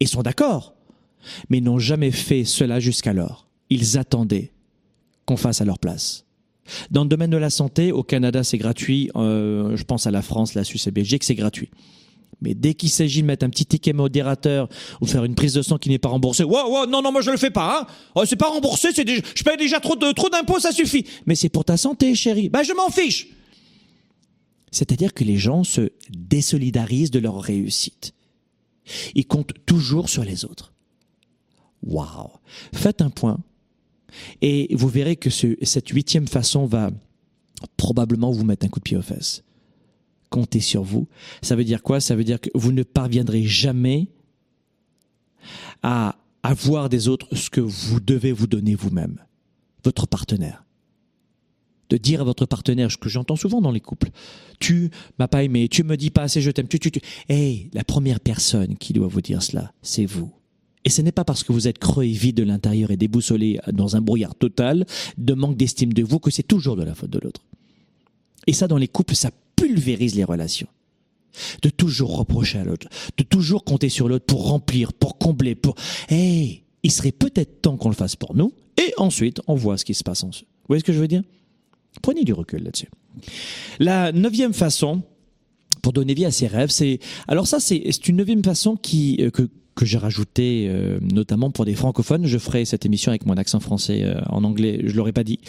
et 0.00 0.06
sont 0.06 0.22
d'accord, 0.22 0.74
mais 1.48 1.60
n'ont 1.60 1.78
jamais 1.78 2.10
fait 2.10 2.44
cela 2.44 2.80
jusqu'alors. 2.80 3.48
Ils 3.70 3.96
attendaient 3.96 4.52
qu'on 5.24 5.36
fasse 5.36 5.60
à 5.60 5.64
leur 5.64 5.78
place. 5.78 6.23
Dans 6.90 7.02
le 7.02 7.08
domaine 7.08 7.30
de 7.30 7.36
la 7.36 7.50
santé, 7.50 7.92
au 7.92 8.02
Canada, 8.02 8.42
c'est 8.44 8.58
gratuit. 8.58 9.10
Euh, 9.16 9.76
je 9.76 9.84
pense 9.84 10.06
à 10.06 10.10
la 10.10 10.22
France, 10.22 10.54
la 10.54 10.64
Suisse 10.64 10.86
et 10.86 10.90
Belgique, 10.90 11.24
c'est 11.24 11.34
gratuit. 11.34 11.70
Mais 12.40 12.54
dès 12.54 12.74
qu'il 12.74 12.90
s'agit 12.90 13.22
de 13.22 13.26
mettre 13.26 13.44
un 13.46 13.50
petit 13.50 13.66
ticket 13.66 13.92
modérateur 13.92 14.68
ou 15.00 15.06
faire 15.06 15.24
une 15.24 15.34
prise 15.34 15.54
de 15.54 15.62
sang 15.62 15.78
qui 15.78 15.88
n'est 15.88 15.98
pas 15.98 16.08
remboursée, 16.08 16.44
wow, 16.44 16.70
wow, 16.70 16.86
non, 16.86 17.00
non, 17.00 17.12
moi 17.12 17.22
je 17.22 17.30
le 17.30 17.36
fais 17.36 17.50
pas. 17.50 17.80
Hein. 17.80 17.86
Oh, 18.14 18.24
c'est 18.26 18.36
pas 18.36 18.48
remboursé, 18.48 18.88
c'est 18.94 19.08
je 19.08 19.44
paye 19.44 19.56
déjà 19.56 19.80
trop 19.80 19.96
trop 19.96 20.28
d'impôts, 20.28 20.60
ça 20.60 20.72
suffit. 20.72 21.06
Mais 21.26 21.34
c'est 21.34 21.48
pour 21.48 21.64
ta 21.64 21.76
santé, 21.76 22.14
chérie. 22.14 22.48
Ben 22.48 22.62
je 22.62 22.72
m'en 22.72 22.90
fiche. 22.90 23.28
C'est-à-dire 24.70 25.14
que 25.14 25.24
les 25.24 25.36
gens 25.36 25.64
se 25.64 25.92
désolidarisent 26.10 27.12
de 27.12 27.20
leur 27.20 27.40
réussite. 27.40 28.12
Ils 29.14 29.26
comptent 29.26 29.54
toujours 29.66 30.08
sur 30.08 30.24
les 30.24 30.44
autres. 30.44 30.72
Waouh. 31.82 32.30
Faites 32.74 33.00
un 33.00 33.10
point 33.10 33.38
et 34.40 34.74
vous 34.74 34.88
verrez 34.88 35.16
que 35.16 35.30
cette 35.30 35.88
huitième 35.88 36.28
façon 36.28 36.66
va 36.66 36.90
probablement 37.76 38.30
vous 38.30 38.44
mettre 38.44 38.66
un 38.66 38.68
coup 38.68 38.80
de 38.80 38.84
pied 38.84 38.96
aux 38.96 39.02
fesses. 39.02 39.42
Comptez 40.30 40.60
sur 40.60 40.82
vous. 40.82 41.06
Ça 41.42 41.56
veut 41.56 41.64
dire 41.64 41.82
quoi? 41.82 42.00
Ça 42.00 42.16
veut 42.16 42.24
dire 42.24 42.40
que 42.40 42.50
vous 42.54 42.72
ne 42.72 42.82
parviendrez 42.82 43.44
jamais 43.44 44.08
à 45.82 46.16
avoir 46.42 46.88
des 46.88 47.08
autres 47.08 47.34
ce 47.34 47.50
que 47.50 47.60
vous 47.60 48.00
devez 48.00 48.32
vous 48.32 48.46
donner 48.46 48.74
vous-même, 48.74 49.18
votre 49.84 50.06
partenaire. 50.06 50.64
de 51.90 51.96
dire 51.96 52.20
à 52.20 52.24
votre 52.24 52.46
partenaire, 52.46 52.90
ce 52.90 52.96
que 52.96 53.08
j'entends 53.08 53.36
souvent 53.36 53.60
dans 53.60 53.70
les 53.70 53.80
couples, 53.80 54.10
tu 54.58 54.90
m'as 55.18 55.28
pas 55.28 55.42
aimé, 55.42 55.68
tu 55.68 55.84
me 55.84 55.96
dis 55.96 56.10
pas 56.10 56.22
assez 56.22 56.40
je 56.40 56.50
t'aime, 56.50 56.68
tu, 56.68 56.78
tu, 56.78 56.90
tu. 56.90 57.00
Hey, 57.28 57.70
la 57.72 57.84
première 57.84 58.20
personne 58.20 58.76
qui 58.76 58.92
doit 58.92 59.06
vous 59.06 59.20
dire 59.20 59.42
cela, 59.42 59.72
c'est 59.82 60.06
vous. 60.06 60.32
Et 60.84 60.90
ce 60.90 61.00
n'est 61.02 61.12
pas 61.12 61.24
parce 61.24 61.42
que 61.42 61.52
vous 61.52 61.66
êtes 61.66 61.78
creux 61.78 62.04
et 62.04 62.12
vide 62.12 62.36
de 62.36 62.42
l'intérieur 62.42 62.90
et 62.90 62.96
déboussolé 62.96 63.58
dans 63.72 63.96
un 63.96 64.00
brouillard 64.00 64.34
total 64.34 64.84
de 65.16 65.34
manque 65.34 65.56
d'estime 65.56 65.92
de 65.92 66.02
vous 66.02 66.18
que 66.18 66.30
c'est 66.30 66.42
toujours 66.42 66.76
de 66.76 66.82
la 66.82 66.94
faute 66.94 67.10
de 67.10 67.18
l'autre. 67.18 67.42
Et 68.46 68.52
ça, 68.52 68.68
dans 68.68 68.76
les 68.76 68.88
couples, 68.88 69.14
ça 69.14 69.30
pulvérise 69.56 70.14
les 70.14 70.24
relations. 70.24 70.68
De 71.62 71.70
toujours 71.70 72.16
reprocher 72.16 72.58
à 72.58 72.64
l'autre, 72.64 72.86
de 73.16 73.24
toujours 73.24 73.64
compter 73.64 73.88
sur 73.88 74.08
l'autre 74.08 74.26
pour 74.26 74.46
remplir, 74.46 74.92
pour 74.92 75.18
combler, 75.18 75.54
pour... 75.54 75.74
Hey, 76.08 76.62
il 76.82 76.92
serait 76.92 77.12
peut-être 77.12 77.62
temps 77.62 77.76
qu'on 77.76 77.88
le 77.88 77.94
fasse 77.94 78.14
pour 78.14 78.36
nous, 78.36 78.52
et 78.76 78.92
ensuite, 78.98 79.40
on 79.46 79.54
voit 79.54 79.78
ce 79.78 79.84
qui 79.84 79.94
se 79.94 80.04
passe 80.04 80.22
en 80.22 80.28
Vous 80.28 80.44
voyez 80.68 80.80
ce 80.80 80.84
que 80.84 80.92
je 80.92 81.00
veux 81.00 81.08
dire? 81.08 81.22
Prenez 82.02 82.24
du 82.24 82.32
recul 82.32 82.62
là-dessus. 82.62 82.88
La 83.78 84.12
neuvième 84.12 84.52
façon 84.52 85.02
pour 85.82 85.92
donner 85.92 86.14
vie 86.14 86.24
à 86.24 86.30
ses 86.30 86.46
rêves, 86.46 86.70
c'est 86.70 86.98
alors 87.28 87.46
ça 87.46 87.60
c'est 87.60 88.08
une 88.08 88.16
neuvième 88.16 88.42
façon 88.42 88.76
qui 88.76 89.18
euh, 89.20 89.30
que 89.30 89.48
que 89.74 89.84
j'ai 89.84 89.98
rajouté 89.98 90.66
euh, 90.68 90.98
notamment 91.00 91.50
pour 91.50 91.64
des 91.64 91.74
francophones. 91.74 92.26
Je 92.26 92.38
ferai 92.38 92.64
cette 92.64 92.86
émission 92.86 93.10
avec 93.10 93.26
mon 93.26 93.34
accent 93.34 93.60
français 93.60 94.02
euh, 94.04 94.20
en 94.28 94.44
anglais, 94.44 94.80
je 94.84 94.94
l'aurais 94.96 95.12
pas 95.12 95.24
dit, 95.24 95.40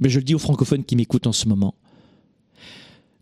mais 0.00 0.08
je 0.08 0.18
le 0.18 0.24
dis 0.24 0.34
aux 0.34 0.38
francophones 0.38 0.84
qui 0.84 0.96
m'écoutent 0.96 1.26
en 1.26 1.32
ce 1.32 1.48
moment. 1.48 1.74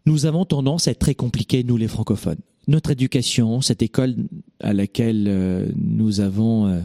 Nous 0.04 0.26
avons 0.26 0.44
tendance 0.44 0.88
à 0.88 0.92
être 0.92 1.00
très 1.00 1.14
compliqués, 1.14 1.64
nous 1.64 1.76
les 1.76 1.88
francophones. 1.88 2.38
Notre 2.68 2.90
éducation, 2.90 3.60
cette 3.60 3.82
école 3.82 4.16
à 4.60 4.72
laquelle 4.72 5.72
nous 5.76 6.20
avons 6.20 6.82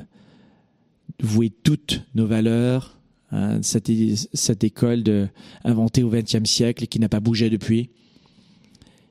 voué 1.22 1.50
toutes 1.50 2.04
nos 2.16 2.26
valeurs, 2.26 3.02
Hein, 3.32 3.62
cette, 3.62 4.64
école 4.64 5.30
inventée 5.64 6.04
au 6.04 6.10
XXe 6.10 6.44
siècle 6.44 6.84
et 6.84 6.88
qui 6.88 7.00
n'a 7.00 7.08
pas 7.08 7.22
bougé 7.22 7.50
depuis, 7.50 7.90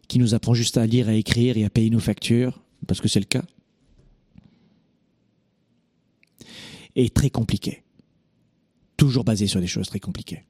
qui 0.09 0.18
nous 0.18 0.35
apprend 0.35 0.53
juste 0.53 0.76
à 0.76 0.87
lire, 0.87 1.09
à 1.09 1.14
écrire 1.14 1.57
et 1.57 1.64
à 1.64 1.70
payer 1.70 1.89
nos 1.89 2.01
factures, 2.01 2.61
parce 2.87 3.01
que 3.01 3.09
c'est 3.09 3.20
le 3.20 3.24
cas, 3.24 3.45
est 6.97 7.14
très 7.14 7.30
compliqué. 7.30 7.82
Toujours 8.97 9.24
basé 9.24 9.47
sur 9.47 9.61
des 9.61 9.66
choses 9.66 9.88
très 9.88 10.01
compliquées. 10.01 10.45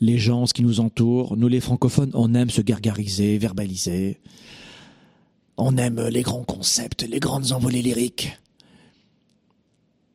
Les 0.00 0.18
gens, 0.18 0.46
ce 0.46 0.54
qui 0.54 0.62
nous 0.62 0.80
entoure, 0.80 1.36
nous 1.36 1.48
les 1.48 1.60
francophones, 1.60 2.10
on 2.14 2.34
aime 2.34 2.48
se 2.48 2.62
gargariser, 2.62 3.36
verbaliser. 3.36 4.20
On 5.58 5.76
aime 5.76 6.00
les 6.08 6.22
grands 6.22 6.44
concepts, 6.44 7.02
les 7.02 7.20
grandes 7.20 7.52
envolées 7.52 7.82
lyriques. 7.82 8.38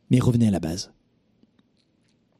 Mais 0.09 0.19
revenez 0.19 0.47
à 0.47 0.51
la 0.51 0.59
base. 0.59 0.91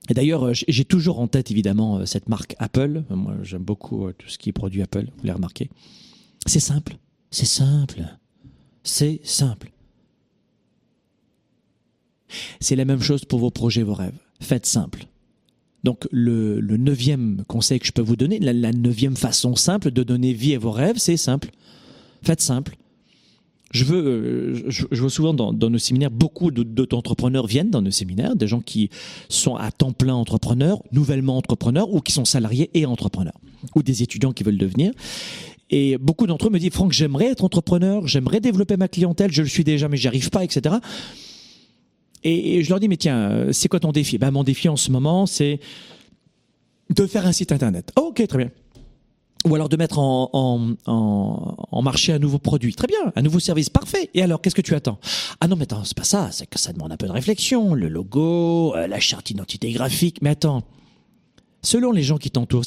Et 0.10 0.14
d'ailleurs, 0.14 0.48
euh, 0.48 0.54
j'ai 0.54 0.86
toujours 0.86 1.20
en 1.20 1.28
tête 1.28 1.52
évidemment 1.52 1.98
euh, 1.98 2.06
cette 2.06 2.30
marque 2.30 2.56
Apple. 2.60 3.04
Moi, 3.10 3.36
j'aime 3.44 3.64
beaucoup 3.64 4.08
euh, 4.08 4.14
tout 4.14 4.30
ce 4.30 4.38
qui 4.38 4.50
est 4.50 4.54
produit 4.54 4.82
Apple, 4.82 5.06
vous 5.06 5.24
l'avez 5.24 5.36
remarqué. 5.36 5.70
C'est 6.46 6.60
simple, 6.60 6.98
c'est 7.32 7.46
simple, 7.46 8.04
c'est 8.84 9.20
simple. 9.24 9.72
C'est 12.60 12.76
la 12.76 12.86
même 12.86 13.02
chose 13.02 13.26
pour 13.26 13.40
vos 13.40 13.52
projets, 13.52 13.84
vos 13.84 13.94
rêves. 13.94 14.18
Faites 14.40 14.66
simple. 14.66 15.08
Donc 15.84 16.08
le, 16.12 16.60
neuvième 16.62 17.44
conseil 17.48 17.80
que 17.80 17.86
je 17.86 17.92
peux 17.92 18.02
vous 18.02 18.16
donner, 18.16 18.40
la, 18.40 18.72
neuvième 18.72 19.16
façon 19.16 19.56
simple 19.56 19.92
de 19.92 20.04
donner 20.04 20.34
vie 20.34 20.56
à 20.56 20.60
vos 20.60 20.72
rêves, 20.72 20.98
c'est 20.98 21.18
simple. 21.18 21.52
Faites 22.24 22.42
simple 22.42 22.76
je 23.76 23.84
veux, 23.84 24.06
euh, 24.06 24.64
je, 24.70 25.02
vois 25.02 25.10
souvent 25.10 25.34
dans, 25.34 25.52
nos 25.52 25.78
séminaires, 25.78 26.12
beaucoup 26.12 26.50
d'entrepreneurs 26.50 27.46
viennent 27.46 27.70
dans 27.72 27.82
nos 27.82 27.92
séminaires, 27.92 28.36
des 28.36 28.48
gens 28.48 28.62
qui 28.62 28.90
sont 29.28 29.56
à 29.56 29.72
temps 29.72 29.92
plein 29.92 30.14
entrepreneurs, 30.14 30.82
nouvellement 30.94 31.38
entrepreneurs, 31.38 31.94
ou 31.94 32.00
qui 32.00 32.14
sont 32.14 32.26
salariés 32.26 32.70
et 32.74 32.86
entrepreneurs, 32.86 33.40
ou 33.76 33.84
des 33.84 34.02
étudiants 34.02 34.32
qui 34.32 34.44
veulent 34.44 34.58
devenir. 34.58 34.94
Et 35.72 35.98
beaucoup 35.98 36.26
d'entre 36.26 36.48
eux 36.48 36.52
me 36.52 36.60
disent, 36.60 36.72
Franck, 36.72 36.94
j'aimerais 36.94 37.26
être 37.26 37.44
entrepreneur, 37.44 38.08
j'aimerais 38.08 38.40
développer 38.40 38.78
ma 38.78 38.88
clientèle, 38.88 39.32
je 39.32 39.42
le 39.42 39.50
suis 39.50 39.64
déjà, 39.64 39.90
mais 39.90 39.98
j'y 39.98 40.08
arrive 40.08 40.30
pas, 40.30 40.44
etc. 40.44 40.76
Et, 42.26 42.64
je 42.64 42.70
leur 42.70 42.80
dis, 42.80 42.88
mais 42.88 42.98
tiens, 42.98 43.48
c'est 43.52 43.70
quoi 43.70 43.80
ton 43.80 43.92
défi? 43.92 44.18
Ben, 44.18 44.32
Mon 44.32 44.44
défi 44.44 44.68
en 44.68 44.76
ce 44.76 44.92
moment, 44.92 45.26
c'est 45.26 45.60
de 46.90 47.06
faire 47.06 47.26
un 47.26 47.32
site 47.32 47.52
internet. 47.52 47.92
ok, 47.96 48.28
très 48.28 48.38
bien 48.38 48.52
ou 49.46 49.54
alors 49.54 49.70
de 49.70 49.78
mettre 49.78 50.00
en, 50.00 50.30
en, 50.34 50.76
en, 51.72 51.82
marché 51.82 52.12
un 52.12 52.20
nouveau 52.20 52.40
produit. 52.40 52.74
Très 52.74 52.88
bien, 52.88 53.14
un 53.16 53.22
nouveau 53.22 53.40
service, 53.40 53.70
parfait. 53.70 54.10
Et 54.14 54.24
alors, 54.24 54.42
qu'est-ce 54.42 54.56
que 54.56 54.62
tu 54.62 54.74
attends? 54.74 54.98
Ah 55.40 55.48
non, 55.48 55.56
mais 55.56 55.64
attends, 55.64 55.84
c'est 55.84 55.96
pas 55.96 56.04
ça, 56.04 56.30
c'est 56.32 56.48
que 56.48 56.58
ça 56.58 56.74
demande 56.74 56.92
un 56.92 56.98
peu 56.98 57.08
de 57.08 57.12
réflexion, 57.12 57.74
le 57.74 57.88
logo, 57.88 58.76
euh, 58.76 58.88
la 58.88 59.00
charte 59.00 59.28
d'identité 59.28 59.72
graphique. 59.72 60.18
Mais 60.22 60.32
attends, 60.32 60.64
selon 61.66 61.92
les 61.92 62.04
gens 62.04 62.18
qui 62.18 62.32
t'entourent. 62.32 62.64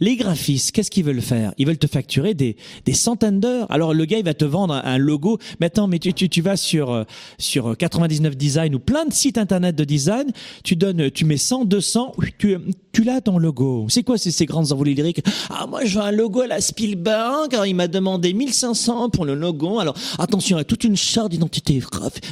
Les 0.00 0.16
graphistes, 0.16 0.72
qu'est-ce 0.72 0.90
qu'ils 0.90 1.04
veulent 1.04 1.22
faire? 1.22 1.52
Ils 1.58 1.66
veulent 1.66 1.78
te 1.78 1.86
facturer 1.86 2.34
des, 2.34 2.56
des 2.84 2.92
centaines 2.92 3.40
d'heures. 3.40 3.70
Alors 3.70 3.94
le 3.94 4.04
gars, 4.04 4.18
il 4.18 4.24
va 4.24 4.34
te 4.34 4.44
vendre 4.44 4.74
un, 4.74 4.98
logo. 4.98 5.38
Mais 5.60 5.66
attends, 5.66 5.88
mais 5.88 5.98
tu, 5.98 6.12
tu, 6.12 6.42
vas 6.42 6.56
sur 6.56 6.90
euh, 6.90 7.04
sur 7.38 7.76
99 7.76 8.36
Design 8.36 8.74
ou 8.74 8.78
plein 8.78 9.06
de 9.06 9.12
sites 9.12 9.38
internet 9.38 9.76
de 9.76 9.84
design. 9.84 10.30
Tu 10.64 10.76
donnes, 10.76 11.10
tu 11.10 11.24
mets 11.24 11.36
100, 11.36 11.64
200, 11.64 12.14
tu, 12.38 12.56
tu 12.92 13.04
l'as 13.04 13.20
ton 13.20 13.38
logo. 13.38 13.86
C'est 13.88 14.02
quoi 14.02 14.18
ces, 14.18 14.30
ces 14.30 14.46
grandes 14.46 14.72
envolées 14.72 14.94
lyriques? 14.94 15.22
Ah 15.48 15.66
moi, 15.66 15.84
je 15.84 15.98
veux 15.98 16.04
un 16.04 16.10
logo 16.10 16.42
à 16.42 16.46
la 16.46 16.60
Spielberg. 16.60 17.54
Alors, 17.54 17.66
il 17.66 17.74
m'a 17.74 17.88
demandé 17.88 18.32
1500 18.32 19.10
pour 19.10 19.24
le 19.24 19.34
logo. 19.34 19.78
Alors 19.78 19.94
attention, 20.18 20.56
a 20.56 20.64
toute 20.64 20.84
une 20.84 20.96
charte 20.96 21.30
d'identité. 21.30 21.80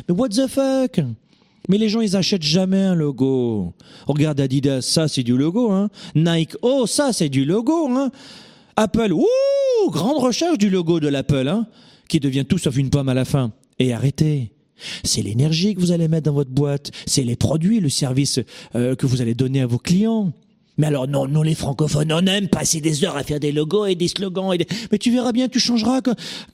Mais 0.09 0.15
what 0.15 0.31
the 0.31 0.47
fuck? 0.49 1.01
Mais 1.69 1.79
les 1.79 1.89
gens, 1.89 2.01
ils 2.01 2.17
achètent 2.17 2.43
jamais 2.43 2.83
un 2.83 2.95
logo. 2.95 3.75
Regarde 4.07 4.41
Adidas, 4.41 4.83
ça 4.83 5.09
c'est 5.09 5.23
du 5.23 5.37
logo. 5.37 5.71
Hein. 5.71 5.91
Nike, 6.15 6.57
oh 6.63 6.87
ça 6.87 7.13
c'est 7.13 7.29
du 7.29 7.45
logo. 7.45 7.89
Hein. 7.89 8.11
Apple, 8.77 9.13
ouh, 9.13 9.91
grande 9.91 10.19
recherche 10.19 10.57
du 10.57 10.71
logo 10.71 11.01
de 11.01 11.09
l'Apple, 11.09 11.49
hein, 11.49 11.67
qui 12.09 12.21
devient 12.21 12.45
tout 12.45 12.59
sauf 12.59 12.77
une 12.77 12.91
pomme 12.91 13.09
à 13.09 13.15
la 13.15 13.25
fin. 13.25 13.53
Et 13.79 13.93
arrêtez. 13.93 14.53
C'est 15.03 15.23
l'énergie 15.23 15.75
que 15.75 15.81
vous 15.81 15.91
allez 15.91 16.07
mettre 16.07 16.27
dans 16.27 16.35
votre 16.35 16.51
boîte, 16.53 16.93
c'est 17.07 17.25
les 17.25 17.35
produits, 17.35 17.81
le 17.81 17.89
service 17.89 18.39
euh, 18.77 18.95
que 18.95 19.07
vous 19.07 19.21
allez 19.21 19.35
donner 19.35 19.61
à 19.61 19.67
vos 19.67 19.79
clients. 19.79 20.33
Mais 20.79 20.87
alors, 20.87 21.09
non, 21.09 21.27
nous 21.27 21.43
les 21.43 21.55
francophones, 21.55 22.13
on 22.13 22.25
aime 22.27 22.49
passer 22.49 22.81
des 22.81 23.05
heures 23.05 23.17
à 23.17 23.25
faire 23.25 23.41
des 23.41 23.53
logos 23.53 23.87
et 23.87 23.97
des 23.97 24.09
slogans. 24.09 24.57
Mais 24.93 24.99
tu 24.99 25.11
verras 25.11 25.33
bien, 25.33 25.49
tu 25.49 25.59
changeras 25.59 26.01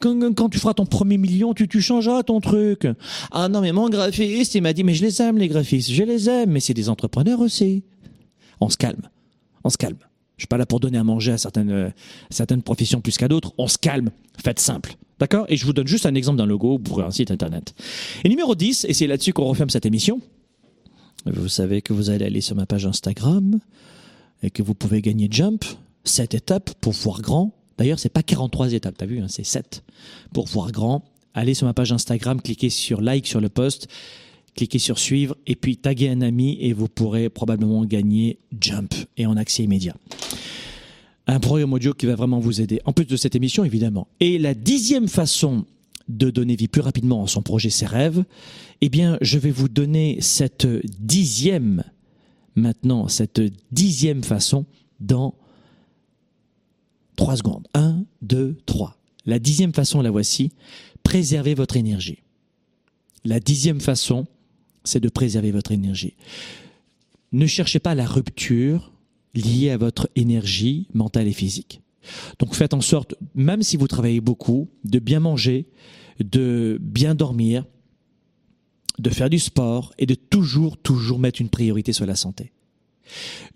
quand, 0.01 0.35
quand, 0.35 0.49
tu 0.49 0.59
feras 0.59 0.75
ton 0.75 0.87
premier 0.87 1.19
million, 1.19 1.53
tu, 1.53 1.69
tu 1.69 1.83
changeras 1.83 2.23
ton 2.23 2.41
truc. 2.41 2.87
Ah 3.31 3.49
non, 3.49 3.61
mais 3.61 3.73
mon 3.73 3.89
graphiste, 3.91 4.55
il 4.55 4.63
m'a 4.63 4.73
dit, 4.73 4.83
mais 4.83 4.95
je 4.95 5.05
les 5.05 5.21
aime, 5.21 5.39
les 5.39 5.49
graphistes, 5.49 5.91
je 5.91 6.03
les 6.03 6.29
aime, 6.29 6.51
mais 6.51 6.61
c'est 6.61 6.75
des 6.75 6.89
entrepreneurs 6.89 7.41
aussi. 7.41 7.85
On 8.61 8.71
se 8.71 8.79
calme, 8.79 9.03
on 9.63 9.69
se 9.69 9.77
calme. 9.77 9.99
Je 10.37 10.43
suis 10.43 10.49
pas 10.49 10.57
là 10.57 10.67
pour 10.67 10.81
donner 10.81 10.99
à 10.99 11.05
manger 11.05 11.33
à 11.33 11.39
certaines, 11.39 11.71
euh, 11.71 11.91
certaines 12.31 12.63
professions 12.63 13.01
plus 13.01 13.17
qu'à 13.17 13.29
d'autres. 13.29 13.53
On 13.59 13.69
se 13.69 13.79
calme, 13.79 14.11
faites 14.43 14.59
simple. 14.59 14.97
D'accord? 15.21 15.47
Et 15.49 15.57
je 15.57 15.65
vous 15.65 15.73
donne 15.73 15.87
juste 15.87 16.07
un 16.07 16.15
exemple 16.15 16.39
d'un 16.39 16.47
logo 16.47 16.79
pour 16.79 17.03
un 17.03 17.11
site 17.11 17.31
internet. 17.31 17.75
Et 18.25 18.29
numéro 18.29 18.55
10, 18.55 18.87
et 18.89 18.95
c'est 18.95 19.07
là-dessus 19.07 19.33
qu'on 19.33 19.45
referme 19.45 19.71
cette 19.71 19.87
émission. 19.87 20.21
Vous 21.27 21.49
savez 21.49 21.83
que 21.83 21.93
vous 21.93 22.11
allez 22.11 22.25
aller 22.25 22.41
sur 22.41 22.57
ma 22.57 22.67
page 22.67 22.85
Instagram, 22.85 23.61
et 24.43 24.51
que 24.51 24.63
vous 24.63 24.75
pouvez 24.75 25.01
gagner 25.03 25.29
Jump, 25.31 25.65
7 26.05 26.35
étapes 26.35 26.75
pour 26.81 26.93
voir 26.93 27.23
grand. 27.23 27.53
D'ailleurs, 27.79 27.99
c'est 27.99 28.09
pas 28.09 28.23
43 28.23 28.73
étapes, 28.73 28.97
t'as 28.97 29.07
vu, 29.07 29.21
hein, 29.21 29.27
c'est 29.29 29.45
7 29.45 29.83
pour 30.33 30.47
voir 30.47 30.71
grand. 30.71 31.05
Allez 31.35 31.55
sur 31.55 31.67
ma 31.67 31.75
page 31.75 31.93
Instagram, 31.93 32.41
cliquez 32.41 32.71
sur 32.71 33.01
like 33.01 33.27
sur 33.27 33.41
le 33.41 33.49
post, 33.49 33.89
cliquez 34.55 34.79
sur 34.79 34.99
suivre 34.99 35.37
et 35.47 35.57
puis 35.57 35.77
taguez 35.77 36.09
un 36.09 36.21
ami 36.21 36.57
et 36.61 36.73
vous 36.73 36.89
pourrez 36.89 37.29
probablement 37.29 37.85
gagner 37.85 38.39
Jump 38.61 38.95
et 39.17 39.27
en 39.27 39.37
accès 39.37 39.65
immédiat. 39.65 39.97
Un 41.27 41.41
programme 41.41 41.73
audio 41.73 41.95
qui 41.95 42.07
va 42.07 42.15
vraiment 42.15 42.39
vous 42.39 42.61
aider, 42.61 42.81
en 42.85 42.93
plus 42.93 43.07
de 43.07 43.17
cette 43.17 43.35
émission 43.35 43.65
évidemment. 43.65 44.07
Et 44.21 44.39
la 44.39 44.55
dixième 44.55 45.09
façon 45.09 45.65
de 46.09 46.31
donner 46.31 46.55
vie 46.55 46.69
plus 46.69 46.83
rapidement 46.83 47.25
à 47.25 47.27
son 47.27 47.43
projet, 47.43 47.71
ses 47.71 47.87
rêves, 47.87 48.25
eh 48.81 48.89
bien, 48.89 49.17
je 49.21 49.39
vais 49.39 49.51
vous 49.51 49.69
donner 49.69 50.19
cette 50.21 50.67
dixième 51.01 51.83
maintenant 52.57 53.09
cette 53.09 53.43
dixième 53.73 54.23
façon 54.23 54.67
dans 55.01 55.35
trois 57.17 57.37
secondes. 57.37 57.67
Un, 57.75 58.05
deux, 58.23 58.57
trois. 58.67 58.97
La 59.27 59.39
dixième 59.39 59.73
façon, 59.73 60.03
la 60.03 60.11
voici. 60.11 60.53
Préservez 61.03 61.55
votre 61.55 61.77
énergie. 61.77 62.19
La 63.25 63.41
dixième 63.41 63.81
façon, 63.81 64.27
c'est 64.85 65.01
de 65.01 65.09
préserver 65.09 65.51
votre 65.51 65.73
énergie. 65.73 66.15
Ne 67.33 67.47
cherchez 67.47 67.79
pas 67.79 67.95
la 67.95 68.07
rupture 68.07 68.93
liée 69.35 69.71
à 69.71 69.77
votre 69.77 70.09
énergie 70.15 70.89
mentale 70.95 71.27
et 71.27 71.33
physique. 71.33 71.81
Donc 72.39 72.55
faites 72.55 72.75
en 72.75 72.81
sorte, 72.81 73.15
même 73.35 73.63
si 73.63 73.77
vous 73.77 73.89
travaillez 73.89 74.21
beaucoup, 74.21 74.69
de 74.85 74.99
bien 74.99 75.21
manger, 75.21 75.67
de 76.23 76.79
bien 76.81 77.15
dormir, 77.15 77.65
de 78.99 79.11
faire 79.11 79.31
du 79.31 79.39
sport 79.39 79.93
et 79.99 80.07
de 80.07 80.15
toujours, 80.15 80.77
toujours 80.77 81.19
mettre 81.19 81.41
une 81.41 81.49
priorité 81.49 81.93
sur 81.93 82.07
la 82.07 82.17
santé. 82.17 82.53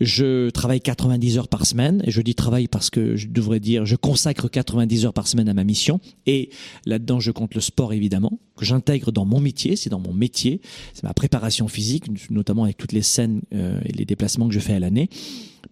Je 0.01 0.51
travaille 0.51 0.81
90 0.81 1.39
heures 1.39 1.49
par 1.49 1.67
semaine 1.67 2.03
et 2.05 2.11
je 2.11 2.21
dis 2.21 2.35
travail 2.35 2.69
parce 2.69 2.91
que 2.91 3.17
je 3.17 3.29
devrais 3.29 3.61
dire 3.61 3.87
je 3.87 3.97
consacre 3.97 4.49
90 4.49 5.07
heures 5.07 5.13
par 5.13 5.27
semaine 5.27 5.49
à 5.49 5.55
ma 5.55 5.65
mission. 5.65 6.01
Et 6.27 6.51
là-dedans 6.85 7.19
je 7.21 7.31
compte 7.31 7.55
le 7.55 7.61
sport 7.61 7.93
évidemment 7.93 8.39
que 8.57 8.65
j'intègre 8.65 9.11
dans 9.11 9.25
mon 9.25 9.41
métier, 9.41 9.77
c'est 9.77 9.91
dans 9.91 10.01
mon 10.01 10.13
métier, 10.13 10.61
c'est 10.93 11.05
ma 11.05 11.15
préparation 11.15 11.69
physique 11.69 12.31
notamment 12.31 12.65
avec 12.65 12.77
toutes 12.77 12.93
les 12.93 13.03
scènes 13.03 13.41
euh, 13.55 13.81
et 13.85 13.93
les 13.93 14.05
déplacements 14.05 14.49
que 14.49 14.55
je 14.55 14.61
fais 14.61 14.75
à 14.75 14.81
l'année 14.81 15.09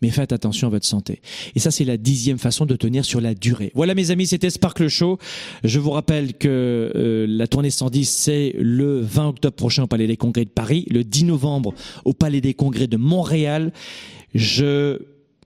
mais 0.03 0.11
faites 0.11 0.33
attention 0.33 0.69
à 0.69 0.71
votre 0.71 0.87
santé. 0.87 1.21
Et 1.55 1.59
ça, 1.59 1.71
c'est 1.71 1.85
la 1.85 1.97
dixième 1.97 2.39
façon 2.39 2.67
de 2.67 2.77
tenir 2.77 3.05
sur 3.05 3.21
la 3.21 3.35
durée. 3.35 3.73
Voilà, 3.75 3.95
mes 3.95 4.11
amis, 4.11 4.27
c'était 4.27 4.51
Sparkle 4.51 4.89
Show. 4.89 5.19
Je 5.65 5.79
vous 5.79 5.91
rappelle 5.91 6.35
que 6.35 6.93
euh, 6.95 7.27
la 7.29 7.47
tournée 7.47 7.71
110, 7.71 8.09
c'est 8.09 8.55
le 8.59 9.01
20 9.01 9.29
octobre 9.29 9.57
prochain 9.57 9.85
au 9.85 9.87
Palais 9.87 10.07
des 10.07 10.17
Congrès 10.17 10.45
de 10.45 10.51
Paris, 10.51 10.87
le 10.91 11.05
10 11.05 11.25
novembre 11.25 11.75
au 12.05 12.13
Palais 12.13 12.41
des 12.41 12.55
Congrès 12.55 12.87
de 12.87 12.97
Montréal. 12.97 13.73
Je 14.35 14.99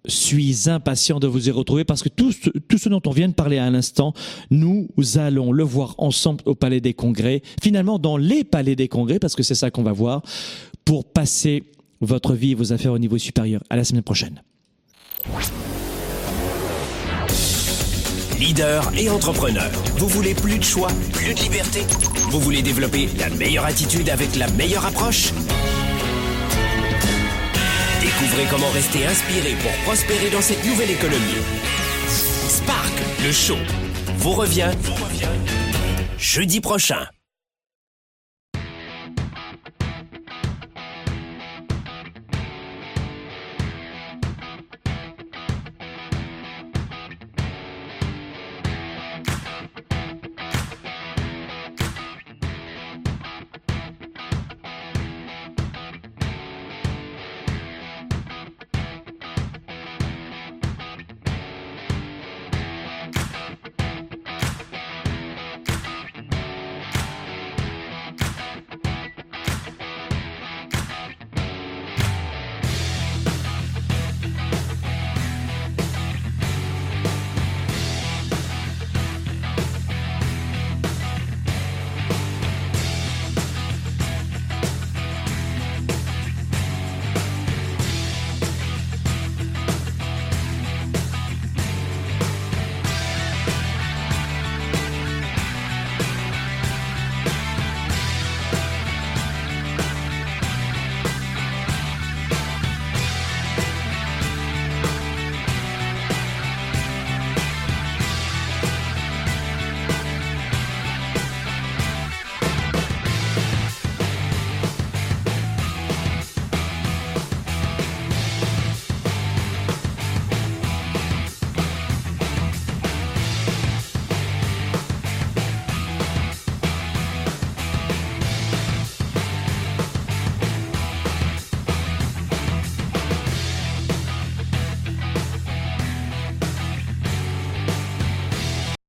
suis 0.06 0.68
impatient 0.68 1.20
de 1.20 1.26
vous 1.26 1.48
y 1.48 1.50
retrouver 1.50 1.84
parce 1.84 2.02
que 2.02 2.08
tout 2.08 2.32
ce, 2.32 2.50
tout 2.50 2.78
ce 2.78 2.88
dont 2.88 3.02
on 3.06 3.10
vient 3.10 3.28
de 3.28 3.34
parler 3.34 3.58
à 3.58 3.68
l'instant, 3.70 4.14
nous 4.50 4.88
allons 5.16 5.52
le 5.52 5.62
voir 5.62 5.94
ensemble 5.98 6.42
au 6.46 6.54
Palais 6.54 6.80
des 6.80 6.94
Congrès, 6.94 7.42
finalement 7.62 7.98
dans 7.98 8.16
les 8.16 8.44
Palais 8.44 8.76
des 8.76 8.88
Congrès, 8.88 9.18
parce 9.18 9.34
que 9.34 9.42
c'est 9.42 9.54
ça 9.54 9.70
qu'on 9.70 9.82
va 9.82 9.92
voir, 9.92 10.22
pour 10.84 11.04
passer 11.04 11.64
votre 12.00 12.34
vie 12.34 12.52
et 12.52 12.54
vos 12.54 12.72
affaires 12.72 12.92
au 12.92 12.98
niveau 12.98 13.18
supérieur. 13.18 13.62
À 13.70 13.76
la 13.76 13.84
semaine 13.84 14.02
prochaine. 14.02 14.42
Leader 18.38 18.90
et 18.96 19.10
entrepreneur, 19.10 19.70
vous 19.98 20.08
voulez 20.08 20.34
plus 20.34 20.58
de 20.58 20.64
choix, 20.64 20.88
plus 21.12 21.34
de 21.34 21.40
liberté? 21.40 21.80
Vous 22.30 22.40
voulez 22.40 22.62
développer 22.62 23.08
la 23.18 23.28
meilleure 23.28 23.66
attitude 23.66 24.08
avec 24.08 24.34
la 24.36 24.48
meilleure 24.52 24.86
approche? 24.86 25.32
Découvrez 28.00 28.46
comment 28.50 28.70
rester 28.70 29.04
inspiré 29.06 29.54
pour 29.62 29.72
prospérer 29.84 30.30
dans 30.30 30.40
cette 30.40 30.64
nouvelle 30.64 30.90
économie. 30.90 31.36
Spark, 32.48 32.92
le 33.22 33.30
show, 33.30 33.58
vous 34.16 34.32
revient, 34.32 34.70
jeudi 36.18 36.60
prochain. 36.60 37.06